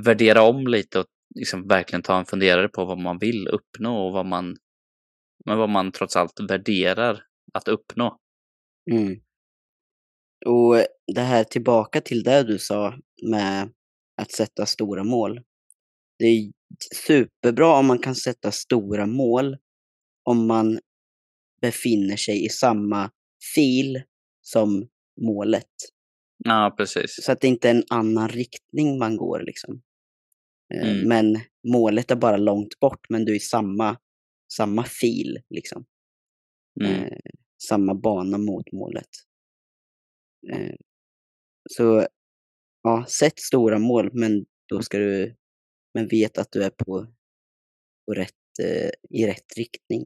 värdera 0.05 0.43
om 0.43 0.67
lite 0.67 0.99
och 0.99 1.07
liksom 1.35 1.69
verkligen 1.69 2.03
ta 2.03 2.19
en 2.19 2.25
funderare 2.25 2.69
på 2.69 2.85
vad 2.85 2.99
man 2.99 3.19
vill 3.19 3.49
uppnå 3.49 4.07
och 4.07 4.13
vad 4.13 4.27
man, 4.27 4.57
men 5.45 5.59
vad 5.59 5.69
man 5.69 5.93
trots 5.93 6.17
allt 6.17 6.41
värderar 6.49 7.23
att 7.55 7.69
uppnå. 7.69 8.19
Mm. 8.91 9.21
Och 10.47 10.75
det 11.15 11.21
här 11.21 11.45
tillbaka 11.45 12.01
till 12.01 12.23
det 12.23 12.43
du 12.43 12.59
sa 12.59 12.95
med 13.31 13.73
att 14.23 14.33
sätta 14.33 14.67
stora 14.67 15.05
mål. 15.05 15.41
Det 16.19 16.25
är 16.27 16.53
superbra 16.95 17.79
om 17.79 17.87
man 17.87 17.99
kan 17.99 18.15
sätta 18.15 18.53
stora 18.53 19.07
mål 19.07 19.57
om 20.25 20.47
man 20.47 20.79
befinner 21.61 22.17
sig 22.17 22.45
i 22.45 22.49
samma 22.49 23.11
fil 23.55 24.03
som 24.43 24.89
målet. 25.21 25.71
Ja, 26.45 26.75
precis. 26.77 27.25
Så 27.25 27.33
att 27.33 27.41
det 27.41 27.49
inte 27.49 27.69
är 27.69 27.75
en 27.75 27.85
annan 27.91 28.29
riktning 28.29 28.99
man 28.99 29.17
går 29.17 29.43
liksom. 29.47 29.83
Eh, 30.75 30.89
Mm. 30.91 31.09
Men 31.09 31.41
målet 31.73 32.11
är 32.11 32.17
bara 32.17 32.37
långt 32.37 32.81
bort, 32.81 33.07
men 33.09 33.25
du 33.25 33.33
är 33.33 33.37
i 33.37 33.41
samma, 33.41 33.97
samma 34.53 34.85
fil 34.85 35.39
liksom. 35.51 35.85
Mm. 36.81 36.93
Eh, 36.93 37.19
samma 37.69 37.95
bana 37.95 38.39
mot 38.39 38.73
målet. 38.73 39.09
Eh, 40.53 40.75
så 41.71 42.07
ja, 42.83 43.05
sätt 43.09 43.39
stora 43.39 43.79
mål, 43.79 44.11
men 44.13 44.47
då 44.69 44.83
ska 44.83 44.99
du 44.99 45.35
men 45.97 46.09
vet 46.09 46.39
att 46.39 46.53
du 46.53 46.63
är 46.63 46.71
på, 46.71 47.07
på 48.07 48.15
rätt, 48.15 48.59
eh, 48.63 48.91
i 49.11 49.27
rätt 49.27 49.57
riktning. 49.57 50.05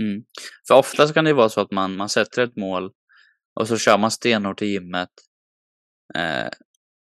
Mm. 0.00 0.24
För 0.68 0.74
ofta 0.74 1.08
så 1.08 1.14
kan 1.14 1.24
det 1.24 1.32
vara 1.32 1.48
så 1.48 1.60
att 1.60 1.70
man, 1.70 1.96
man 1.96 2.08
sätter 2.08 2.42
ett 2.42 2.56
mål 2.56 2.90
och 3.60 3.68
så 3.68 3.76
kör 3.76 3.98
man 3.98 4.10
stenhårt 4.10 4.62
i 4.62 4.66
gymmet. 4.66 5.08
Eh, 6.14 6.48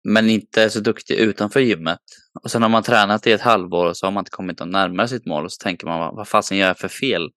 men 0.08 0.30
inte 0.30 0.62
är 0.62 0.68
så 0.68 0.80
duktig 0.80 1.14
utanför 1.14 1.60
gymmet. 1.60 2.00
Och 2.42 2.50
sen 2.50 2.62
har 2.62 2.68
man 2.68 2.82
tränat 2.82 3.26
i 3.26 3.32
ett 3.32 3.40
halvår 3.40 3.86
och 3.88 3.96
så 3.96 4.06
har 4.06 4.12
man 4.12 4.20
inte 4.20 4.30
kommit 4.30 4.66
närmare 4.66 5.08
sitt 5.08 5.26
mål 5.26 5.44
och 5.44 5.52
så 5.52 5.62
tänker 5.62 5.86
man 5.86 6.16
vad, 6.16 6.28
fasen 6.28 6.58
gör 6.58 6.66
jag 6.66 6.78
för 6.78 6.88
fel? 6.88 7.30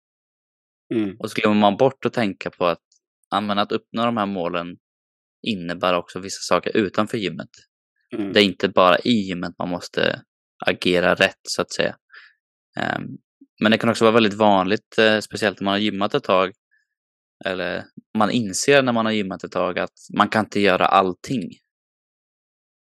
Mm. 0.95 1.15
Och 1.19 1.31
så 1.31 1.41
glömmer 1.41 1.59
man 1.59 1.77
bort 1.77 2.05
att 2.05 2.13
tänka 2.13 2.49
på 2.49 2.65
att, 2.65 2.81
att 3.31 3.71
uppnå 3.71 4.05
de 4.05 4.17
här 4.17 4.25
målen 4.25 4.77
innebär 5.47 5.93
också 5.93 6.19
vissa 6.19 6.41
saker 6.41 6.77
utanför 6.77 7.17
gymmet. 7.17 7.49
Mm. 8.13 8.33
Det 8.33 8.41
är 8.41 8.45
inte 8.45 8.69
bara 8.69 8.99
i 8.99 9.11
gymmet 9.11 9.53
man 9.59 9.69
måste 9.69 10.21
agera 10.65 11.15
rätt 11.15 11.39
så 11.49 11.61
att 11.61 11.71
säga. 11.71 11.95
Ehm, 12.79 13.03
Men 13.61 13.71
det 13.71 13.77
kan 13.77 13.89
också 13.89 14.05
vara 14.05 14.13
väldigt 14.13 14.33
vanligt, 14.33 14.97
eh, 14.97 15.19
speciellt 15.19 15.59
när 15.59 15.65
man 15.65 15.71
har 15.71 15.79
gymmat 15.79 16.13
ett 16.13 16.23
tag. 16.23 16.51
Eller 17.45 17.85
man 18.17 18.31
inser 18.31 18.83
när 18.83 18.93
man 18.93 19.05
har 19.05 19.13
gymmat 19.13 19.43
ett 19.43 19.51
tag 19.51 19.79
att 19.79 19.93
man 20.17 20.29
kan 20.29 20.45
inte 20.45 20.59
göra 20.59 20.85
allting. 20.85 21.51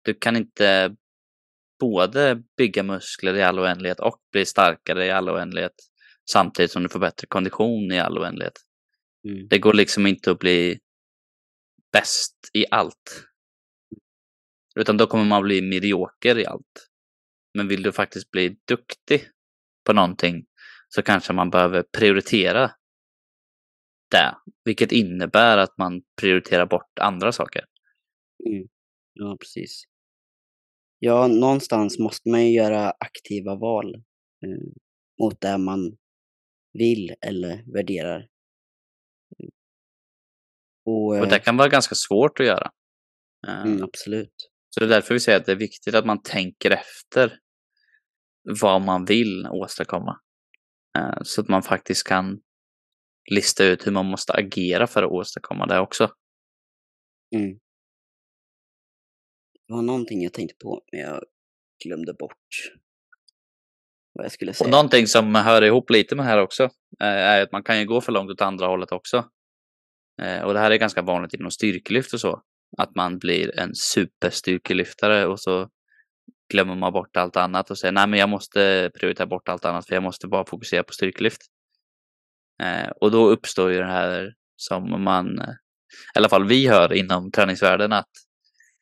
Du 0.04 0.14
kan 0.14 0.36
inte 0.36 0.96
både 1.80 2.42
bygga 2.56 2.82
muskler 2.82 3.34
i 3.34 3.42
all 3.42 3.58
oändlighet 3.58 4.00
och 4.00 4.18
bli 4.32 4.46
starkare 4.46 5.06
i 5.06 5.10
all 5.10 5.30
oändlighet 5.30 5.72
samtidigt 6.30 6.70
som 6.70 6.82
du 6.82 6.88
får 6.88 7.00
bättre 7.00 7.26
kondition 7.26 7.92
i 7.92 8.00
all 8.00 8.18
oändlighet. 8.18 8.58
Mm. 9.28 9.48
Det 9.48 9.58
går 9.58 9.72
liksom 9.72 10.06
inte 10.06 10.30
att 10.30 10.38
bli 10.38 10.78
bäst 11.92 12.34
i 12.52 12.64
allt. 12.70 13.24
Utan 14.76 14.96
då 14.96 15.06
kommer 15.06 15.24
man 15.24 15.42
bli 15.42 15.62
medioker 15.62 16.38
i 16.38 16.46
allt. 16.46 16.88
Men 17.54 17.68
vill 17.68 17.82
du 17.82 17.92
faktiskt 17.92 18.30
bli 18.30 18.56
duktig 18.68 19.28
på 19.86 19.92
någonting 19.92 20.46
så 20.88 21.02
kanske 21.02 21.32
man 21.32 21.50
behöver 21.50 21.82
prioritera 21.98 22.70
det. 24.10 24.36
Vilket 24.64 24.92
innebär 24.92 25.58
att 25.58 25.78
man 25.78 26.02
prioriterar 26.20 26.66
bort 26.66 26.98
andra 27.00 27.32
saker. 27.32 27.64
Mm. 28.46 28.68
Ja, 29.12 29.36
precis. 29.40 29.84
Ja, 30.98 31.26
någonstans 31.26 31.98
måste 31.98 32.28
man 32.28 32.46
ju 32.46 32.52
göra 32.52 32.90
aktiva 32.90 33.54
val 33.54 33.94
eh, 33.94 34.72
mot 35.20 35.40
det 35.40 35.58
man 35.58 35.96
vill 36.72 37.14
eller 37.20 37.72
värderar. 37.72 38.28
Mm. 39.38 39.50
Och, 40.86 41.06
Och 41.06 41.16
eh, 41.16 41.28
det 41.28 41.38
kan 41.38 41.56
vara 41.56 41.68
ganska 41.68 41.94
svårt 41.94 42.40
att 42.40 42.46
göra. 42.46 42.70
Eh, 43.46 43.62
mm, 43.62 43.82
absolut. 43.82 44.51
Så 44.74 44.80
det 44.80 44.86
är 44.86 44.90
därför 44.90 45.14
vi 45.14 45.20
säger 45.20 45.38
att 45.38 45.46
det 45.46 45.52
är 45.52 45.56
viktigt 45.56 45.94
att 45.94 46.06
man 46.06 46.22
tänker 46.22 46.70
efter 46.70 47.38
vad 48.60 48.82
man 48.82 49.04
vill 49.04 49.46
åstadkomma. 49.50 50.20
Eh, 50.98 51.22
Så 51.22 51.40
att 51.40 51.48
man 51.48 51.62
faktiskt 51.62 52.06
kan 52.06 52.40
lista 53.30 53.64
ut 53.64 53.86
hur 53.86 53.92
man 53.92 54.06
måste 54.06 54.32
agera 54.32 54.86
för 54.86 55.02
att 55.02 55.10
åstadkomma 55.10 55.66
det 55.66 55.78
också. 55.80 56.10
Mm. 57.34 57.58
Det 59.68 59.74
var 59.74 59.82
någonting 59.82 60.22
jag 60.22 60.32
tänkte 60.32 60.56
på, 60.62 60.82
men 60.92 61.00
jag 61.00 61.24
glömde 61.84 62.14
bort 62.14 62.36
vad 64.12 64.24
jag 64.24 64.32
skulle 64.32 64.50
Och 64.50 64.56
säga. 64.56 64.70
någonting 64.70 65.06
som 65.06 65.34
hör 65.34 65.62
ihop 65.62 65.90
lite 65.90 66.16
med 66.16 66.24
det 66.24 66.28
här 66.28 66.38
också 66.42 66.62
eh, 67.00 67.06
är 67.06 67.42
att 67.42 67.52
man 67.52 67.62
kan 67.62 67.78
ju 67.80 67.86
gå 67.86 68.00
för 68.00 68.12
långt 68.12 68.30
åt 68.30 68.40
andra 68.40 68.66
hållet 68.66 68.92
också. 68.92 69.28
Eh, 70.22 70.42
Och 70.42 70.54
det 70.54 70.60
här 70.60 70.70
är 70.70 70.76
ganska 70.76 71.02
vanligt 71.02 71.34
inom 71.34 71.50
styrkelyft 71.50 72.14
och 72.14 72.20
så. 72.20 72.42
Att 72.78 72.94
man 72.94 73.18
blir 73.18 73.58
en 73.60 73.74
superstyrkelyftare 73.74 75.26
och 75.26 75.40
så 75.40 75.68
glömmer 76.52 76.74
man 76.76 76.92
bort 76.92 77.16
allt 77.16 77.36
annat 77.36 77.70
och 77.70 77.78
säger 77.78 77.92
nej 77.92 78.06
men 78.06 78.18
jag 78.18 78.28
måste 78.28 78.90
prioritera 79.00 79.26
bort 79.26 79.48
allt 79.48 79.64
annat 79.64 79.86
för 79.86 79.94
jag 79.94 80.02
måste 80.02 80.28
bara 80.28 80.46
fokusera 80.46 80.82
på 80.82 80.92
styrkelyft. 80.92 81.42
Eh, 82.62 82.88
Och 83.00 83.10
då 83.10 83.28
uppstår 83.28 83.72
ju 83.72 83.78
det 83.78 83.86
här 83.86 84.34
som 84.56 85.04
man, 85.04 85.38
eh, 85.38 85.54
i 86.14 86.18
alla 86.18 86.28
fall 86.28 86.46
vi 86.46 86.68
hör 86.68 86.92
inom 86.92 87.30
träningsvärlden 87.30 87.92
att 87.92 88.10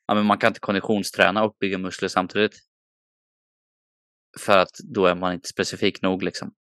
ja, 0.07 0.13
men 0.15 0.25
man 0.25 0.37
kan 0.37 0.47
inte 0.47 0.59
konditionsträna 0.59 1.43
och 1.43 1.55
bygga 1.59 1.77
muskler 1.77 2.09
samtidigt. 2.09 2.55
För 4.39 4.57
att 4.57 4.71
då 4.95 5.05
är 5.05 5.15
man 5.15 5.33
inte 5.33 5.47
specifik 5.49 6.01
nog 6.01 6.23
liksom. 6.23 6.51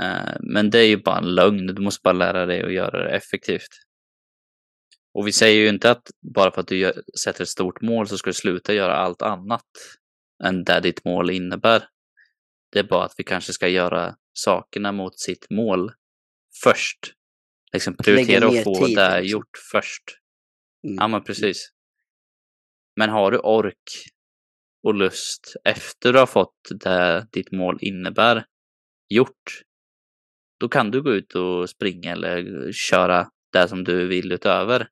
Eh, 0.00 0.36
Men 0.40 0.70
det 0.70 0.78
är 0.78 0.86
ju 0.88 0.96
bara 1.02 1.18
en 1.18 1.34
lögn. 1.34 1.66
Du 1.66 1.82
måste 1.82 2.00
bara 2.04 2.12
lära 2.12 2.46
dig 2.46 2.62
att 2.62 2.72
göra 2.72 3.04
det 3.04 3.10
effektivt. 3.10 3.68
Och 5.14 5.26
vi 5.26 5.32
säger 5.32 5.60
ju 5.60 5.68
inte 5.68 5.90
att 5.90 6.10
bara 6.34 6.50
för 6.50 6.60
att 6.60 6.68
du 6.68 6.78
gör, 6.78 7.02
sätter 7.24 7.42
ett 7.42 7.48
stort 7.48 7.80
mål 7.80 8.08
så 8.08 8.18
ska 8.18 8.30
du 8.30 8.34
sluta 8.34 8.74
göra 8.74 8.96
allt 8.96 9.22
annat 9.22 9.66
än 10.44 10.64
det 10.64 10.80
ditt 10.80 11.04
mål 11.04 11.30
innebär. 11.30 11.88
Det 12.72 12.78
är 12.78 12.84
bara 12.84 13.04
att 13.04 13.14
vi 13.16 13.24
kanske 13.24 13.52
ska 13.52 13.68
göra 13.68 14.16
sakerna 14.32 14.92
mot 14.92 15.18
sitt 15.18 15.46
mål 15.50 15.92
först. 16.62 16.98
Liksom 17.72 17.96
prioritera 17.96 18.48
och 18.48 18.64
få 18.64 18.86
tid, 18.86 18.96
det 18.96 19.20
liksom. 19.20 19.30
gjort 19.30 19.56
först. 19.72 20.02
Mm. 20.86 20.96
Ja, 21.00 21.08
men 21.08 21.24
precis. 21.24 21.72
Men 22.96 23.10
har 23.10 23.30
du 23.30 23.38
ork 23.38 23.90
och 24.82 24.94
lust 24.94 25.56
efter 25.64 26.12
du 26.12 26.18
har 26.18 26.26
fått 26.26 26.68
det 26.70 27.26
ditt 27.32 27.52
mål 27.52 27.78
innebär 27.80 28.44
gjort, 29.08 29.62
då 30.60 30.68
kan 30.68 30.90
du 30.90 31.02
gå 31.02 31.12
ut 31.12 31.34
och 31.34 31.70
springa 31.70 32.12
eller 32.12 32.72
köra 32.72 33.28
det 33.52 33.68
som 33.68 33.84
du 33.84 34.08
vill 34.08 34.32
utöver. 34.32 34.88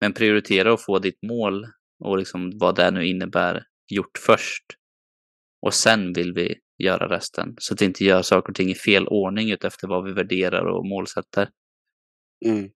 Men 0.00 0.12
prioritera 0.12 0.72
att 0.74 0.84
få 0.84 0.98
ditt 0.98 1.22
mål 1.22 1.66
och 2.04 2.18
liksom 2.18 2.58
vad 2.58 2.76
det 2.76 2.90
nu 2.90 3.06
innebär 3.06 3.62
gjort 3.92 4.18
först. 4.18 4.64
Och 5.66 5.74
sen 5.74 6.12
vill 6.12 6.32
vi 6.32 6.58
göra 6.78 7.08
resten. 7.16 7.54
Så 7.58 7.74
att 7.74 7.82
vi 7.82 7.86
inte 7.86 8.04
gör 8.04 8.22
saker 8.22 8.48
och 8.50 8.54
ting 8.56 8.70
i 8.70 8.74
fel 8.74 9.08
ordning 9.08 9.50
utefter 9.50 9.88
vad 9.88 10.04
vi 10.04 10.12
värderar 10.12 10.64
och 10.64 10.86
målsätter. 10.86 11.50
Mm. 12.46 12.70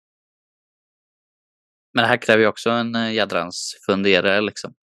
Men 1.94 2.02
det 2.02 2.08
här 2.08 2.22
kräver 2.22 2.42
ju 2.42 2.48
också 2.48 2.70
en 2.70 2.94
eh, 2.94 3.12
jädrans 3.12 3.76
funderare 3.86 4.40
liksom. 4.40 4.74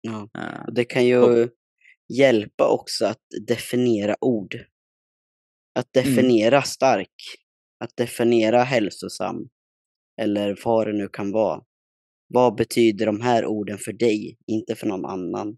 Ja. 0.00 0.28
Eh, 0.38 0.64
Och 0.66 0.74
det 0.74 0.84
kan 0.84 1.06
ju 1.06 1.48
hjälpa 2.18 2.68
också 2.68 3.06
att 3.06 3.22
definiera 3.46 4.16
ord. 4.20 4.54
Att 5.74 5.96
Mm. 5.96 6.14
definiera 6.14 6.62
stark. 6.62 7.14
Att 7.84 7.96
definiera 7.96 8.62
hälsosam. 8.62 9.48
Eller 10.20 10.58
vad 10.64 10.86
det 10.86 10.92
nu 10.92 11.08
kan 11.08 11.32
vara. 11.32 11.62
Vad 12.34 12.54
betyder 12.54 13.06
de 13.06 13.20
här 13.20 13.46
orden 13.46 13.78
för 13.78 13.92
dig, 13.92 14.38
inte 14.46 14.74
för 14.74 14.86
någon 14.86 15.04
annan? 15.04 15.56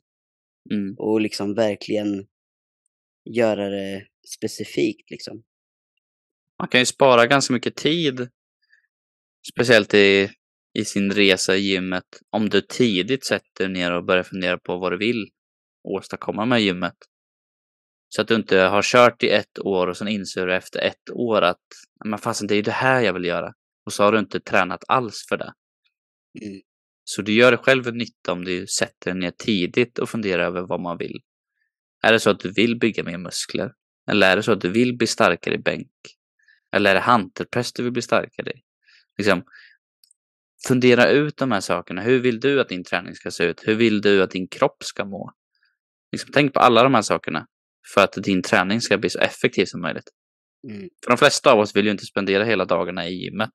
Mm. 0.70 0.94
Och 0.98 1.20
liksom 1.20 1.54
verkligen 1.54 2.26
göra 3.30 3.68
det 3.68 4.06
specifikt 4.36 5.10
liksom. 5.10 5.42
Man 6.58 6.68
kan 6.68 6.80
ju 6.80 6.86
spara 6.86 7.26
ganska 7.26 7.52
mycket 7.54 7.76
tid. 7.76 8.28
Speciellt 9.52 9.94
i, 9.94 10.30
i 10.78 10.84
sin 10.84 11.12
resa 11.12 11.56
i 11.56 11.60
gymmet. 11.60 12.04
Om 12.30 12.48
du 12.48 12.60
tidigt 12.60 13.24
sätter 13.24 13.68
ner 13.68 13.92
och 13.92 14.04
börjar 14.04 14.22
fundera 14.22 14.58
på 14.58 14.78
vad 14.78 14.92
du 14.92 14.98
vill 14.98 15.28
åstadkomma 15.88 16.44
med 16.44 16.60
gymmet. 16.60 16.96
Så 18.08 18.22
att 18.22 18.28
du 18.28 18.34
inte 18.34 18.58
har 18.58 18.82
kört 18.82 19.22
i 19.22 19.30
ett 19.30 19.58
år 19.58 19.86
och 19.86 19.96
sen 19.96 20.08
inser 20.08 20.46
du 20.46 20.54
efter 20.54 20.80
ett 20.80 21.10
år 21.10 21.42
att 21.42 21.66
men 22.04 22.18
fasen 22.18 22.46
det 22.46 22.54
är 22.54 22.56
ju 22.56 22.62
det 22.62 22.70
här 22.70 23.00
jag 23.00 23.12
vill 23.12 23.24
göra. 23.24 23.52
Och 23.86 23.92
så 23.92 24.02
har 24.02 24.12
du 24.12 24.18
inte 24.18 24.40
tränat 24.40 24.84
alls 24.88 25.26
för 25.28 25.36
det. 25.36 25.52
Mm. 26.42 26.60
Så 27.04 27.22
du 27.22 27.32
gör 27.32 27.50
det 27.50 27.56
själv 27.56 27.88
en 27.88 27.98
nytta 27.98 28.32
om 28.32 28.44
du 28.44 28.66
sätter 28.66 29.10
dig 29.10 29.20
ner 29.20 29.30
tidigt 29.30 29.98
och 29.98 30.10
funderar 30.10 30.46
över 30.46 30.66
vad 30.66 30.80
man 30.80 30.98
vill. 30.98 31.20
Är 32.02 32.12
det 32.12 32.20
så 32.20 32.30
att 32.30 32.40
du 32.40 32.52
vill 32.52 32.78
bygga 32.78 33.04
mer 33.04 33.18
muskler? 33.18 33.72
Eller 34.10 34.32
är 34.32 34.36
det 34.36 34.42
så 34.42 34.52
att 34.52 34.60
du 34.60 34.70
vill 34.70 34.96
bli 34.96 35.06
starkare 35.06 35.54
i 35.54 35.58
bänk? 35.58 35.90
Eller 36.72 36.90
är 36.90 36.94
det 36.94 37.00
hantelpress 37.00 37.72
du 37.72 37.82
vill 37.82 37.92
bli 37.92 38.02
starkare 38.02 38.50
i? 38.50 38.60
Liksom, 39.18 39.44
fundera 40.68 41.10
ut 41.10 41.36
de 41.36 41.52
här 41.52 41.60
sakerna. 41.60 42.02
Hur 42.02 42.20
vill 42.20 42.40
du 42.40 42.60
att 42.60 42.68
din 42.68 42.84
träning 42.84 43.14
ska 43.14 43.30
se 43.30 43.44
ut? 43.44 43.62
Hur 43.64 43.74
vill 43.74 44.00
du 44.00 44.22
att 44.22 44.30
din 44.30 44.48
kropp 44.48 44.76
ska 44.84 45.04
må? 45.04 45.32
Liksom, 46.12 46.30
tänk 46.32 46.52
på 46.52 46.60
alla 46.60 46.82
de 46.82 46.94
här 46.94 47.02
sakerna 47.02 47.46
för 47.94 48.04
att 48.04 48.12
din 48.12 48.42
träning 48.42 48.80
ska 48.80 48.98
bli 48.98 49.10
så 49.10 49.18
effektiv 49.18 49.64
som 49.66 49.80
möjligt. 49.80 50.10
Mm. 50.70 50.88
För 51.04 51.10
de 51.10 51.18
flesta 51.18 51.52
av 51.52 51.58
oss 51.58 51.76
vill 51.76 51.84
ju 51.84 51.90
inte 51.90 52.04
spendera 52.04 52.44
hela 52.44 52.64
dagarna 52.64 53.08
i 53.08 53.14
gymmet. 53.14 53.52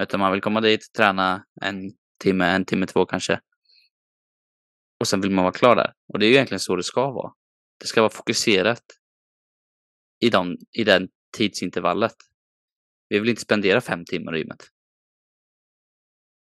Utan 0.00 0.20
man 0.20 0.32
vill 0.32 0.40
komma 0.40 0.60
dit, 0.60 0.92
träna 0.96 1.46
en 1.62 1.92
timme, 2.22 2.46
en 2.46 2.64
timme, 2.64 2.86
två 2.86 3.06
kanske. 3.06 3.40
Och 5.00 5.08
sen 5.08 5.20
vill 5.20 5.30
man 5.30 5.44
vara 5.44 5.52
klar 5.52 5.76
där. 5.76 5.94
Och 6.12 6.18
det 6.18 6.26
är 6.26 6.28
ju 6.28 6.34
egentligen 6.34 6.60
så 6.60 6.76
det 6.76 6.82
ska 6.82 7.10
vara. 7.10 7.32
Det 7.80 7.86
ska 7.86 8.00
vara 8.00 8.10
fokuserat 8.10 8.84
i, 10.20 10.30
de, 10.30 10.56
i 10.72 10.84
den 10.84 11.08
tidsintervallet. 11.36 12.14
Vi 13.08 13.18
vill 13.18 13.28
inte 13.28 13.42
spendera 13.42 13.80
fem 13.80 14.04
timmar 14.04 14.36
i 14.36 14.38
gymmet. 14.38 14.66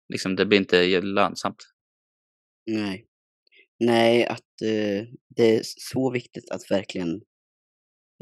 Liksom, 0.09 0.37
det 0.37 0.47
blir 0.47 0.59
inte 0.59 1.01
lönsamt. 1.01 1.63
Nej. 2.67 3.07
Nej, 3.79 4.27
att 4.27 4.63
eh, 4.63 5.05
det 5.29 5.57
är 5.57 5.61
så 5.65 6.11
viktigt 6.11 6.51
att 6.51 6.71
verkligen 6.71 7.23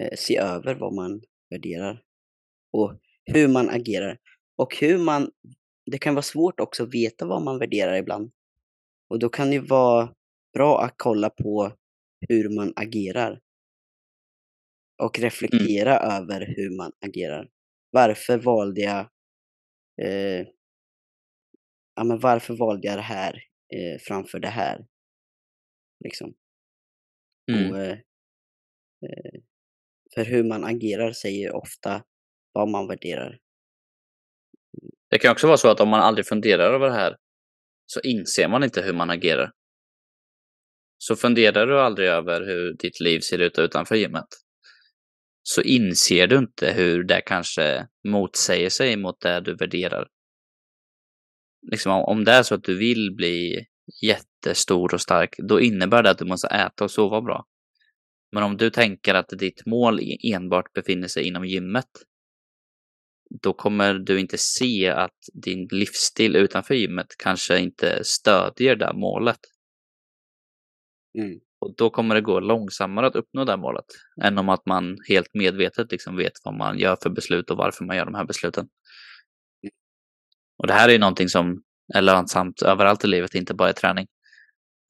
eh, 0.01 0.17
se 0.17 0.39
över 0.39 0.75
vad 0.75 0.95
man 0.95 1.23
värderar. 1.51 2.03
Och 2.73 3.01
hur 3.25 3.49
man 3.49 3.69
agerar. 3.71 4.19
Och 4.57 4.77
hur 4.81 4.99
man... 4.99 5.31
Det 5.91 5.99
kan 5.99 6.15
vara 6.15 6.23
svårt 6.23 6.61
också 6.61 6.83
att 6.83 6.95
veta 6.95 7.27
vad 7.27 7.43
man 7.43 7.59
värderar 7.59 7.97
ibland. 7.97 8.33
Och 9.11 9.19
då 9.19 9.29
kan 9.29 9.51
det 9.51 9.61
vara 9.61 10.15
bra 10.55 10.83
att 10.83 10.95
kolla 10.97 11.31
på 11.31 11.73
hur 12.29 12.49
man 12.49 12.73
agerar. 12.77 13.41
Och 15.03 15.19
reflektera 15.19 15.99
över 15.99 16.55
hur 16.57 16.77
man 16.77 16.93
agerar. 17.01 17.51
Varför 17.91 18.39
valde 18.39 18.81
jag... 18.81 19.09
Eh, 20.03 20.47
ja, 21.95 22.05
men 22.05 22.19
varför 22.19 22.55
valde 22.55 22.87
jag 22.89 22.99
det 22.99 23.03
här 23.03 23.35
eh, 23.75 23.99
framför 24.01 24.39
det 24.39 24.49
här? 24.49 24.87
Liksom. 26.05 26.35
Mm. 27.53 27.71
Och, 27.71 27.79
eh, 27.79 27.99
eh, 29.07 29.41
för 30.15 30.25
hur 30.25 30.45
man 30.45 30.65
agerar 30.65 31.13
säger 31.13 31.53
ofta 31.55 32.05
vad 32.53 32.69
man 32.69 32.87
värderar. 32.87 33.39
Det 35.15 35.19
kan 35.19 35.33
också 35.33 35.47
vara 35.47 35.57
så 35.57 35.69
att 35.69 35.81
om 35.81 35.89
man 35.89 36.01
aldrig 36.01 36.27
funderar 36.27 36.75
över 36.75 36.87
det 36.87 36.95
här 36.95 37.17
så 37.87 38.01
inser 38.01 38.49
man 38.49 38.65
inte 38.65 38.83
hur 38.83 38.93
man 38.93 39.11
agerar. 39.11 39.53
Så 40.99 41.17
funderar 41.17 41.67
du 41.67 41.81
aldrig 41.81 42.09
över 42.09 42.41
hur 42.47 42.77
ditt 42.79 43.01
liv 43.01 43.21
ser 43.21 43.39
ut 43.39 43.59
utanför 43.59 43.95
gymmet 43.95 44.27
så 45.43 45.63
inser 45.63 46.27
du 46.27 46.39
inte 46.39 46.73
hur 46.73 47.05
det 47.05 47.21
kanske 47.21 47.87
motsäger 48.09 48.71
sig 48.71 48.97
mot 48.97 49.21
det 49.21 49.41
du 49.41 49.55
värderar. 49.55 50.09
Liksom 51.71 51.93
om- 51.93 52.25
det 52.25 52.33
är 52.33 52.43
så 52.43 52.55
att 52.55 52.65
du 52.65 52.79
vill 52.79 53.15
bli 53.17 53.67
jättestor 54.03 54.95
och 54.95 55.01
stark, 55.01 55.35
då 55.39 55.61
innebär 55.61 56.03
det 56.03 56.11
att 56.11 56.19
du 56.19 56.25
måste 56.25 56.49
äta 56.49 56.85
och 56.85 56.91
sova 56.91 57.21
bra. 57.21 57.45
Men 58.33 58.43
om 58.43 58.57
du 58.57 58.71
tänker 58.71 59.15
att 59.15 59.29
ditt 59.29 59.67
mål 59.67 60.01
enbart 60.35 60.73
befinner 60.73 61.09
sig 61.09 61.27
inom 61.27 61.45
gymmet, 61.45 61.89
då 63.43 63.53
kommer 63.53 63.95
du 63.95 64.21
inte 64.21 64.39
se 64.39 64.89
att 64.89 65.19
din 65.33 65.69
livsstil 65.71 66.37
utanför 66.37 66.75
gymmet 66.75 67.07
kanske 67.19 67.59
inte 67.59 68.05
stödjer 68.05 68.77
det 68.77 68.93
målet. 68.95 69.41
Mm. 71.19 71.39
Och 71.61 71.75
då 71.77 71.91
kommer 71.91 72.15
det 72.15 72.21
gå 72.21 72.41
långsammare 72.41 73.07
att 73.07 73.17
uppnå 73.17 73.45
det 73.45 73.57
målet 73.57 73.85
än 74.23 74.39
om 74.39 74.49
att 74.49 74.67
man 74.67 74.97
helt 75.09 75.35
medvetet 75.35 75.93
liksom 75.93 76.17
vet 76.17 76.33
vad 76.45 76.55
man 76.55 76.79
gör 76.79 76.97
för 77.03 77.11
beslut 77.11 77.51
och 77.51 77.57
varför 77.57 77.85
man 77.85 77.97
gör 77.97 78.05
de 78.05 78.15
här 78.15 78.25
besluten. 78.25 78.69
Och 80.59 80.67
det 80.67 80.73
här 80.73 80.89
är 80.89 80.93
ju 80.93 80.99
någonting 80.99 81.29
som 81.29 81.63
är 81.95 82.03
lönsamt 82.03 82.63
överallt 82.63 83.05
i 83.05 83.07
livet, 83.07 83.35
inte 83.35 83.55
bara 83.55 83.71
i 83.71 83.75
träning. 83.75 84.07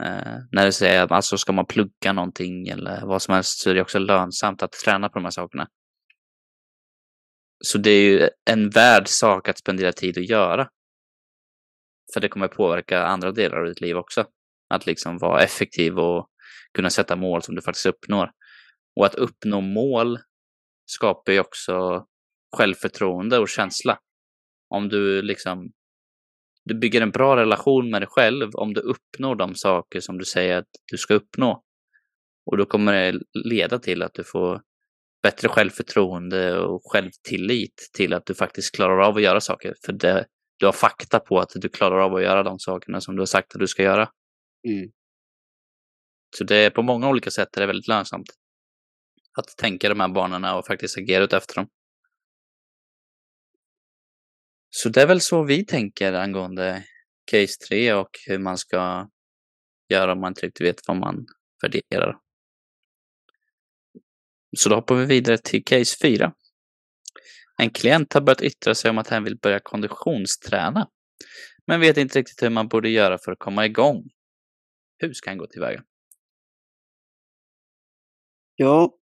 Eh, 0.03 0.39
när 0.53 0.67
du 0.67 0.73
säger 0.73 1.03
att 1.03 1.13
alltså 1.13 1.37
ska 1.37 1.53
man 1.53 1.67
plugga 1.67 2.13
någonting 2.13 2.69
eller 2.69 3.07
vad 3.07 3.23
som 3.23 3.35
helst 3.35 3.59
så 3.59 3.71
är 3.71 3.75
det 3.75 3.83
också 3.83 3.99
lönsamt 3.99 4.63
att 4.63 4.73
träna 4.73 5.09
på 5.09 5.19
de 5.19 5.25
här 5.25 5.31
sakerna. 5.31 5.69
Så 7.61 7.79
det 7.79 7.91
är 7.91 8.03
ju 8.03 8.29
en 8.51 8.71
värd 8.71 9.09
sak 9.09 9.49
att 9.49 9.59
spendera 9.59 9.93
tid 9.93 10.19
att 10.19 10.29
göra. 10.29 10.69
För 12.15 12.21
det 12.21 12.29
kommer 12.29 12.49
påverka 12.49 13.05
andra 13.05 13.33
delar 13.33 13.61
av 13.61 13.67
ditt 13.67 13.81
liv 13.81 13.97
också. 13.97 14.27
Att 14.69 14.87
liksom 14.87 15.19
vara 15.19 15.43
effektiv 15.43 15.99
och 15.99 16.29
kunna 16.75 16.91
sätta 16.91 17.17
mål 17.17 17.43
som 17.43 17.55
du 17.55 17.63
faktiskt 17.63 17.87
uppnår. 17.87 18.31
Och 18.97 19.07
att 19.07 19.15
uppnå 19.15 19.61
mål 19.61 20.19
skapar 20.87 21.33
ju 21.33 21.41
också 21.41 22.07
självförtroende 22.57 23.39
och 23.39 23.49
känsla. 23.49 23.99
Om 24.69 24.89
du 24.89 25.23
liksom 25.23 25.73
du 26.65 26.75
bygger 26.75 27.01
en 27.01 27.11
bra 27.11 27.37
relation 27.37 27.91
med 27.91 28.03
dig 28.03 28.09
själv 28.09 28.51
om 28.55 28.75
du 28.75 28.81
uppnår 28.81 29.37
de 29.37 29.55
saker 29.55 30.01
som 30.01 30.19
du 30.19 30.25
säger 30.25 30.59
att 30.59 30.69
du 30.93 30.99
ska 30.99 31.15
uppnå. 31.15 31.63
Och 32.47 32.57
då 32.57 32.67
kommer 32.67 32.93
det 32.93 33.21
leda 33.45 33.79
till 33.79 34.03
att 34.03 34.15
du 34.15 34.25
får 34.25 34.63
bättre 35.25 35.49
självförtroende 35.49 36.59
och 36.59 36.83
självtillit 36.85 37.91
till 37.93 38.14
att 38.14 38.27
du 38.27 38.35
faktiskt 38.35 38.75
klarar 38.75 38.99
av 38.99 39.16
att 39.16 39.22
göra 39.22 39.41
saker. 39.41 39.75
För 39.85 39.93
det, 39.93 40.27
du 40.59 40.66
har 40.66 40.72
fakta 40.72 41.20
på 41.20 41.39
att 41.39 41.51
du 41.55 41.68
klarar 41.68 41.99
av 41.99 42.14
att 42.14 42.22
göra 42.22 42.43
de 42.43 42.59
sakerna 42.59 43.01
som 43.01 43.16
du 43.16 43.20
har 43.20 43.27
sagt 43.27 43.55
att 43.55 43.61
du 43.61 43.66
ska 43.66 43.83
göra. 43.83 44.11
Mm. 44.68 44.91
Så 46.37 46.45
det 46.45 46.57
är 46.57 46.70
på 46.70 46.83
många 46.83 47.09
olika 47.09 47.31
sätt 47.31 47.57
är 47.57 47.61
det 47.61 47.66
väldigt 47.66 47.89
lönsamt 47.89 48.27
att 49.39 49.57
tänka 49.57 49.89
de 49.89 50.01
här 50.01 50.09
banorna 50.09 50.57
och 50.57 50.66
faktiskt 50.66 50.99
agera 50.99 51.25
ut 51.25 51.33
efter 51.33 51.55
dem. 51.55 51.68
Så 54.70 54.89
det 54.89 55.03
är 55.03 55.07
väl 55.07 55.20
så 55.20 55.43
vi 55.43 55.66
tänker 55.66 56.12
angående 56.12 56.85
case 57.31 57.59
3 57.68 57.95
och 57.95 58.11
hur 58.27 58.39
man 58.39 58.59
ska 58.59 59.09
göra 59.89 60.12
om 60.12 60.20
man 60.20 60.31
inte 60.31 60.47
riktigt 60.47 60.66
vet 60.66 60.89
vad 60.89 60.97
man 60.97 61.27
värderar. 61.62 62.24
Så 64.57 64.69
då 64.69 64.75
hoppar 64.75 64.95
vi 64.95 65.07
vidare 65.07 65.39
till 65.39 65.65
case 65.65 65.97
4. 66.03 66.33
En 67.63 67.71
klient 67.71 68.13
har 68.13 68.21
börjat 68.21 68.43
yttra 68.43 68.75
sig 68.75 68.91
om 68.91 68.99
att 68.99 69.09
han 69.09 69.25
vill 69.25 69.39
börja 69.39 69.61
konditionsträna, 69.61 70.91
men 71.67 71.81
vet 71.81 71.97
inte 71.97 72.19
riktigt 72.19 72.43
hur 72.43 72.51
man 72.51 72.69
borde 72.69 72.89
göra 72.89 73.19
för 73.19 73.33
att 73.33 73.39
komma 73.39 73.67
igång. 73.67 74.11
Hur 74.99 75.13
ska 75.13 75.31
han 75.31 75.39
gå 75.39 75.47
tillväga? 75.47 75.85
Ja, 78.57 78.99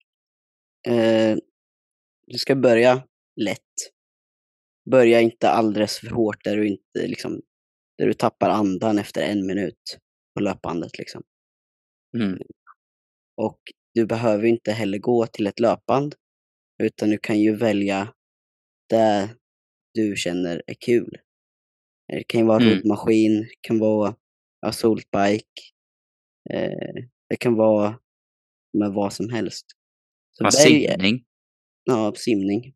eh, 0.86 1.36
du 2.26 2.38
ska 2.38 2.56
börja 2.56 3.02
lätt. 3.36 3.60
Börja 4.90 5.20
inte 5.20 5.50
alldeles 5.50 5.98
för 5.98 6.10
hårt 6.10 6.44
där 6.44 6.56
du 6.56 6.68
inte 6.68 7.06
liksom, 7.06 7.42
där 7.98 8.06
du 8.06 8.14
tappar 8.14 8.50
andan 8.50 8.98
efter 8.98 9.22
en 9.22 9.46
minut 9.46 9.98
på 10.34 10.40
löpbandet 10.40 10.98
liksom. 10.98 11.22
Mm. 12.16 12.38
Och 13.36 13.60
du 13.98 14.06
behöver 14.06 14.44
inte 14.44 14.72
heller 14.72 14.98
gå 14.98 15.26
till 15.26 15.46
ett 15.46 15.60
löpband, 15.60 16.14
utan 16.82 17.10
du 17.10 17.18
kan 17.18 17.40
ju 17.40 17.56
välja 17.56 18.14
det 18.88 19.28
du 19.94 20.16
känner 20.16 20.62
är 20.66 20.74
kul. 20.74 21.16
Det 22.08 22.24
kan 22.24 22.40
ju 22.40 22.46
vara 22.46 22.62
Mm. 22.62 22.74
roddmaskin, 22.74 23.40
det 23.40 23.54
kan 23.60 23.78
vara 23.78 24.14
assaultbike, 24.66 25.60
eh, 26.50 27.04
det 27.28 27.36
kan 27.40 27.54
vara 27.54 27.98
med 28.78 28.92
vad 28.92 29.12
som 29.12 29.30
helst. 29.30 29.66
Så 30.32 30.44
Ja, 30.44 30.50
simning. 30.50 31.24
Ja, 31.84 32.12
simning. 32.16 32.74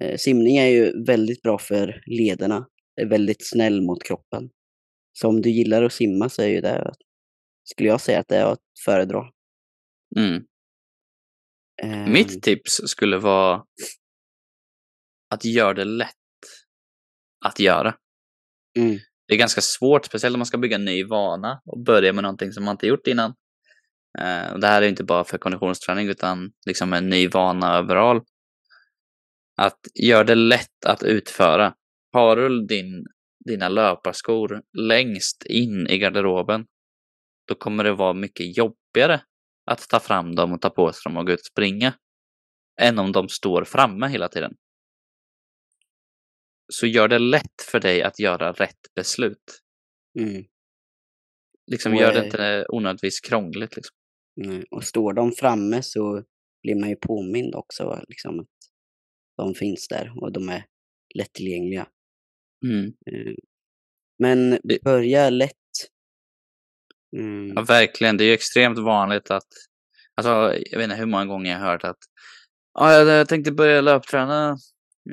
Eh, 0.00 0.16
simning 0.16 0.56
är 0.56 0.66
ju 0.66 1.04
väldigt 1.04 1.42
bra 1.42 1.58
för 1.58 2.02
lederna. 2.06 2.68
Det 2.96 3.02
är 3.02 3.06
väldigt 3.08 3.46
snäll 3.48 3.82
mot 3.82 4.02
kroppen. 4.04 4.50
Så 5.12 5.28
om 5.28 5.42
du 5.42 5.50
gillar 5.50 5.82
att 5.82 5.92
simma 5.92 6.28
så 6.28 6.42
är 6.42 6.46
ju 6.48 6.60
det, 6.60 6.92
skulle 7.64 7.88
jag 7.88 8.00
säga 8.00 8.20
att 8.20 8.28
det 8.28 8.36
är 8.36 8.44
att 8.52 8.62
föredra. 8.84 9.22
Mm. 10.16 10.44
Ehm, 11.82 12.12
Mitt 12.12 12.42
tips 12.42 12.80
skulle 12.84 13.18
vara 13.18 13.64
att 15.30 15.44
göra 15.44 15.74
det 15.74 15.84
lätt 15.84 16.14
att 17.46 17.60
göra. 17.60 17.94
Mm, 18.78 18.98
Det 19.28 19.34
är 19.34 19.38
ganska 19.38 19.60
svårt, 19.60 20.04
speciellt 20.06 20.34
om 20.34 20.38
man 20.38 20.46
ska 20.46 20.58
bygga 20.58 20.76
en 20.76 20.84
ny 20.84 21.04
vana 21.04 21.60
och 21.64 21.84
börja 21.84 22.12
med 22.12 22.22
någonting 22.22 22.52
som 22.52 22.64
man 22.64 22.72
inte 22.74 22.86
gjort 22.86 23.06
innan. 23.06 23.34
Och 24.52 24.60
det 24.60 24.66
här 24.66 24.82
är 24.82 24.88
inte 24.88 25.04
bara 25.04 25.24
för 25.24 25.38
konditionsträning 25.38 26.08
utan 26.08 26.52
liksom 26.66 26.92
en 26.92 27.08
ny 27.08 27.28
vana 27.28 27.76
överall. 27.78 28.20
Att 29.56 29.78
göra 29.94 30.24
det 30.24 30.34
lätt 30.34 30.84
att 30.86 31.02
utföra. 31.02 31.74
Har 32.12 32.36
du 32.36 32.66
din, 32.66 33.06
dina 33.44 33.68
löparskor 33.68 34.62
längst 34.78 35.42
in 35.46 35.86
i 35.86 35.98
garderoben, 35.98 36.66
då 37.48 37.54
kommer 37.54 37.84
det 37.84 37.92
vara 37.92 38.12
mycket 38.12 38.56
jobbigare 38.56 39.20
att 39.70 39.88
ta 39.88 40.00
fram 40.00 40.34
dem 40.34 40.52
och 40.52 40.60
ta 40.60 40.70
på 40.70 40.92
sig 40.92 41.00
dem 41.04 41.16
och 41.16 41.26
gå 41.26 41.32
ut 41.32 41.40
och 41.40 41.46
springa. 41.46 41.94
Än 42.80 42.98
om 42.98 43.12
de 43.12 43.28
står 43.28 43.64
framme 43.64 44.08
hela 44.08 44.28
tiden. 44.28 44.54
Så 46.72 46.86
gör 46.86 47.08
det 47.08 47.18
lätt 47.18 47.62
för 47.70 47.80
dig 47.80 48.02
att 48.02 48.18
göra 48.18 48.52
rätt 48.52 48.94
beslut. 48.94 49.60
mm, 50.18 50.44
Liksom 51.70 51.92
Och, 51.92 52.00
gör 52.00 52.12
det 52.14 52.24
inte 52.24 52.66
onödigtvis 52.68 53.20
krångligt. 53.20 53.76
Liksom. 53.76 53.96
Och 54.70 54.84
står 54.84 55.12
de 55.12 55.32
framme 55.32 55.82
så 55.82 56.24
blir 56.62 56.80
man 56.80 56.88
ju 56.88 56.96
påmind 56.96 57.54
också 57.54 58.04
liksom 58.08 58.40
att 58.40 58.48
de 59.36 59.54
finns 59.54 59.88
där 59.88 60.12
och 60.22 60.32
de 60.32 60.48
är 60.48 60.64
lättillgängliga. 61.14 61.88
Mm. 62.64 62.86
Eh, 62.86 63.34
Men 64.18 64.58
börja 64.84 65.30
lätt. 65.30 65.59
Mm, 67.16 67.52
Ja, 67.56 67.62
verkligen. 67.62 68.16
Det 68.16 68.24
är 68.24 68.26
ju 68.26 68.32
extremt 68.34 68.78
vanligt 68.78 69.30
att... 69.30 69.46
Alltså, 70.14 70.30
jag 70.70 70.78
vet 70.78 70.84
inte 70.84 70.96
hur 70.96 71.06
många 71.06 71.26
gånger 71.26 71.50
jag 71.52 71.58
har 71.58 71.66
hört 71.70 71.84
att 71.84 71.98
ja, 72.74 72.92
jag, 72.92 73.28
tänkte 73.28 73.52
börja 73.52 73.80
löpträna. 73.80 74.56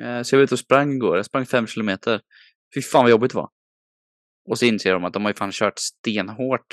eh, 0.02 0.22
Så 0.22 0.34
jag 0.34 0.38
var 0.38 0.44
ute 0.44 0.54
och 0.54 0.58
sprang 0.58 0.92
igår. 0.92 1.16
Jag 1.16 1.26
sprang 1.26 1.46
fem 1.46 1.66
kilometer. 1.66 2.20
Fy 2.74 2.82
fan 2.82 3.02
vad 3.04 3.10
jobbigt 3.10 3.30
det 3.32 3.36
var. 3.36 3.50
Och 4.48 4.58
så 4.58 4.64
inser 4.64 4.92
de 4.92 5.04
att 5.04 5.12
de 5.12 5.22
har 5.24 5.30
ju 5.30 5.34
fan 5.34 5.52
kört 5.52 5.78
stenhårt. 5.78 6.66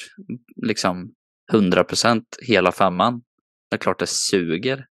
Liksom 0.66 1.14
100 1.52 1.84
procent 1.84 2.38
hela 2.42 2.72
femman. 2.72 3.22
Det 3.70 3.76
är 3.76 3.80
klart 3.80 4.00
det 4.00 4.08
suger. 4.10 4.88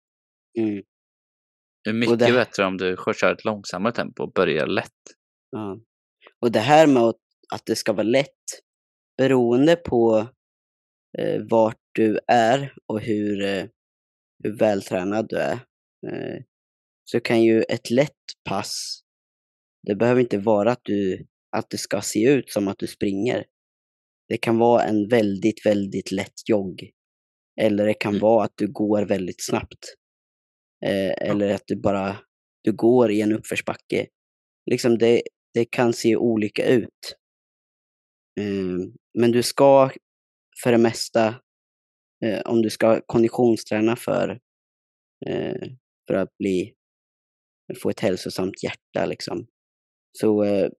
mm, 0.59 0.83
Det 1.85 1.91
är 1.91 1.95
mycket 1.95 2.19
det- 2.19 2.33
bättre 2.33 2.65
om 2.65 2.77
du 2.77 2.97
kör 3.17 3.33
ett 3.33 3.45
långsammare 3.45 3.93
tempo 3.93 4.23
och 4.23 4.33
börjar 4.33 4.67
lätt. 4.67 4.91
ja. 5.51 5.79
Och 6.41 6.53
det 6.53 6.61
här 6.61 6.87
med 6.87 7.03
att 7.03 7.63
det 7.67 7.77
ska 7.77 7.93
vara 7.93 8.03
lätt, 8.03 8.29
beroende 9.19 9.77
på 9.77 10.29
eh, 11.19 11.43
vart 11.51 11.81
du 11.95 12.19
är 12.27 12.75
och 12.87 13.01
hur, 13.01 13.43
eh, 13.45 13.65
hur 14.45 14.59
vältränad 14.59 15.27
du 15.29 15.37
är, 15.37 15.53
eh, 16.07 16.43
så 17.05 17.21
kan 17.21 17.43
ju 17.43 17.63
ett 17.63 17.91
lätt 17.91 18.11
pass, 18.49 19.01
det 19.87 19.95
behöver 19.95 20.21
inte 20.21 20.39
vara 20.39 20.73
att, 20.73 20.81
du, 20.83 21.27
att 21.57 21.71
det 21.71 21.79
ska 21.79 22.01
se 22.01 22.29
ut 22.29 22.51
som 22.51 22.69
att 22.69 22.79
du 22.79 22.87
springer. 22.87 23.45
Det 24.29 24.37
kan 24.37 24.59
vara 24.59 24.85
en 24.85 25.09
väldigt, 25.09 25.67
väldigt 25.67 26.13
lätt 26.13 26.49
jogg. 26.49 26.91
Eller 27.61 27.87
det 27.87 27.95
kan 27.95 28.13
Mm. 28.13 28.21
vara 28.21 28.45
att 28.45 28.53
du 28.57 28.73
går 28.73 29.03
väldigt 29.03 29.45
snabbt. 29.45 29.95
Eh, 30.85 31.29
eller 31.31 31.55
att 31.55 31.63
du 31.67 31.77
bara 31.77 32.17
du 32.65 32.73
går 32.73 33.11
i 33.11 33.21
en 33.21 33.33
uppförsbacke. 33.33 34.07
Liksom 34.71 34.99
det, 34.99 35.23
det 35.55 35.65
kan 35.65 35.93
se 35.93 36.17
olika 36.17 36.67
ut. 36.67 37.17
Eh, 38.41 38.79
men 39.19 39.33
du 39.33 39.43
ska 39.43 39.91
för 40.63 40.73
det 40.73 40.79
mesta, 40.79 41.35
eh, 42.25 42.41
om 42.45 42.63
du 42.63 42.71
ska 42.71 43.01
konditionsträna 43.07 43.97
för, 43.97 44.41
eh, 45.27 45.69
för 46.07 46.15
att 46.15 46.39
bli, 46.39 46.75
få 47.83 47.91
ett 47.91 48.01
hälsosamt 48.01 48.63
hjärta, 48.63 49.07
liksom, 49.07 49.47
så 50.19 50.45
eh, 50.45 50.71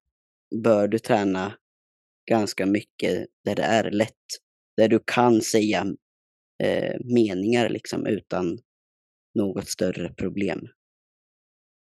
bör 0.64 0.88
du 0.88 1.00
träna 1.00 1.58
ganska 2.32 2.66
mycket 2.66 3.28
där 3.46 3.56
det 3.56 3.64
är 3.64 3.92
lätt. 3.92 4.14
Där 4.78 4.88
du 4.88 5.00
kan 5.06 5.42
säga 5.42 5.86
eh, 6.64 6.96
meningar 7.16 7.70
liksom, 7.70 8.08
utan 8.08 8.60
något 9.40 9.68
större 9.68 10.14
problem. 10.14 10.68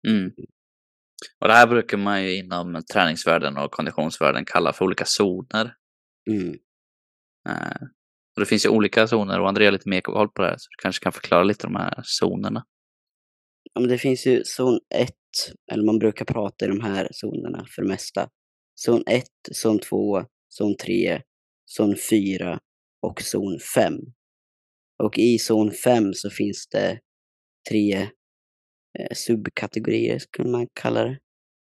Mm. 0.09 0.33
Och 1.41 1.49
det 1.49 1.55
här 1.55 1.67
brukar 1.67 1.97
man 1.97 2.25
ju 2.25 2.37
inom 2.37 2.83
träningsvärlden 2.93 3.57
och 3.57 3.71
konditionsvärlden 3.71 4.45
kalla 4.45 4.73
för 4.73 4.85
olika 4.85 5.05
zoner. 5.05 5.75
Mm. 6.31 6.59
Eh, 7.49 7.83
och 8.37 8.41
det 8.41 8.47
finns 8.47 8.65
ju 8.67 8.71
olika 8.71 9.07
zoner 9.07 9.41
och 9.41 9.49
André 9.49 9.65
har 9.65 9.73
lite 9.73 9.89
mer 9.89 10.01
koll 10.01 10.29
på 10.29 10.43
det 10.43 10.49
här 10.49 10.57
så 10.59 10.69
du 10.71 10.83
kanske 10.83 11.03
kan 11.03 11.13
förklara 11.13 11.43
lite 11.45 11.67
de 11.67 11.77
här 11.77 12.03
zonerna. 12.23 12.65
Ja, 13.75 13.81
men 13.81 13.89
det 13.91 13.99
finns 13.99 14.27
ju 14.27 14.45
zon 14.45 14.81
1, 14.95 15.11
eller 15.73 15.85
man 15.85 15.99
brukar 15.99 16.25
prata 16.25 16.65
i 16.65 16.69
de 16.69 16.81
här 16.81 17.09
zonerna 17.25 17.67
för 17.71 17.83
det 17.83 17.89
mesta. 17.89 18.31
Zon 18.87 19.03
1, 19.07 19.25
zon 19.53 19.79
2, 19.79 20.25
zon 20.49 20.77
3, 20.77 21.23
zon 21.77 21.95
4 22.11 22.61
och 23.03 23.23
zon 23.23 23.59
5. 23.75 23.95
Och 25.03 25.19
i 25.19 25.39
zon 25.39 25.71
5 25.73 26.15
så 26.15 26.31
finns 26.31 26.69
det 26.69 27.01
tre 27.71 27.93
eh, 28.99 29.15
subkategorier, 29.15 30.19
skulle 30.19 30.49
man 30.51 30.67
kalla 30.73 31.05
det. 31.05 31.19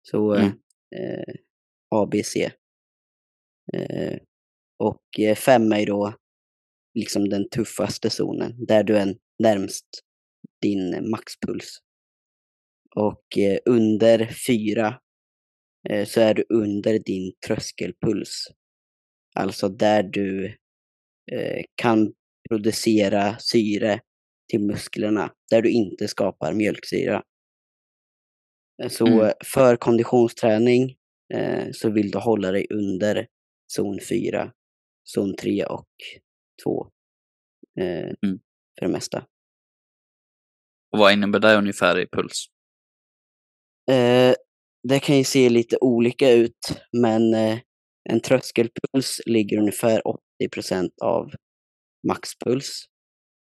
Så 0.01 0.33
Mm. 0.33 0.47
eh, 0.95 1.33
A, 1.95 2.07
B, 2.11 2.23
C. 2.23 2.51
Eh, 3.73 4.17
och 4.83 5.19
eh, 5.19 5.35
5 5.35 5.71
är 5.71 5.85
då 5.85 6.13
liksom 6.99 7.29
den 7.29 7.49
tuffaste 7.49 8.09
zonen, 8.09 8.65
där 8.65 8.83
du 8.83 8.97
är 8.97 9.15
närmst 9.39 9.85
din 10.61 11.09
maxpuls. 11.09 11.79
Och 12.95 13.37
eh, 13.37 13.59
under 13.65 14.25
4 14.47 14.99
eh, 15.89 16.05
så 16.05 16.21
är 16.21 16.33
du 16.33 16.45
under 16.49 16.99
din 16.99 17.33
tröskelpuls. 17.47 18.47
Alltså 19.35 19.69
där 19.69 20.03
du 20.03 20.57
kan 21.75 22.13
producera 22.49 23.37
syre 23.39 24.01
till 24.49 24.59
musklerna, 24.59 25.33
där 25.51 25.61
du 25.61 25.69
inte 25.71 26.07
skapar 26.07 26.53
mjölksyra. 26.53 27.23
Så 28.89 29.07
Mm. 29.07 29.33
för 29.53 29.75
konditionsträning 29.75 30.95
så 31.71 31.89
vill 31.89 32.11
du 32.11 32.17
hålla 32.17 32.51
dig 32.51 32.67
under 32.69 33.27
zon 33.75 33.99
4, 34.09 34.51
zon 35.03 35.35
3 35.35 35.65
och 35.65 35.87
2. 36.63 36.87
Eh, 37.79 38.03
Mm. 38.23 38.39
För 38.79 38.85
det 38.85 38.91
mesta. 38.91 39.17
Och 40.91 40.99
vad 40.99 41.13
innebär 41.13 41.39
det 41.39 41.55
ungefär 41.57 41.99
i 41.99 42.07
puls? 42.07 42.45
Eh, 43.91 44.35
det 44.87 44.99
kan 44.99 45.17
ju 45.17 45.23
se 45.23 45.49
lite 45.49 45.77
olika 45.81 46.31
ut, 46.31 46.57
men 47.01 47.33
eh, 47.33 47.59
en 48.09 48.19
tröskelpuls 48.19 49.21
ligger 49.25 49.57
ungefär 49.57 50.01
80% 50.39 50.89
av 51.03 51.31
maxpuls. 52.07 52.85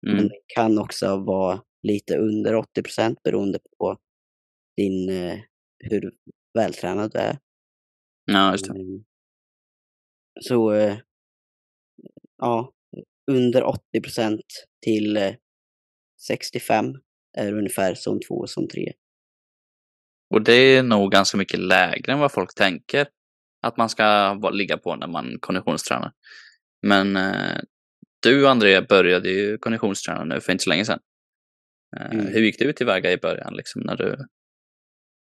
Men 0.05 0.13
Mm. 0.15 0.27
det 0.27 0.39
kan 0.55 0.79
också 0.79 1.17
vara 1.17 1.63
lite 1.87 2.17
under 2.17 2.55
80% 2.55 3.15
beroende 3.23 3.59
på 3.77 3.97
din, 4.77 5.09
eh, 5.09 5.39
hur 5.79 6.11
vältränad 6.53 7.11
du 7.11 7.19
är. 7.19 7.39
Ja, 8.25 8.51
just 8.51 8.65
det. 8.65 8.71
Mm. 8.79 9.03
Så 10.41 10.71
eh, 10.73 10.97
ja, 12.41 12.73
under 13.31 13.61
80% 13.61 14.39
till 14.81 15.17
eh, 15.17 15.33
65 16.27 16.95
är 17.37 17.53
ungefär 17.53 17.95
zon 17.95 18.19
2 18.27 18.35
och 18.35 18.49
zon 18.49 18.67
3. 18.67 18.93
Och 20.33 20.41
det 20.41 20.53
är 20.53 20.83
nog 20.83 21.11
ganska 21.11 21.37
mycket 21.37 21.59
lägre 21.59 22.11
än 22.11 22.19
vad 22.19 22.31
folk 22.31 22.55
tänker 22.55 23.07
att 23.61 23.77
man 23.77 23.89
ska 23.89 24.33
ligga 24.53 24.77
på 24.77 24.95
när 24.95 25.07
man 25.07 25.37
konditionstränar. 25.39 26.11
Men 26.81 27.15
eh, 27.15 27.59
du 28.21 28.47
André 28.47 28.81
började 28.81 29.29
ju 29.29 29.57
konditionsträna 29.57 30.23
nu 30.23 30.41
för 30.41 30.51
inte 30.51 30.63
så 30.63 30.69
länge 30.69 30.85
sedan. 30.85 30.99
Eh, 31.97 32.11
Mm. 32.11 32.27
Hur 32.27 32.41
gick 32.41 32.59
du 32.59 32.73
tillväga 32.73 33.11
i 33.11 33.17
början 33.17 33.53
liksom 33.53 33.81
när 33.81 33.95
du 33.95 34.17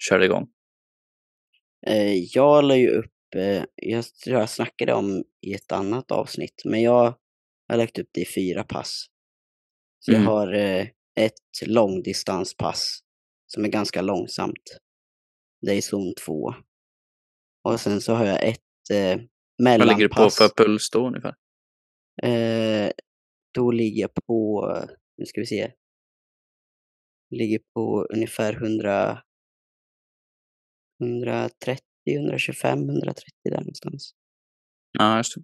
körde 0.09 0.25
igång? 0.25 0.49
Eh, 1.87 2.15
jag 2.15 2.65
la 2.65 2.77
ju 2.77 2.89
upp, 2.89 3.05
eh, 3.05 3.14
jag 3.75 4.05
tror 4.05 4.39
jag 4.41 4.51
snackade 4.51 4.93
om 4.95 5.25
i 5.47 5.55
ett 5.55 5.73
annat 5.73 6.11
avsnitt, 6.11 6.63
men 6.65 6.83
jag 6.83 7.15
har 7.69 7.77
lagt 7.77 7.99
upp 7.99 8.09
det 8.13 8.21
i 8.21 8.27
fyra 8.35 8.65
pass. 8.65 9.07
Så 9.99 10.13
Mm. 10.13 10.23
jag 10.23 10.31
har 10.31 10.53
eh, 10.55 10.87
ett 11.21 11.67
långdistanspass 11.67 13.01
som 13.47 13.65
är 13.65 13.69
ganska 13.69 14.03
långsamt. 14.03 14.79
Det 15.61 15.73
är 15.75 15.81
zon 15.81 16.15
2. 16.27 16.55
Och 17.69 17.81
sen 17.81 18.01
så 18.01 18.15
har 18.15 18.27
jag 18.27 18.45
ett 18.49 18.91
eh, 18.93 19.21
Vad 19.57 19.79
ligger 19.81 19.97
du 19.99 20.09
på 20.09 20.15
mellanpass. 20.21 20.37
för 20.39 20.49
puls 20.49 20.91
då 20.91 21.07
ungefär? 21.07 21.35
Eh, 22.23 22.91
då 23.55 23.71
ligger 23.71 24.01
jag 24.01 24.15
på, 24.15 24.67
nu 25.17 25.27
ska 25.27 25.41
vi 25.41 25.47
se, 25.47 25.73
ligger 27.31 27.61
på 27.75 28.07
ungefär 28.15 28.53
100, 28.53 29.23
130, 31.03 31.85
125, 32.07 32.89
130 32.91 33.25
där 33.45 33.59
någonstans. 33.59 34.15
Ja, 34.93 35.17
just 35.17 35.35
det. 35.35 35.43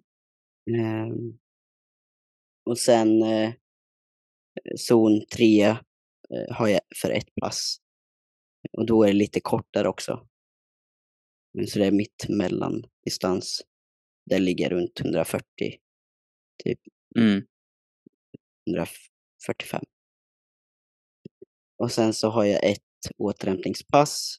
Ehm, 0.77 1.39
och 2.65 2.77
sen 2.77 3.23
eh, 3.23 3.53
zon 4.77 5.25
3 5.35 5.61
eh, 5.63 5.77
har 6.49 6.67
jag 6.67 6.81
för 7.01 7.09
ett 7.09 7.35
pass. 7.41 7.77
Och 8.77 8.85
då 8.85 9.03
är 9.03 9.07
det 9.07 9.13
lite 9.13 9.39
kortare 9.39 9.87
också. 9.89 10.27
Men 11.53 11.67
Så 11.67 11.79
det 11.79 11.85
är 11.85 11.91
mitt 11.91 12.25
mellandistans. 12.29 13.61
Det 14.25 14.39
ligger 14.39 14.69
runt 14.69 14.99
140, 14.99 15.43
typ 16.63 16.79
Mm. 17.19 17.45
145. 18.69 19.83
Och 21.77 21.91
sen 21.91 22.13
så 22.13 22.29
har 22.29 22.45
jag 22.45 22.63
ett 22.71 22.81
återhämtningspass 23.17 24.37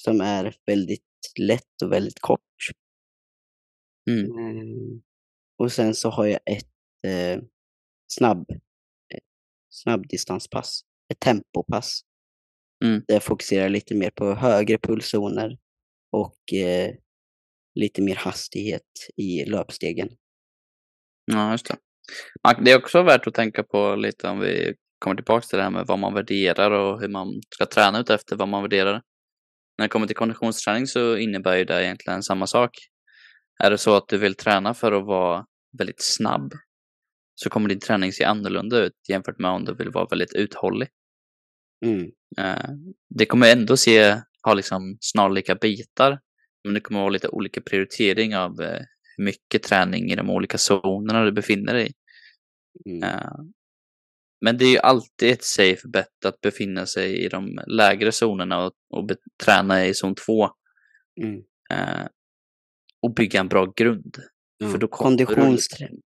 som 0.00 0.20
är 0.20 0.56
väldigt 0.66 1.04
lätt 1.40 1.82
och 1.84 1.92
väldigt 1.92 2.20
kort. 2.20 2.40
Mm. 4.10 4.38
Ehm, 4.38 5.02
och 5.58 5.72
sen 5.72 5.94
så 5.94 6.10
har 6.10 6.26
jag 6.26 6.40
ett 6.46 6.72
eh, 7.06 7.42
snabb, 8.12 8.50
eh, 8.50 9.20
snabbdistanspass, 9.70 10.80
ett 11.12 11.20
tempopass. 11.20 12.00
Mm. 12.84 13.02
Där 13.06 13.14
jag 13.14 13.22
fokuserar 13.22 13.68
lite 13.68 13.94
mer 13.94 14.10
på 14.10 14.34
högre 14.34 14.78
pulszoner 14.78 15.58
och 16.10 16.52
eh, 16.52 16.94
lite 17.74 18.02
mer 18.02 18.16
hastighet 18.16 18.90
i 19.16 19.44
löpstegen. 19.44 20.08
Ja, 21.24 21.52
just 21.52 21.66
det. 21.68 21.76
Det 22.64 22.72
är 22.72 22.78
också 22.78 23.02
värt 23.02 23.26
att 23.26 23.34
tänka 23.34 23.62
på 23.62 23.94
lite 23.96 24.28
om 24.28 24.40
vi 24.40 24.74
kommer 24.98 25.16
tillbaka 25.16 25.46
till 25.46 25.56
det 25.56 25.62
här 25.62 25.70
med 25.70 25.86
vad 25.86 25.98
man 25.98 26.14
värderar 26.14 26.70
och 26.70 27.00
hur 27.00 27.08
man 27.08 27.40
ska 27.50 27.66
träna 27.66 28.00
ut 28.00 28.10
efter 28.10 28.36
vad 28.36 28.48
man 28.48 28.62
värderar. 28.62 29.02
När 29.78 29.84
det 29.84 29.88
kommer 29.88 30.06
till 30.06 30.16
konditionsträning 30.16 30.86
så 30.86 31.16
innebär 31.16 31.56
ju 31.56 31.64
det 31.64 31.84
egentligen 31.84 32.22
samma 32.22 32.46
sak. 32.46 32.70
Är 33.62 33.70
det 33.70 33.78
så 33.78 33.96
att 33.96 34.08
du 34.08 34.18
vill 34.18 34.34
träna 34.34 34.74
för 34.74 34.92
att 34.92 35.06
vara 35.06 35.46
väldigt 35.78 36.02
snabb 36.02 36.52
så 37.34 37.50
kommer 37.50 37.68
din 37.68 37.80
träning 37.80 38.12
se 38.12 38.24
annorlunda 38.24 38.78
ut 38.78 38.92
jämfört 39.08 39.38
med 39.38 39.50
om 39.50 39.64
du 39.64 39.74
vill 39.74 39.90
vara 39.90 40.06
väldigt 40.10 40.32
uthållig. 40.32 40.88
Mm. 41.84 42.10
Eh, 42.38 42.70
Det 43.08 43.26
kommer 43.26 43.52
ändå 43.52 43.76
se, 43.76 44.16
ha 44.42 44.54
liksom 44.54 44.96
snarlika 45.00 45.54
bitar, 45.54 46.20
men 46.64 46.74
det 46.74 46.80
kommer 46.80 47.00
vara 47.00 47.10
lite 47.10 47.28
olika 47.28 47.60
prioritering 47.60 48.36
av 48.36 48.60
eh, 48.60 48.80
hur 49.16 49.24
mycket 49.24 49.62
träning 49.62 50.10
i 50.10 50.16
de 50.16 50.30
olika 50.30 50.58
zonerna 50.58 51.24
du 51.24 51.32
befinner 51.32 51.74
dig 51.74 51.86
i. 51.88 51.92
Mm. 52.90 53.02
Men 54.44 54.58
det 54.58 54.64
är 54.64 54.70
ju 54.70 54.78
alltid 54.78 55.30
ett 55.32 55.44
safe 55.44 55.88
bet 55.88 56.24
att 56.24 56.40
befinna 56.40 56.86
sig 56.86 57.24
i 57.24 57.28
de 57.28 57.60
lägre 57.66 58.10
zonerna 58.12 58.66
och, 58.66 58.72
och 58.90 59.10
träna 59.44 59.86
i 59.86 59.94
zon 59.94 60.14
2 60.14 60.48
Mm. 61.22 61.42
eh, 61.70 62.06
och 63.02 63.14
bygga 63.14 63.40
en 63.40 63.48
bra 63.48 63.72
grund. 63.76 64.16
Ja. 64.58 64.68
För 64.70 64.78
då 64.78 64.88
kommer 64.88 65.16
Konditionsträ- 65.18 66.00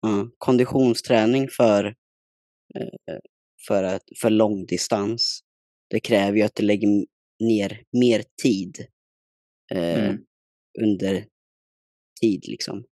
Ja, 0.00 0.30
konditionsträning 0.38 1.48
för, 1.48 1.84
eh, 2.74 3.18
för, 3.68 3.82
att, 3.84 4.02
för 4.20 4.30
långdistans, 4.30 5.40
det 5.90 6.00
kräver 6.00 6.36
ju 6.38 6.42
att 6.42 6.54
du 6.54 6.62
lägger 6.62 6.88
ner 7.40 7.82
mer 7.92 8.22
tid 8.42 8.86
eh, 9.72 10.04
Mm. 10.04 10.24
under 10.82 11.26
tid. 12.20 12.44
Liksom. 12.48 12.84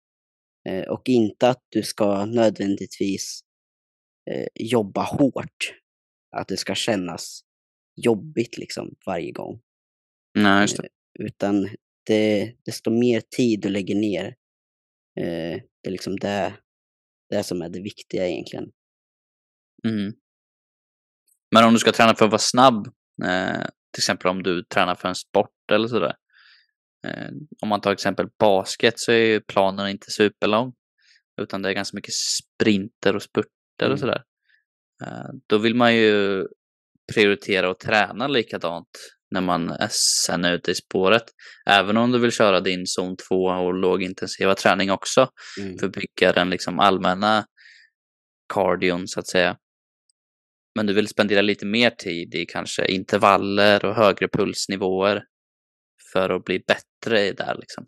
Eh, 0.68 0.84
och 0.88 1.08
inte 1.08 1.48
att 1.50 1.62
du 1.68 1.82
ska 1.82 2.24
nödvändigtvis 2.26 3.40
eh, 4.30 4.46
jobba 4.54 5.02
hårt. 5.02 5.74
Att 6.36 6.48
det 6.48 6.56
ska 6.56 6.74
kännas 6.74 7.40
jobbigt 7.96 8.58
liksom, 8.58 8.94
varje 9.06 9.32
gång. 9.32 9.60
Nej, 10.34 10.62
just 10.62 10.76
det. 10.76 10.88
Utan 11.18 11.68
det, 12.06 12.54
desto 12.64 12.90
mer 12.90 13.20
tid 13.20 13.60
du 13.60 13.68
lägger 13.68 13.94
ner, 13.94 14.26
eh, 15.20 15.60
det 15.82 15.88
är 15.88 15.90
liksom 15.90 16.16
det, 16.16 16.54
det 17.30 17.42
som 17.42 17.62
är 17.62 17.68
det 17.68 17.80
viktiga 17.80 18.28
egentligen. 18.28 18.70
Mm. 19.88 20.12
Men 21.54 21.64
om 21.64 21.72
du 21.72 21.78
ska 21.78 21.92
träna 21.92 22.14
för 22.14 22.24
att 22.24 22.30
vara 22.30 22.38
snabb, 22.38 22.86
eh, 23.24 23.66
till 23.92 24.00
exempel 24.00 24.30
om 24.30 24.42
du 24.42 24.62
tränar 24.62 24.94
för 24.94 25.08
en 25.08 25.14
sport 25.14 25.70
eller 25.72 25.88
sådär. 25.88 26.14
Eh, 27.06 27.30
om 27.62 27.68
man 27.68 27.80
tar 27.80 27.92
exempel 27.92 28.28
basket 28.38 28.98
så 28.98 29.12
är 29.12 29.26
ju 29.26 29.40
planen 29.40 29.88
inte 29.88 30.10
superlång. 30.10 30.74
Utan 31.40 31.62
det 31.62 31.68
är 31.68 31.72
ganska 31.72 31.96
mycket 31.96 32.14
sprinter 32.14 33.16
och 33.16 33.22
spurter 33.22 33.55
Mm. 33.84 33.92
och 33.92 33.98
sådär. 34.00 34.22
Eh, 35.04 35.30
då 35.46 35.58
vill 35.58 35.74
man 35.74 35.96
ju 35.96 36.46
prioritera 37.14 37.70
och 37.70 37.78
träna 37.78 38.28
likadant 38.28 38.88
när 39.30 39.40
man 39.40 39.70
är 39.70 39.88
sen 40.24 40.44
ute 40.44 40.70
i 40.70 40.74
spåret. 40.74 41.24
Även 41.70 41.96
om 41.96 42.12
du 42.12 42.18
vill 42.18 42.32
köra 42.32 42.60
din 42.60 42.86
zon 42.86 43.16
2 43.28 43.34
och 43.44 43.74
lågintensiva 43.74 44.54
träning 44.54 44.90
också 44.90 45.28
Mm. 45.60 45.78
för 45.78 45.86
att 45.86 45.92
bygga 45.92 46.32
den 46.32 46.50
liksom 46.50 46.78
allmänna 46.80 47.46
cardion 48.54 49.08
så 49.08 49.20
att 49.20 49.26
säga. 49.28 49.56
Men 50.74 50.86
du 50.86 50.92
vill 50.92 51.08
spendera 51.08 51.42
lite 51.42 51.66
mer 51.66 51.90
tid 51.90 52.34
i 52.34 52.46
kanske 52.46 52.86
intervaller 52.86 53.84
och 53.84 53.94
högre 53.94 54.28
pulsnivåer 54.28 55.24
för 56.12 56.30
att 56.30 56.44
bli 56.44 56.58
bättre 56.58 57.26
i 57.26 57.32
där 57.32 57.56
liksom. 57.60 57.86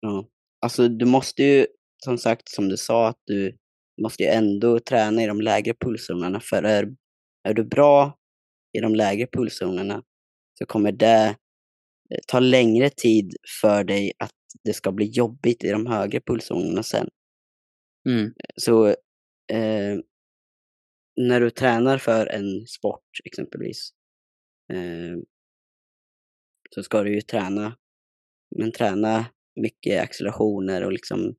Ja. 0.00 0.28
Alltså 0.60 0.88
du 0.88 1.04
måste 1.04 1.42
ju, 1.42 1.66
som 2.04 2.18
sagt, 2.18 2.48
som 2.48 2.68
du 2.68 2.76
sa, 2.76 3.08
att 3.08 3.22
du 3.26 3.56
måste 4.02 4.22
ju 4.22 4.28
ändå 4.28 4.80
träna 4.80 5.22
i 5.22 5.26
de 5.26 5.40
lägre 5.40 5.74
pulszonerna. 5.74 6.40
För 6.40 6.62
är, 6.62 6.94
är 7.48 7.54
du 7.54 7.64
bra 7.64 8.16
i 8.78 8.80
de 8.80 8.94
lägre 8.94 9.26
pulszonerna 9.26 10.02
så 10.58 10.66
kommer 10.66 10.92
det 10.92 11.36
eh, 12.10 12.18
ta 12.26 12.40
längre 12.40 12.90
tid 12.90 13.36
för 13.62 13.84
dig 13.84 14.12
att 14.18 14.34
det 14.64 14.72
ska 14.72 14.92
bli 14.92 15.06
jobbigt 15.06 15.64
i 15.64 15.70
de 15.70 15.86
högre 15.86 16.20
pulszonerna 16.20 16.82
sen. 16.82 17.08
Mm. 18.08 18.34
Så 18.56 18.88
eh, 19.52 19.98
när 21.16 21.40
du 21.40 21.50
tränar 21.50 21.98
för 21.98 22.26
en 22.26 22.66
sport 22.66 23.04
exempelvis 23.24 23.90
eh, 24.72 25.18
så 26.74 26.82
ska 26.82 27.02
du 27.02 27.14
ju 27.14 27.20
träna, 27.20 27.76
men 28.56 28.72
träna 28.72 29.26
mycket 29.60 30.02
accelerationer 30.02 30.84
och 30.84 30.92
liksom 30.92 31.36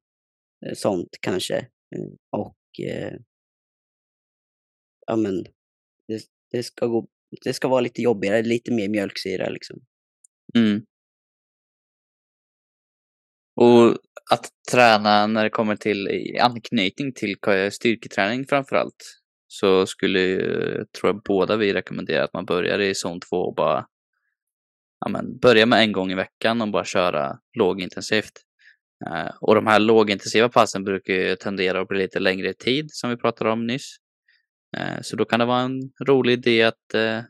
eh, 0.66 0.74
sånt 0.74 1.18
kanske. 1.22 1.68
Eh, 1.96 2.40
och 2.40 2.58
eh, 2.88 3.14
ja 5.08 5.16
men 5.16 5.44
det, 6.08 6.22
det, 6.52 6.64
ska 6.64 6.86
gå, 6.86 7.08
det 7.44 7.54
ska 7.54 7.68
vara 7.68 7.82
lite 7.82 8.02
jobbigare, 8.02 8.42
lite 8.42 8.74
mer 8.74 8.90
mjölksyra 8.90 9.50
liksom. 9.50 9.80
Mm. 10.56 10.86
Och 13.56 13.98
att 14.32 14.50
träna 14.72 15.28
när 15.28 15.44
det 15.44 15.50
kommer 15.50 15.76
till 15.76 16.08
i 16.08 16.40
anknytning 16.40 17.14
till 17.14 17.36
styrketräning 17.72 18.46
framförallt. 18.48 19.22
så 19.48 19.86
skulle 19.86 20.38
tror 20.86 21.10
jag 21.10 21.22
båda 21.24 21.58
vi 21.58 21.74
rekommendera 21.74 22.24
att 22.24 22.34
man 22.34 22.46
börjar 22.46 22.80
i 22.80 22.96
zon 22.96 23.20
2 23.20 23.38
och 23.38 23.56
bara 23.56 23.88
ja, 25.00 25.10
men, 25.10 25.38
börja 25.40 25.66
med 25.66 25.80
en 25.80 25.92
gång 25.92 26.12
i 26.12 26.16
veckan 26.16 26.62
och 26.62 26.72
bara 26.72 26.86
köra 26.86 27.40
lågintensivt. 27.58 28.32
Eh, 29.08 29.32
och 29.42 29.56
de 29.56 29.68
här 29.68 29.80
lågintensiva 29.80 30.50
passen 30.50 30.84
brukar 30.84 31.14
ju 31.14 31.36
tendera 31.36 31.82
att 31.82 31.88
bli 31.88 31.98
lite 31.98 32.20
längre 32.20 32.50
i 32.50 32.54
tid 32.54 32.88
som 32.92 33.10
vi 33.10 33.18
pratade 33.18 33.52
om 33.52 33.68
nyss. 33.68 33.96
Eh, 34.78 35.02
så 35.02 35.16
då 35.16 35.26
kan 35.26 35.40
det 35.40 35.46
vara 35.46 35.62
en 35.62 35.80
rolig 36.08 36.34
idé 36.34 36.64
att 36.64 36.94
eh, 36.94 37.18
eh 37.18 37.24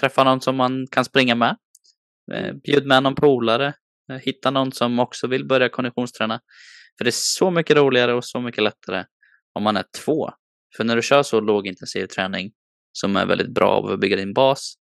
träffa 0.00 0.24
någon 0.24 0.40
som 0.40 0.56
man 0.56 0.86
kan 0.90 1.04
springa 1.04 1.34
med. 1.34 1.56
Bjud 2.64 2.86
med 2.86 3.02
någon 3.02 3.14
polare. 3.14 3.74
Hitta 4.20 4.50
någon 4.50 4.72
som 4.72 4.98
också 4.98 5.26
vill 5.26 5.46
börja 5.46 5.68
konditionsträna. 5.68 6.40
För 6.98 7.04
det 7.04 7.08
är 7.08 7.12
så 7.12 7.50
mycket 7.50 7.76
roligare 7.76 8.14
och 8.14 8.24
så 8.24 8.40
mycket 8.40 8.62
lättare 8.62 9.04
om 9.52 9.62
man 9.62 9.76
är 9.76 9.84
två. 10.04 10.30
För 10.76 10.84
när 10.84 10.96
du 10.96 11.02
kör 11.02 11.22
så 11.22 11.40
lågintensiv 11.40 12.06
träning 12.06 12.52
som 12.92 13.16
är 13.16 13.26
väldigt 13.26 13.54
bra 13.54 13.70
av 13.70 13.86
att 13.86 14.00
bygga 14.00 14.16
din 14.16 14.34
bas 14.34 14.74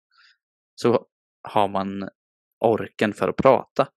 så 0.75 1.05
har 1.43 1.67
man 1.67 2.09
orken 2.59 3.13
för 3.13 3.29
att 3.29 3.35
prata. 3.35 3.87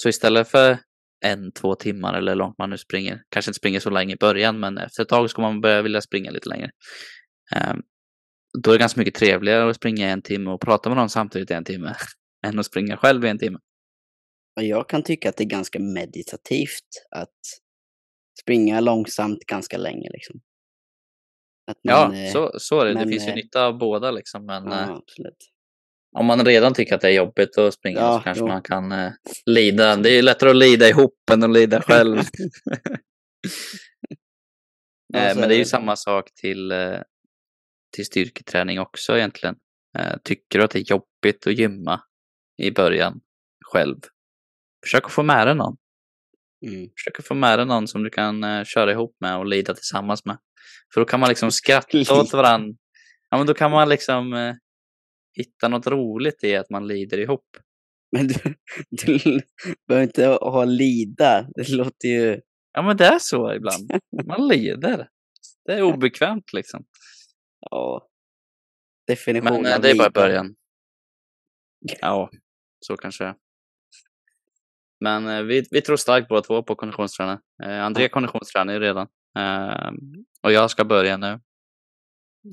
Så 0.00 0.08
istället 0.08 0.48
för 0.48 0.78
en, 1.24 1.52
två 1.52 1.74
timmar 1.74 2.14
eller 2.14 2.34
långt 2.34 2.58
man 2.58 2.70
nu 2.70 2.78
springer, 2.78 3.22
kanske 3.28 3.50
inte 3.50 3.58
springer 3.58 3.80
så 3.80 3.90
länge 3.90 4.14
i 4.14 4.16
början, 4.16 4.60
men 4.60 4.78
efter 4.78 5.02
ett 5.02 5.08
tag 5.08 5.30
ska 5.30 5.42
man 5.42 5.60
börja 5.60 5.82
vilja 5.82 6.00
springa 6.00 6.30
lite 6.30 6.48
längre. 6.48 6.70
Ehm, 7.56 7.82
då 8.62 8.70
är 8.70 8.74
det 8.74 8.78
ganska 8.78 9.00
mycket 9.00 9.14
trevligare 9.14 9.70
att 9.70 9.76
springa 9.76 10.08
en 10.08 10.22
timme 10.22 10.50
och 10.50 10.60
prata 10.60 10.88
med 10.88 10.96
någon 10.96 11.10
samtidigt 11.10 11.50
i 11.50 11.54
en 11.54 11.64
timme 11.64 11.94
än 12.46 12.58
att 12.58 12.66
springa 12.66 12.96
själv 12.96 13.24
i 13.24 13.28
en 13.28 13.38
timme. 13.38 13.58
Jag 14.60 14.88
kan 14.88 15.02
tycka 15.02 15.28
att 15.28 15.36
det 15.36 15.44
är 15.44 15.48
ganska 15.48 15.78
meditativt 15.78 17.06
att 17.10 17.38
springa 18.40 18.80
långsamt 18.80 19.38
ganska 19.38 19.78
länge 19.78 20.10
liksom. 20.10 20.40
Att 21.70 21.78
Ja, 21.82 22.08
man, 22.08 22.16
eh, 22.16 22.32
så, 22.32 22.52
så 22.58 22.80
är 22.80 22.86
det. 22.86 22.94
men, 22.94 23.06
det 23.06 23.12
finns 23.12 23.26
ju 23.26 23.30
eh, 23.30 23.34
nytta 23.34 23.66
av 23.66 23.78
båda 23.78 24.10
liksom, 24.10 24.46
men 24.46 24.64
ja, 24.64 24.82
eh, 24.82 24.90
absolut. 24.90 25.50
Om 26.16 26.26
man 26.26 26.44
redan 26.44 26.74
tycker 26.74 26.94
att 26.94 27.00
det 27.00 27.08
är 27.08 27.12
jobbigt 27.12 27.58
att 27.58 27.74
springa 27.74 28.00
Ja, 28.00 28.18
så 28.18 28.24
kanske 28.24 28.40
jo. 28.40 28.48
man 28.48 28.62
kan 28.62 28.92
eh, 28.92 29.12
lida. 29.46 29.96
Det 29.96 30.10
är 30.10 30.14
ju 30.14 30.22
lättare 30.22 30.50
att 30.50 30.56
lida 30.56 30.88
ihop 30.88 31.30
än 31.32 31.42
att 31.42 31.52
lida 31.52 31.82
själv. 31.82 32.18
Eh, 35.14 35.36
Men 35.36 35.48
det 35.48 35.54
är 35.54 35.58
ju 35.58 35.64
samma 35.64 35.96
sak 35.96 36.34
till, 36.34 36.72
eh, 36.72 36.98
till 37.96 38.06
styrketräning 38.06 38.80
också 38.80 39.16
egentligen. 39.16 39.56
Eh, 39.98 40.16
Tycker 40.24 40.58
du 40.58 40.64
att 40.64 40.70
det 40.70 40.78
är 40.78 40.90
jobbigt 40.90 41.46
att 41.46 41.58
gymma 41.58 42.00
i 42.62 42.70
början 42.70 43.20
själv, 43.72 43.96
försök 44.84 45.04
att 45.04 45.12
få 45.12 45.22
med 45.22 45.46
dig 45.46 45.54
någon. 45.54 45.76
Mm. 46.66 46.88
Försök 46.96 47.18
att 47.18 47.26
få 47.26 47.34
med 47.34 47.58
dig 47.58 47.66
någon 47.66 47.88
som 47.88 48.02
du 48.02 48.10
kan 48.10 48.44
eh, 48.44 48.64
köra 48.64 48.92
ihop 48.92 49.16
med 49.20 49.36
och 49.38 49.46
lida 49.46 49.74
tillsammans 49.74 50.24
med. 50.24 50.38
För 50.94 51.00
då 51.00 51.04
kan 51.04 51.20
man 51.20 51.28
liksom 51.28 51.50
skratta 51.60 52.20
åt 52.20 52.32
varandra. 52.32 52.76
Ja, 53.30 53.36
men 53.38 53.46
då 53.46 53.54
kan 53.54 53.70
man 53.70 53.88
liksom 53.88 54.32
eh, 54.32 54.54
hitta 55.38 55.68
något 55.68 55.86
roligt 55.86 56.44
i 56.44 56.56
att 56.56 56.70
man 56.70 56.86
lider 56.86 57.18
ihop. 57.18 57.46
Men 58.12 58.26
du, 58.26 58.34
du 58.90 59.40
behöver 59.88 60.06
inte 60.06 60.26
ha 60.26 60.64
lida. 60.64 61.48
Det 61.54 61.68
låter 61.68 62.08
ju... 62.08 62.40
Ja, 62.72 62.82
men 62.82 62.96
det 62.96 63.06
är 63.06 63.18
så 63.18 63.54
ibland. 63.54 63.90
Man 64.26 64.48
lider. 64.48 65.08
Det 65.64 65.72
är 65.72 65.82
obekvämt 65.82 66.52
liksom. 66.52 66.84
Ja. 67.70 68.08
Definition 69.06 69.62
Men 69.62 69.66
eh, 69.66 69.74
av 69.74 69.82
det 69.82 69.90
är 69.90 69.98
bara 69.98 70.10
början. 70.10 70.54
Ja, 72.00 72.30
så 72.80 72.96
kanske 72.96 73.24
det 73.24 73.30
är. 73.30 73.34
Men 75.00 75.28
eh, 75.28 75.42
vi, 75.42 75.64
vi 75.70 75.80
tror 75.80 75.96
starkt 75.96 76.28
båda 76.28 76.42
två 76.42 76.62
på 76.62 76.74
konditionstränare. 76.74 77.38
Eh, 77.64 77.84
André 77.84 78.08
konditionstränar 78.08 78.72
ju 78.72 78.80
redan. 78.80 79.06
Eh, 79.38 79.90
och 80.42 80.52
jag 80.52 80.70
ska 80.70 80.84
börja 80.84 81.16
nu. 81.16 81.40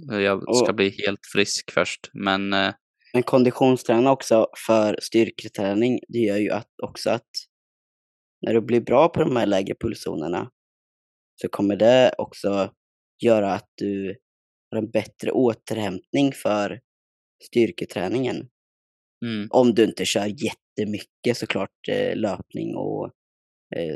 Jag 0.10 0.56
ska 0.56 0.70
Och- 0.72 0.76
bli 0.76 0.90
helt 1.06 1.26
frisk 1.34 1.72
först. 1.72 2.10
Men 2.14 2.54
eh, 2.54 2.74
Men 3.14 3.24
konditionsträna 3.24 4.12
också 4.12 4.48
för 4.68 5.00
styrketräning, 5.02 6.00
det 6.08 6.20
gör 6.20 6.38
ju 6.38 6.50
att, 6.52 6.70
också 6.84 7.10
att 7.10 7.30
när 8.42 8.54
du 8.54 8.62
blir 8.62 8.82
bra 8.82 9.10
på 9.10 9.20
de 9.20 9.36
här 9.36 9.46
lägre 9.46 9.76
pulszonerna 9.80 10.52
så 11.42 11.48
kommer 11.50 11.76
det 11.76 12.16
också 12.18 12.74
göra 13.24 13.54
att 13.54 13.70
du 13.76 14.16
har 14.72 14.78
en 14.78 14.92
bättre 14.92 15.32
återhämtning 15.32 16.32
för 16.34 16.82
styrketräningen. 17.44 18.50
mm, 19.26 19.48
Om 19.52 19.74
du 19.74 19.84
inte 19.84 20.06
kör 20.06 20.26
jättemycket 20.26 21.38
såklart 21.38 21.88
eh, 21.90 22.16
löpning 22.16 22.76
och 22.76 23.06
eh, 23.76 23.96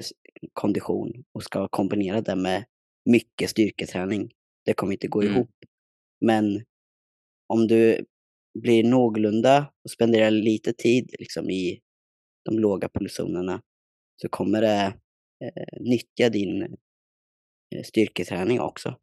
kondition 0.54 1.24
och 1.34 1.44
ska 1.44 1.68
kombinera 1.68 2.22
det 2.22 2.36
med 2.36 2.66
mycket 3.10 3.50
styrketräning. 3.50 4.32
Det 4.66 4.74
kommer 4.74 4.94
inte 4.94 5.08
gå 5.08 5.22
Mm. 5.22 5.34
ihop. 5.34 5.50
Men 6.22 6.64
om 7.48 7.68
du 7.68 8.06
blir 8.60 8.84
någorlunda 8.84 9.72
och 9.84 9.92
spenderar 9.92 10.32
lite 10.32 10.74
tid 10.74 11.16
liksom 11.20 11.50
i 11.50 11.80
de 12.46 12.60
låga 12.60 12.90
pulszonerna 12.90 13.62
så 14.22 14.30
kommer 14.30 14.62
det 14.62 14.94
eh, 15.44 15.82
nyttja 15.82 16.30
din 16.30 16.62
eh, 17.76 17.84
styrketräning 17.86 18.60
också. 18.60 18.98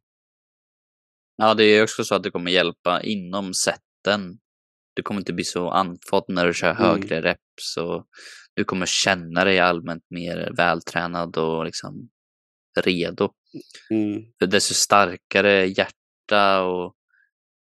ja, 1.37 1.53
det 1.53 1.63
är 1.63 1.83
också 1.83 2.03
så 2.03 2.15
att 2.15 2.23
det 2.23 2.31
kommer 2.31 2.51
hjälpa 2.51 3.01
inom 3.03 3.53
sätten. 3.53 4.39
Du 4.95 5.03
kommer 5.03 5.21
inte 5.21 5.33
bli 5.33 5.43
så 5.43 5.69
andfådd 5.69 6.25
när 6.27 6.45
du 6.47 6.53
kör 6.53 6.69
Mm. 6.71 6.81
högre 6.83 7.21
reps 7.21 7.77
och 7.79 8.07
du 8.55 8.63
kommer 8.63 8.85
känna 8.85 9.43
dig 9.45 9.59
allmänt 9.59 10.03
mer 10.09 10.51
vältränad 10.57 11.37
och 11.37 11.65
liksom 11.65 12.09
redo. 12.83 13.33
Mm. 13.89 14.23
För 14.39 14.47
desto 14.47 14.73
starkare 14.73 15.65
hjärta 15.65 16.63
och 16.63 16.93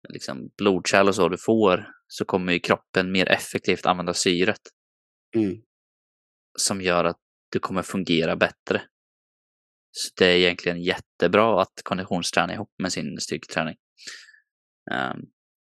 liksom 0.08 0.50
blodkärl 0.56 1.08
och 1.08 1.14
så 1.14 1.28
du 1.28 1.38
får 1.38 1.88
så 2.06 2.24
kommer 2.24 2.52
ju 2.52 2.58
kroppen 2.60 3.12
mer 3.12 3.28
effektivt 3.28 3.86
använda 3.86 4.14
syret 4.14 4.60
Mm. 5.36 5.56
som 6.58 6.80
gör 6.80 7.04
att 7.04 7.18
du 7.52 7.58
kommer 7.58 7.82
fungera 7.82 8.36
bättre. 8.36 8.82
Så 9.92 10.10
det 10.16 10.26
är 10.26 10.36
egentligen 10.36 10.82
jättebra 10.82 11.62
att 11.62 11.72
konditionsträna 11.84 12.54
ihop 12.54 12.70
med 12.78 12.92
sin 12.92 13.20
styrketräning. 13.20 13.76
Ehm, 14.92 15.16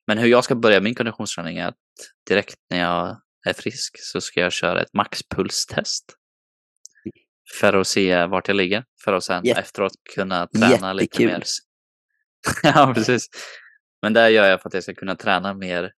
men 0.08 0.18
hur 0.18 0.28
jag 0.28 0.44
ska 0.44 0.56
börja 0.56 0.82
min 0.82 0.96
konditionsträning 0.96 1.58
är 1.58 1.68
att 1.68 1.76
direkt 2.30 2.56
när 2.70 2.80
jag 2.80 3.22
är 3.48 3.54
frisk 3.54 3.96
så 4.00 4.22
ska 4.22 4.40
jag 4.40 4.52
köra 4.54 4.82
ett 4.82 4.94
maxpulstest. 4.94 6.06
För 7.60 7.74
att 7.74 7.88
se 7.88 8.26
vart 8.26 8.48
jag 8.48 8.58
ligger. 8.58 8.86
För 9.04 9.14
att 9.14 9.24
sen 9.24 9.46
Jätte- 9.46 9.60
efteråt 9.60 9.94
kunna 10.16 10.48
träna 10.48 10.94
lite 10.94 11.24
jättekul. 11.24 11.28
mer. 11.28 11.44
ja, 12.64 12.92
precis. 12.96 13.28
Men 14.02 14.14
det 14.14 14.30
gör 14.30 14.50
jag 14.50 14.62
för 14.62 14.70
att 14.70 14.74
jag 14.74 14.84
ska 14.84 14.94
kunna 14.94 15.16
träna 15.16 15.54
mer, 15.54 15.94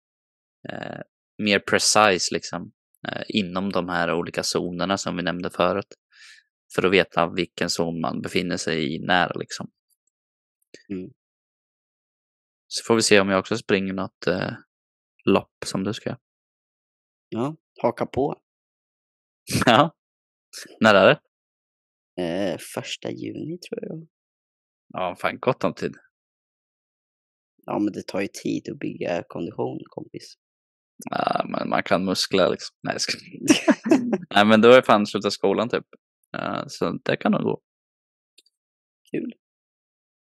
eh, 0.68 1.01
mer 1.38 1.59
precise 1.59 2.34
liksom. 2.34 2.72
Eh, 3.09 3.22
inom 3.28 3.72
de 3.72 3.88
här 3.88 4.12
olika 4.14 4.42
zonerna 4.42 4.99
som 4.99 5.16
vi 5.16 5.22
nämnde 5.22 5.51
förut. 5.51 5.94
För 6.74 6.86
att 6.86 6.92
veta 6.92 7.30
vilken 7.30 7.70
zon 7.70 8.01
man 8.01 8.20
befinner 8.20 8.57
sig 8.57 8.94
i 8.94 8.99
när 8.99 9.32
liksom. 9.38 9.70
Mm. 10.88 11.11
Så 12.66 12.84
får 12.86 12.94
vi 12.94 13.03
se 13.03 13.20
om 13.20 13.28
jag 13.28 13.38
också 13.38 13.57
springer 13.57 13.92
något 13.92 14.26
eh, 14.26 14.53
lopp 15.24 15.57
som 15.66 15.84
du 15.84 15.94
ska. 15.94 16.16
Ja, 17.28 17.57
haka 17.82 18.07
på. 18.07 18.40
ja. 19.66 19.94
När 20.80 20.94
är 20.94 21.07
det? 21.07 21.20
Eh, 22.22 22.59
första 22.74 23.11
juni 23.11 23.59
tror 23.59 23.80
jag. 23.82 24.09
Ja, 24.88 25.16
fan 25.20 25.38
gott 25.38 25.64
om 25.64 25.74
tid. 25.74 25.96
Ja, 27.71 27.79
men 27.79 27.93
det 27.93 28.07
tar 28.07 28.21
ju 28.21 28.29
tid 28.43 28.69
att 28.71 28.79
bygga 28.79 29.23
kondition, 29.29 29.79
kompis. 29.89 30.35
Ja, 31.11 31.45
men 31.49 31.69
man 31.69 31.83
kan 31.83 32.05
muskla 32.05 32.49
liksom. 32.49 32.77
Nej, 32.83 32.95
jag 32.95 33.01
ska... 33.01 33.19
Nej, 34.35 34.45
men 34.45 34.61
då 34.61 34.69
är 34.73 34.83
fan 34.83 35.07
sluta 35.07 35.31
skolan 35.31 35.69
typ. 35.69 35.85
Så 36.66 36.99
det 37.05 37.16
kan 37.16 37.33
nog 37.33 37.43
gå. 37.43 37.61
Kul. 39.11 39.33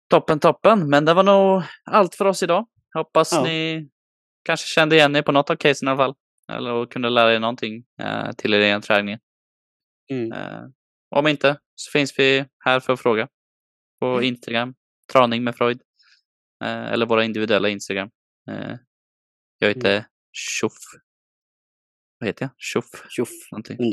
Toppen, 0.09 0.39
toppen. 0.39 0.89
Men 0.89 1.05
det 1.05 1.13
var 1.13 1.23
nog 1.23 1.63
allt 1.83 2.15
för 2.15 2.25
oss 2.25 2.43
idag. 2.43 2.67
Hoppas 2.93 3.31
Ja. 3.33 3.43
ni 3.43 3.89
kanske 4.43 4.67
kände 4.67 4.95
igen 4.95 5.15
er 5.15 5.21
på 5.21 5.31
något 5.31 5.49
av 5.49 5.55
casen 5.55 5.87
i 5.87 5.91
alla 5.91 5.97
fall. 5.97 6.15
Eller 6.51 6.85
kunde 6.85 7.09
lära 7.09 7.33
er 7.35 7.39
någonting 7.39 7.85
eh, 8.01 8.31
till 8.31 8.53
er 8.53 8.59
egen 8.59 8.81
träning. 8.81 9.17
Mm. 10.11 10.31
Eh, 10.31 10.63
om 11.15 11.27
inte 11.27 11.59
så 11.75 11.91
finns 11.91 12.19
vi 12.19 12.45
här 12.65 12.79
för 12.79 12.93
att 12.93 13.01
fråga. 13.01 13.27
På 13.99 14.05
Mm. 14.07 14.23
Instagram, 14.23 14.75
Traning 15.13 15.43
med 15.43 15.55
Freud. 15.55 15.81
Eh, 16.63 16.91
eller 16.93 17.05
våra 17.05 17.23
individuella 17.25 17.69
Instagram. 17.69 18.09
Eh, 18.49 18.77
jag 19.57 19.71
Mm. 19.71 19.75
heter 19.77 20.05
Tjoff. 20.31 20.73
Vad 22.19 22.27
heter 22.27 22.45
jag? 22.45 22.51
Tjoff. 22.57 22.85
Tjoff. 23.09 23.29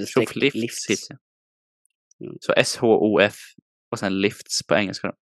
Tjoff 0.07 0.37
Lifts. 0.37 0.55
lifts. 0.57 0.91
heter 0.91 1.05
jag. 1.09 1.19
Mm. 2.29 2.39
Så 2.41 2.53
S-H-O-F 2.57 3.35
och 3.91 3.99
sen 3.99 4.21
Lifts 4.21 4.67
på 4.67 4.75
engelska. 4.75 5.07
Då. 5.09 5.15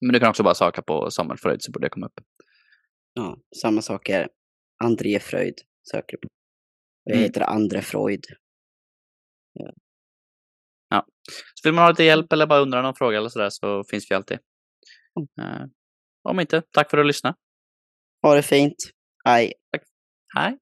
Men 0.00 0.12
du 0.12 0.20
kan 0.20 0.30
också 0.30 0.42
bara 0.42 0.54
söka 0.54 0.82
på 0.82 1.10
Samuel 1.10 1.38
Freud 1.38 1.62
så 1.62 1.72
borde 1.72 1.86
det 1.86 1.90
komma 1.90 2.06
upp. 2.06 2.20
Ja, 3.12 3.38
samma 3.60 3.82
sak 3.82 4.08
är 4.08 4.28
André 4.84 5.20
Freud 5.20 5.54
söker 5.90 6.16
på. 6.16 6.28
Jag 7.04 7.16
Mm. 7.16 7.24
heter 7.26 7.40
Andre 7.40 7.82
Freud. 7.82 8.24
Så 11.54 11.68
vill 11.68 11.74
man 11.74 11.84
ha 11.84 11.90
lite 11.90 12.04
hjälp 12.04 12.32
eller 12.32 12.46
bara 12.46 12.60
undra 12.60 12.82
någon 12.82 12.94
fråga 12.94 13.18
eller 13.18 13.28
sådär 13.28 13.50
så 13.50 13.84
finns 13.84 14.10
vi 14.10 14.14
alltid. 14.14 14.38
Mm. 15.40 15.70
Om 16.28 16.40
inte, 16.40 16.62
tack 16.70 16.90
för 16.90 16.98
att 16.98 17.04
du 17.04 17.06
lyssnade. 17.06 17.36
Ha 18.22 18.34
det 18.34 18.42
fint. 18.42 18.76
Hej. 19.24 19.52
Hej! 20.34 20.58